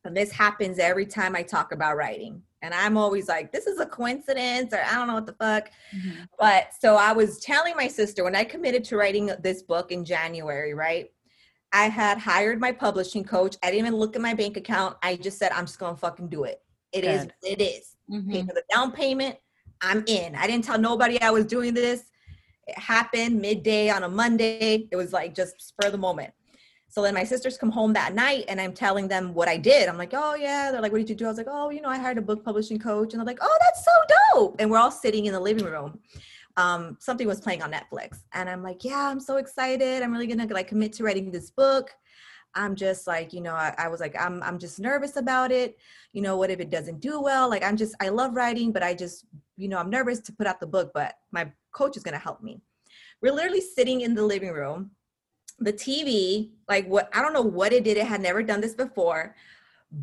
And 0.05 0.15
this 0.15 0.31
happens 0.31 0.77
every 0.79 1.05
time 1.07 1.35
I 1.35 1.41
talk 1.43 1.71
about 1.73 1.97
writing. 1.97 2.41
And 2.61 2.71
I'm 2.73 2.97
always 2.97 3.27
like, 3.27 3.51
this 3.51 3.65
is 3.65 3.79
a 3.79 3.85
coincidence, 3.85 4.73
or 4.73 4.79
I 4.83 4.93
don't 4.93 5.07
know 5.07 5.15
what 5.15 5.25
the 5.25 5.33
fuck. 5.33 5.69
mhm. 5.93 6.27
But 6.39 6.67
so 6.79 6.95
I 6.95 7.11
was 7.13 7.39
telling 7.39 7.75
my 7.75 7.87
sister 7.87 8.23
when 8.23 8.35
I 8.35 8.43
committed 8.43 8.83
to 8.85 8.95
writing 8.95 9.31
this 9.41 9.63
book 9.63 9.91
in 9.91 10.05
January, 10.05 10.73
right? 10.75 11.11
I 11.73 11.89
had 11.89 12.17
hired 12.19 12.59
my 12.59 12.71
publishing 12.71 13.23
coach. 13.23 13.55
I 13.63 13.71
didn't 13.71 13.87
even 13.87 13.95
look 13.99 14.15
at 14.15 14.21
my 14.21 14.35
bank 14.35 14.55
account. 14.55 14.97
I 15.03 15.15
just 15.15 15.39
said, 15.39 15.51
I'm 15.51 15.65
just 15.65 15.79
gonna 15.79 15.97
fucking 15.97 16.29
do 16.29 16.43
it. 16.43 16.61
It 16.93 17.03
is. 17.05 17.23
Good. 17.23 17.33
It 17.43 17.61
is. 17.61 17.95
Mhm. 18.11 18.31
Pay 18.31 18.41
for 18.43 18.53
the 18.53 18.63
down 18.73 18.91
payment. 18.91 19.37
I'm 19.81 20.03
in. 20.07 20.35
I 20.35 20.45
didn't 20.47 20.65
tell 20.65 20.77
nobody 20.77 21.19
I 21.21 21.31
was 21.31 21.45
doing 21.45 21.73
this. 21.73 22.03
It 22.67 22.77
happened 22.77 23.41
midday 23.41 23.89
on 23.89 24.03
a 24.03 24.09
Monday. 24.09 24.87
It 24.91 24.95
was 24.95 25.11
like 25.11 25.33
just 25.33 25.59
spur 25.61 25.87
of 25.87 25.91
the 25.91 25.97
moment. 25.97 26.33
So 26.89 27.01
then 27.01 27.13
my 27.13 27.23
sisters 27.23 27.57
come 27.57 27.71
home 27.71 27.93
that 27.93 28.13
night 28.13 28.45
and 28.49 28.59
I'm 28.59 28.73
telling 28.73 29.07
them 29.07 29.33
what 29.33 29.47
I 29.47 29.55
did. 29.57 29.87
I'm 29.87 29.97
like, 29.97 30.13
oh 30.13 30.35
yeah. 30.35 30.71
They're 30.71 30.81
like, 30.81 30.91
what 30.91 30.97
did 30.97 31.09
you 31.09 31.15
do? 31.15 31.25
I 31.25 31.29
was 31.29 31.37
like, 31.37 31.47
oh, 31.49 31.69
you 31.69 31.81
know, 31.81 31.87
I 31.87 31.97
hired 31.97 32.17
a 32.17 32.21
book 32.21 32.43
publishing 32.43 32.79
coach. 32.79 33.13
And 33.13 33.19
they're 33.21 33.25
like, 33.25 33.39
oh, 33.41 33.57
that's 33.61 33.85
so 33.85 33.91
dope. 34.33 34.55
And 34.59 34.69
we're 34.69 34.77
all 34.77 34.91
sitting 34.91 35.25
in 35.25 35.33
the 35.33 35.39
living 35.39 35.65
room. 35.65 35.99
Um, 36.57 36.97
something 36.99 37.27
was 37.27 37.39
playing 37.39 37.61
on 37.61 37.71
Netflix. 37.71 38.19
And 38.33 38.49
I'm 38.49 38.61
like, 38.61 38.83
yeah, 38.83 39.07
I'm 39.07 39.21
so 39.21 39.37
excited. 39.37 40.03
I'm 40.03 40.11
really 40.11 40.27
gonna 40.27 40.45
like 40.53 40.67
commit 40.67 40.91
to 40.93 41.03
writing 41.03 41.31
this 41.31 41.49
book. 41.49 41.91
I'm 42.55 42.75
just 42.75 43.07
like, 43.07 43.33
you 43.33 43.41
know, 43.41 43.53
I, 43.53 43.73
I 43.77 43.87
was 43.87 43.99
like, 43.99 44.15
I'm 44.19 44.41
I'm 44.43 44.59
just 44.59 44.79
nervous 44.79 45.15
about 45.15 45.51
it. 45.51 45.77
You 46.13 46.21
know, 46.21 46.37
what 46.37 46.49
if 46.49 46.59
it 46.59 46.69
doesn't 46.69 46.99
do 46.99 47.21
well? 47.21 47.49
Like 47.49 47.63
I'm 47.63 47.77
just 47.77 47.95
I 48.01 48.09
love 48.09 48.35
writing, 48.35 48.71
but 48.71 48.83
I 48.83 48.93
just, 48.93 49.25
you 49.57 49.67
know, 49.67 49.77
I'm 49.77 49.89
nervous 49.89 50.19
to 50.21 50.33
put 50.33 50.47
out 50.47 50.59
the 50.59 50.67
book, 50.67 50.91
but 50.93 51.15
my 51.31 51.51
coach 51.71 51.97
is 51.97 52.03
gonna 52.03 52.17
help 52.17 52.41
me. 52.41 52.61
We're 53.21 53.33
literally 53.33 53.61
sitting 53.61 54.01
in 54.01 54.15
the 54.15 54.23
living 54.23 54.51
room 54.51 54.91
the 55.61 55.71
TV, 55.71 56.49
like 56.67 56.87
what 56.87 57.09
I 57.15 57.21
don't 57.21 57.33
know 57.33 57.41
what 57.41 57.71
it 57.71 57.83
did. 57.83 57.97
It 57.97 58.07
had 58.07 58.21
never 58.21 58.43
done 58.43 58.61
this 58.61 58.73
before, 58.73 59.35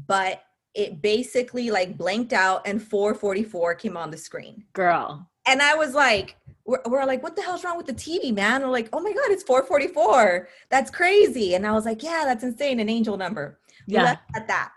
but 0.06 0.42
it 0.74 1.02
basically 1.02 1.70
like 1.70 1.98
blanked 1.98 2.32
out 2.32 2.62
and 2.64 2.80
444 2.80 3.74
came 3.74 3.96
on 3.96 4.10
the 4.10 4.16
screen. 4.16 4.64
Girl. 4.72 5.27
And 5.48 5.62
I 5.62 5.74
was 5.74 5.94
like, 5.94 6.36
we're, 6.66 6.82
we're 6.86 7.04
like, 7.06 7.22
what 7.22 7.34
the 7.34 7.42
hell's 7.42 7.64
wrong 7.64 7.78
with 7.78 7.86
the 7.86 7.94
TV, 7.94 8.34
man? 8.34 8.62
We're 8.62 8.68
like, 8.68 8.90
oh 8.92 9.00
my 9.00 9.12
God, 9.12 9.30
it's 9.30 9.42
444. 9.42 10.48
That's 10.68 10.90
crazy. 10.90 11.54
And 11.54 11.66
I 11.66 11.72
was 11.72 11.86
like, 11.86 12.02
yeah, 12.02 12.22
that's 12.26 12.44
insane. 12.44 12.78
An 12.80 12.90
angel 12.90 13.16
number. 13.16 13.58
We 13.86 13.94
Yeah. 13.94 14.16
at 14.36 14.46
that. 14.48 14.72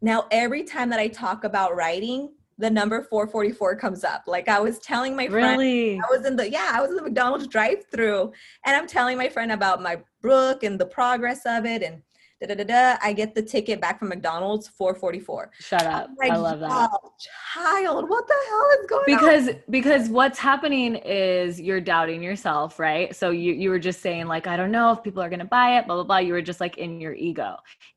Now, 0.00 0.26
every 0.30 0.62
time 0.62 0.88
that 0.90 1.00
I 1.00 1.08
talk 1.08 1.42
about 1.42 1.74
writing, 1.74 2.30
the 2.58 2.70
number 2.70 3.02
444 3.02 3.74
comes 3.76 4.04
up. 4.04 4.22
Like 4.28 4.48
I 4.48 4.60
was 4.60 4.78
telling 4.78 5.16
my 5.16 5.26
friend, 5.26 5.58
Really? 5.58 5.98
I 5.98 6.16
was 6.16 6.24
in 6.24 6.36
the, 6.36 6.48
yeah, 6.48 6.70
I 6.72 6.80
was 6.80 6.90
in 6.90 6.96
the 6.96 7.02
McDonald's 7.02 7.48
drive 7.48 7.84
through 7.90 8.32
and 8.64 8.76
I'm 8.76 8.86
telling 8.86 9.18
my 9.18 9.28
friend 9.28 9.50
about 9.50 9.82
my 9.82 10.00
book 10.22 10.62
and 10.62 10.78
the 10.78 10.86
progress 10.86 11.40
of 11.44 11.64
it. 11.66 11.82
And 11.82 12.02
da 12.46 12.54
da 12.54 12.54
da 12.54 12.64
da. 12.64 12.98
I 13.02 13.12
get 13.12 13.34
the 13.34 13.42
ticket 13.42 13.80
back 13.80 13.98
from 13.98 14.08
McDonald's, 14.08 14.68
444. 14.68 15.50
Shut 15.60 15.86
up. 15.86 16.10
Like, 16.18 16.32
I 16.32 16.36
love 16.36 16.60
that. 16.60 16.90
"Oh, 16.92 17.12
child, 17.54 18.08
what 18.08 18.26
the 18.26 18.34
hell 18.48 18.70
is 18.80 18.86
going 18.86 19.14
on? 19.14 19.22
because 19.22 19.48
because 19.70 20.08
what's 20.08 20.38
happening 20.38 20.96
is 20.96 21.60
you're 21.60 21.80
doubting 21.80 22.22
yourself 22.22 22.78
right 22.78 23.14
so 23.14 23.30
you 23.30 23.52
you 23.52 23.70
were 23.70 23.78
just 23.78 24.00
saying 24.00 24.26
like 24.26 24.46
i 24.46 24.56
don't 24.56 24.70
know 24.70 24.92
if 24.92 25.02
people 25.02 25.22
are 25.22 25.28
going 25.28 25.38
to 25.38 25.44
buy 25.44 25.78
it 25.78 25.86
blah 25.86 25.96
blah 25.96 26.04
blah 26.04 26.18
you 26.18 26.32
were 26.32 26.42
just 26.42 26.60
like 26.60 26.78
in 26.78 27.00
your 27.00 27.14
ego 27.14 27.56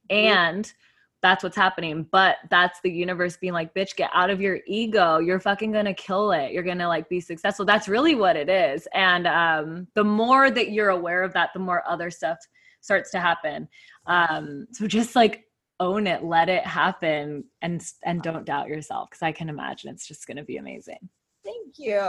and 0.10 0.74
that's 1.22 1.44
what's 1.44 1.56
happening 1.56 2.06
but 2.12 2.38
that's 2.50 2.80
the 2.82 2.92
universe 2.92 3.38
being 3.38 3.54
like 3.54 3.74
bitch 3.74 3.96
get 3.96 4.10
out 4.14 4.30
of 4.30 4.42
your 4.42 4.60
ego 4.68 5.18
you're 5.18 5.40
fucking 5.40 5.72
gonna 5.72 5.94
kill 5.94 6.32
it 6.32 6.52
you're 6.52 6.64
gonna 6.64 6.88
like 6.88 7.10
be 7.10 7.20
successful 7.20 7.66
that's 7.66 7.88
really 7.88 8.16
what 8.16 8.36
it 8.36 8.50
is 8.50 8.88
and 8.94 9.26
um 9.28 9.88
the 9.96 10.04
more 10.04 10.52
that 10.52 10.72
you're 10.72 10.90
aware 10.90 11.24
of 11.24 11.34
that 11.34 11.50
the 11.54 11.60
more 11.60 11.84
other 11.88 12.12
stuff 12.12 12.38
starts 12.86 13.12
to 13.12 13.20
happen 13.20 13.68
um 14.08 14.66
so 14.72 14.88
just 14.88 15.16
like 15.16 15.44
own 15.80 16.08
it 16.08 16.24
let 16.24 16.48
it 16.48 16.66
happen 16.66 17.44
and 17.62 17.84
and 18.06 18.22
don't 18.22 18.46
doubt 18.46 18.68
yourself 18.68 19.10
because 19.10 19.22
i 19.22 19.32
can 19.32 19.50
imagine 19.50 19.90
it's 19.92 20.08
just 20.08 20.26
going 20.28 20.38
to 20.38 20.44
be 20.44 20.58
amazing 20.58 21.00
Thank 21.44 21.78
you. 21.78 22.00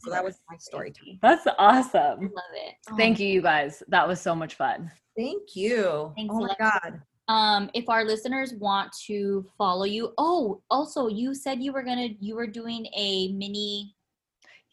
So 0.00 0.10
that 0.10 0.22
was 0.22 0.38
my 0.50 0.58
story 0.58 0.90
time. 0.92 1.18
that's 1.22 1.46
awesome 1.58 2.20
Love 2.20 2.54
it. 2.54 2.74
thank 2.98 3.18
you 3.18 3.26
you 3.28 3.40
guys 3.40 3.82
that 3.88 4.06
was 4.06 4.20
so 4.20 4.34
much 4.34 4.54
fun 4.56 4.90
Thank 5.16 5.54
you. 5.56 6.12
Thanks, 6.16 6.34
oh 6.34 6.40
my 6.40 6.46
Alexa. 6.58 6.80
God. 6.82 7.02
Um, 7.28 7.70
if 7.74 7.88
our 7.88 8.04
listeners 8.04 8.54
want 8.54 8.90
to 9.06 9.44
follow 9.58 9.84
you, 9.84 10.12
oh, 10.18 10.62
also 10.70 11.06
you 11.08 11.34
said 11.34 11.62
you 11.62 11.72
were 11.72 11.82
gonna 11.82 12.08
you 12.20 12.34
were 12.34 12.46
doing 12.46 12.86
a 12.96 13.28
mini. 13.32 13.94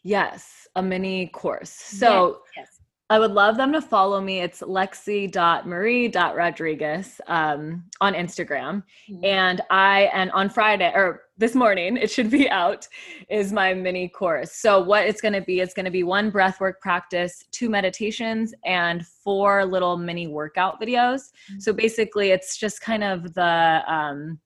yes 0.02 0.66
a 0.76 0.82
mini 0.82 1.26
course 1.28 1.70
so 1.70 2.40
yes, 2.56 2.66
yes. 2.70 2.79
I 3.10 3.18
would 3.18 3.32
love 3.32 3.56
them 3.56 3.72
to 3.72 3.82
follow 3.82 4.20
me. 4.20 4.38
It's 4.38 4.60
lexi.marie.rodriguez 4.60 7.20
um, 7.26 7.82
on 8.00 8.14
Instagram. 8.14 8.84
Mhm. 9.10 9.24
And 9.24 9.60
I, 9.68 10.02
and 10.14 10.30
on 10.30 10.48
Friday 10.48 10.92
or 10.94 11.24
this 11.36 11.56
morning, 11.56 11.96
it 11.96 12.08
should 12.08 12.30
be 12.30 12.48
out, 12.48 12.86
is 13.28 13.52
my 13.52 13.74
mini 13.74 14.08
course. 14.08 14.52
So, 14.52 14.80
what 14.80 15.06
it's 15.06 15.20
going 15.20 15.34
to 15.34 15.40
be, 15.40 15.58
it's 15.58 15.74
going 15.74 15.86
to 15.86 15.90
be 15.90 16.04
one 16.04 16.30
breathwork 16.30 16.74
practice, 16.80 17.44
two 17.50 17.68
meditations, 17.68 18.54
and 18.64 19.04
four 19.04 19.64
little 19.64 19.96
mini 19.96 20.28
workout 20.28 20.80
videos. 20.80 21.32
So, 21.58 21.72
basically, 21.72 22.30
it's 22.30 22.56
just 22.56 22.80
kind 22.80 23.02
of 23.02 23.34
the, 23.34 23.82
um, 23.88 24.38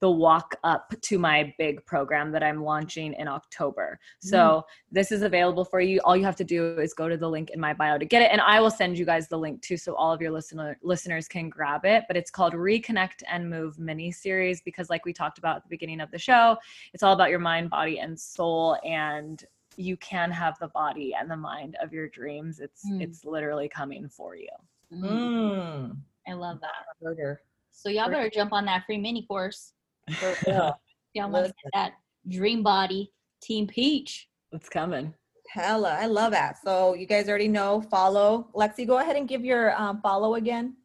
the 0.00 0.10
walk 0.10 0.54
up 0.62 0.92
to 1.00 1.18
my 1.18 1.54
big 1.58 1.84
program 1.86 2.30
that 2.32 2.42
I'm 2.42 2.62
launching 2.62 3.14
in 3.14 3.28
October. 3.28 3.98
So 4.20 4.64
this 4.92 5.10
is 5.10 5.22
available 5.22 5.64
for 5.64 5.80
you. 5.80 6.00
All 6.04 6.16
you 6.16 6.24
have 6.24 6.36
to 6.36 6.44
do 6.44 6.78
is 6.78 6.92
go 6.92 7.08
to 7.08 7.16
the 7.16 7.28
link 7.28 7.50
in 7.50 7.60
my 7.60 7.72
bio 7.72 7.96
to 7.96 8.04
get 8.04 8.22
it, 8.22 8.30
and 8.30 8.40
I 8.40 8.60
will 8.60 8.70
send 8.70 8.98
you 8.98 9.06
guys 9.06 9.28
the 9.28 9.38
link 9.38 9.62
too, 9.62 9.76
so 9.76 9.94
all 9.94 10.12
of 10.12 10.20
your 10.20 10.30
listener 10.30 10.76
listeners 10.82 11.28
can 11.28 11.48
grab 11.48 11.84
it. 11.84 12.04
But 12.08 12.16
it's 12.16 12.30
called 12.30 12.52
Reconnect 12.52 13.22
and 13.30 13.48
Move 13.48 13.78
mini 13.78 14.10
series 14.12 14.60
because, 14.60 14.90
like 14.90 15.04
we 15.04 15.12
talked 15.12 15.38
about 15.38 15.56
at 15.56 15.62
the 15.62 15.68
beginning 15.70 16.00
of 16.00 16.10
the 16.10 16.18
show, 16.18 16.56
it's 16.92 17.02
all 17.02 17.14
about 17.14 17.30
your 17.30 17.38
mind, 17.38 17.70
body, 17.70 17.98
and 17.98 18.18
soul, 18.18 18.78
and 18.84 19.44
you 19.78 19.96
can 19.98 20.30
have 20.30 20.58
the 20.58 20.68
body 20.68 21.14
and 21.18 21.30
the 21.30 21.36
mind 21.36 21.76
of 21.82 21.92
your 21.92 22.08
dreams. 22.08 22.60
It's 22.60 22.88
Mm. 22.88 23.02
it's 23.02 23.24
literally 23.24 23.68
coming 23.68 24.08
for 24.08 24.36
you. 24.36 24.48
Mhm. 24.92 25.10
Mm. 25.10 25.96
I 26.28 26.32
love 26.32 26.60
that. 26.60 26.86
Burger. 27.00 27.40
So 27.72 27.88
y'all 27.90 28.08
better 28.08 28.30
jump 28.30 28.52
on 28.52 28.64
that 28.66 28.84
free 28.86 28.98
mini 28.98 29.26
course. 29.26 29.74
For 30.14 30.34
real. 30.46 30.80
Y'all 31.14 31.30
want 31.30 31.46
to 31.46 31.54
get 31.62 31.70
that 31.74 31.92
dream 32.28 32.62
body, 32.62 33.12
Team 33.42 33.66
Peach. 33.66 34.28
It's 34.52 34.68
coming. 34.68 35.14
Hella. 35.48 35.96
I 35.98 36.06
love 36.06 36.32
that. 36.32 36.58
So 36.62 36.94
you 36.94 37.06
guys 37.06 37.28
already 37.28 37.48
know, 37.48 37.80
follow. 37.80 38.48
Lexi, 38.54 38.86
go 38.86 38.98
ahead 38.98 39.16
and 39.16 39.28
give 39.28 39.44
your 39.44 39.80
um, 39.80 40.00
follow 40.00 40.34
again. 40.34 40.76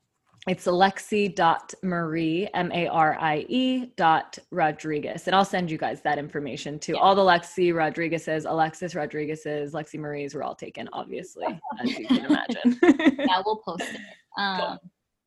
It's 0.48 0.66
lexi.marie, 0.66 2.50
M 2.56 2.72
A 2.72 2.88
R 2.88 3.16
I 3.20 3.46
E 3.48 3.86
dot 3.96 4.40
Rodriguez. 4.50 5.28
And 5.28 5.36
I'll 5.36 5.46
send 5.46 5.70
you 5.70 5.78
guys 5.78 6.02
that 6.02 6.18
information 6.18 6.80
too. 6.80 6.98
All 6.98 7.14
the 7.14 7.22
Lexi 7.22 7.76
Rodriguez's, 7.76 8.46
Alexis 8.46 8.96
Rodriguez's, 8.96 9.74
Lexi 9.74 10.00
Marie's 10.00 10.34
were 10.34 10.42
all 10.42 10.56
taken, 10.56 10.90
obviously, 10.94 11.46
as 11.80 11.98
you 11.98 12.08
can 12.08 12.26
imagine. 12.26 12.80
Yeah, 13.20 13.42
we'll 13.46 13.58
post 13.58 13.84
it. 13.84 14.02
Um, 14.38 14.80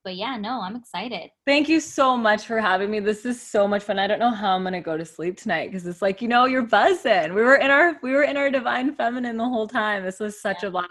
but 0.04 0.16
yeah, 0.16 0.36
no, 0.36 0.60
I'm 0.60 0.76
excited. 0.76 1.30
Thank 1.46 1.68
you 1.68 1.80
so 1.80 2.16
much 2.16 2.46
for 2.46 2.60
having 2.60 2.90
me. 2.90 3.00
This 3.00 3.24
is 3.24 3.40
so 3.40 3.66
much 3.66 3.82
fun. 3.82 3.98
I 3.98 4.06
don't 4.06 4.18
know 4.18 4.30
how 4.30 4.54
I'm 4.54 4.62
gonna 4.62 4.80
go 4.82 4.96
to 4.98 5.04
sleep 5.04 5.38
tonight 5.38 5.70
because 5.70 5.86
it's 5.86 6.02
like, 6.02 6.20
you 6.20 6.28
know, 6.28 6.44
you're 6.44 6.62
buzzing. 6.62 7.34
We 7.34 7.42
were 7.42 7.56
in 7.56 7.70
our 7.70 7.98
we 8.02 8.12
were 8.12 8.22
in 8.22 8.36
our 8.36 8.50
divine 8.50 8.94
feminine 8.94 9.38
the 9.38 9.48
whole 9.48 9.66
time. 9.66 10.04
This 10.04 10.20
was 10.20 10.40
such 10.40 10.62
a 10.62 10.70
blast. 10.70 10.90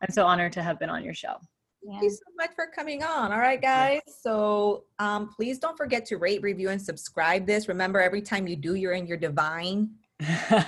I'm 0.00 0.12
so 0.12 0.24
honored 0.24 0.52
to 0.52 0.62
have 0.62 0.78
been 0.78 0.88
on 0.88 1.04
your 1.04 1.14
show. 1.14 1.34
Yeah. 1.82 1.92
Thank 1.92 2.04
you 2.04 2.10
so 2.10 2.22
much 2.36 2.50
for 2.54 2.66
coming 2.74 3.02
on. 3.02 3.32
All 3.32 3.38
right, 3.38 3.60
guys. 3.60 4.00
So 4.22 4.84
um, 4.98 5.28
please 5.28 5.58
don't 5.58 5.76
forget 5.76 6.06
to 6.06 6.16
rate, 6.16 6.40
review, 6.40 6.70
and 6.70 6.80
subscribe 6.80 7.46
this. 7.46 7.68
Remember, 7.68 8.00
every 8.00 8.22
time 8.22 8.46
you 8.46 8.56
do, 8.56 8.74
you're 8.74 8.92
in 8.92 9.06
your 9.06 9.18
divine. 9.18 9.90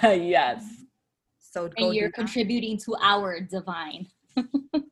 yes. 0.03 0.64
So 1.39 1.68
go 1.68 1.87
And 1.87 1.95
you're 1.95 2.11
that. 2.14 2.16
our 2.16 2.76
to 2.78 2.97
our 3.01 3.41
divine. 3.41 4.09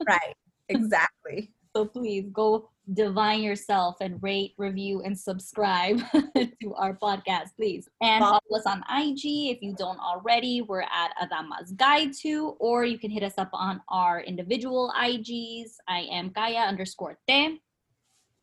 right. 0.07 0.35
Exactly. 0.71 1.53
So 1.77 1.85
please 1.85 2.31
go 2.33 2.71
divine 2.93 3.43
yourself 3.43 3.97
and 4.01 4.23
rate, 4.23 4.53
review, 4.59 5.01
and 5.03 5.19
subscribe 5.19 6.01
to 6.37 6.75
our 6.77 6.95
podcast, 6.95 7.49
please. 7.57 7.89
And 8.03 8.23
Follow- 8.23 8.39
us 8.55 8.67
on 8.67 8.81
IG 8.95 9.25
if 9.57 9.63
you 9.63 9.75
don't 9.77 9.99
already. 9.99 10.61
We're 10.63 10.83
at 10.83 11.11
A 11.21 11.27
Damas 11.27 11.73
Guide 11.73 12.13
to, 12.23 12.57
or 12.61 12.85
you 12.85 12.99
can 12.99 13.11
hit 13.11 13.23
us 13.23 13.35
up 13.39 13.49
on 13.53 13.81
our 13.89 14.21
individual 14.21 14.93
IGs. 15.01 15.71
I 15.89 16.01
am 16.13 16.31
Kaya 16.31 16.61
underscore 16.61 17.19
Te, 17.27 17.63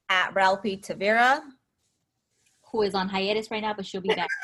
At 0.10 0.34
Ralphie 0.34 0.78
Tavera. 0.78 1.42
who 2.72 2.82
is 2.82 2.96
on 2.96 3.10
hiatus 3.10 3.52
right 3.52 3.62
now, 3.62 3.74
but 3.74 3.86
she'll 3.86 4.02
be 4.02 4.10
back. 4.10 4.30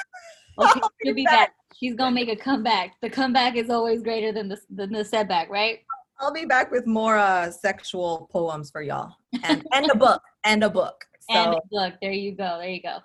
Okay, 0.59 0.79
she'll 1.05 1.13
be 1.13 1.23
back. 1.23 1.53
She's 1.75 1.93
gonna 1.93 2.15
make 2.15 2.29
a 2.29 2.35
comeback. 2.35 2.93
The 3.03 3.11
comeback 3.11 3.55
is 3.55 3.69
always 3.69 4.01
greater 4.01 4.31
than 4.31 4.49
the 4.49 4.57
than 4.71 4.91
the 4.91 5.05
setback, 5.05 5.51
right? 5.51 5.81
I'll 6.19 6.33
be 6.33 6.45
back 6.45 6.71
with 6.71 6.87
more 6.87 7.17
uh, 7.17 7.51
sexual 7.51 8.27
poems 8.31 8.71
for 8.71 8.81
y'all, 8.81 9.15
and 9.43 9.65
and 9.71 9.89
a 9.91 9.95
book, 9.95 10.21
and 10.43 10.63
a 10.63 10.69
book. 10.69 11.05
So 11.29 11.37
And 11.37 11.55
look, 11.71 11.93
there 12.01 12.11
you 12.11 12.31
go. 12.33 12.57
There 12.59 12.69
you 12.69 12.81
go. 12.81 12.97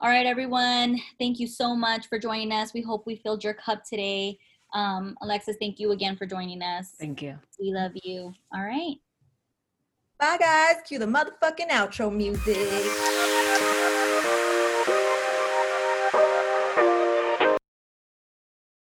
All 0.00 0.08
right, 0.08 0.26
everyone. 0.26 1.00
Thank 1.18 1.40
you 1.40 1.46
so 1.46 1.74
much 1.74 2.08
for 2.08 2.18
joining 2.18 2.52
us. 2.52 2.74
We 2.74 2.82
hope 2.82 3.06
we 3.06 3.16
filled 3.16 3.42
your 3.42 3.54
cup 3.54 3.82
today. 3.84 4.38
Um, 4.74 5.16
Alexis, 5.22 5.56
thank 5.60 5.80
you 5.80 5.92
again 5.92 6.16
for 6.16 6.26
joining 6.26 6.62
us. 6.62 6.94
Thank 6.98 7.22
you. 7.22 7.38
We 7.58 7.72
love 7.72 7.92
you. 8.04 8.32
All 8.54 8.62
right. 8.62 8.96
bye, 10.20 10.36
guys. 10.38 10.76
Cue 10.86 10.98
the 10.98 11.06
motherfucking 11.06 11.70
outro 11.70 12.14
music. 12.14 12.56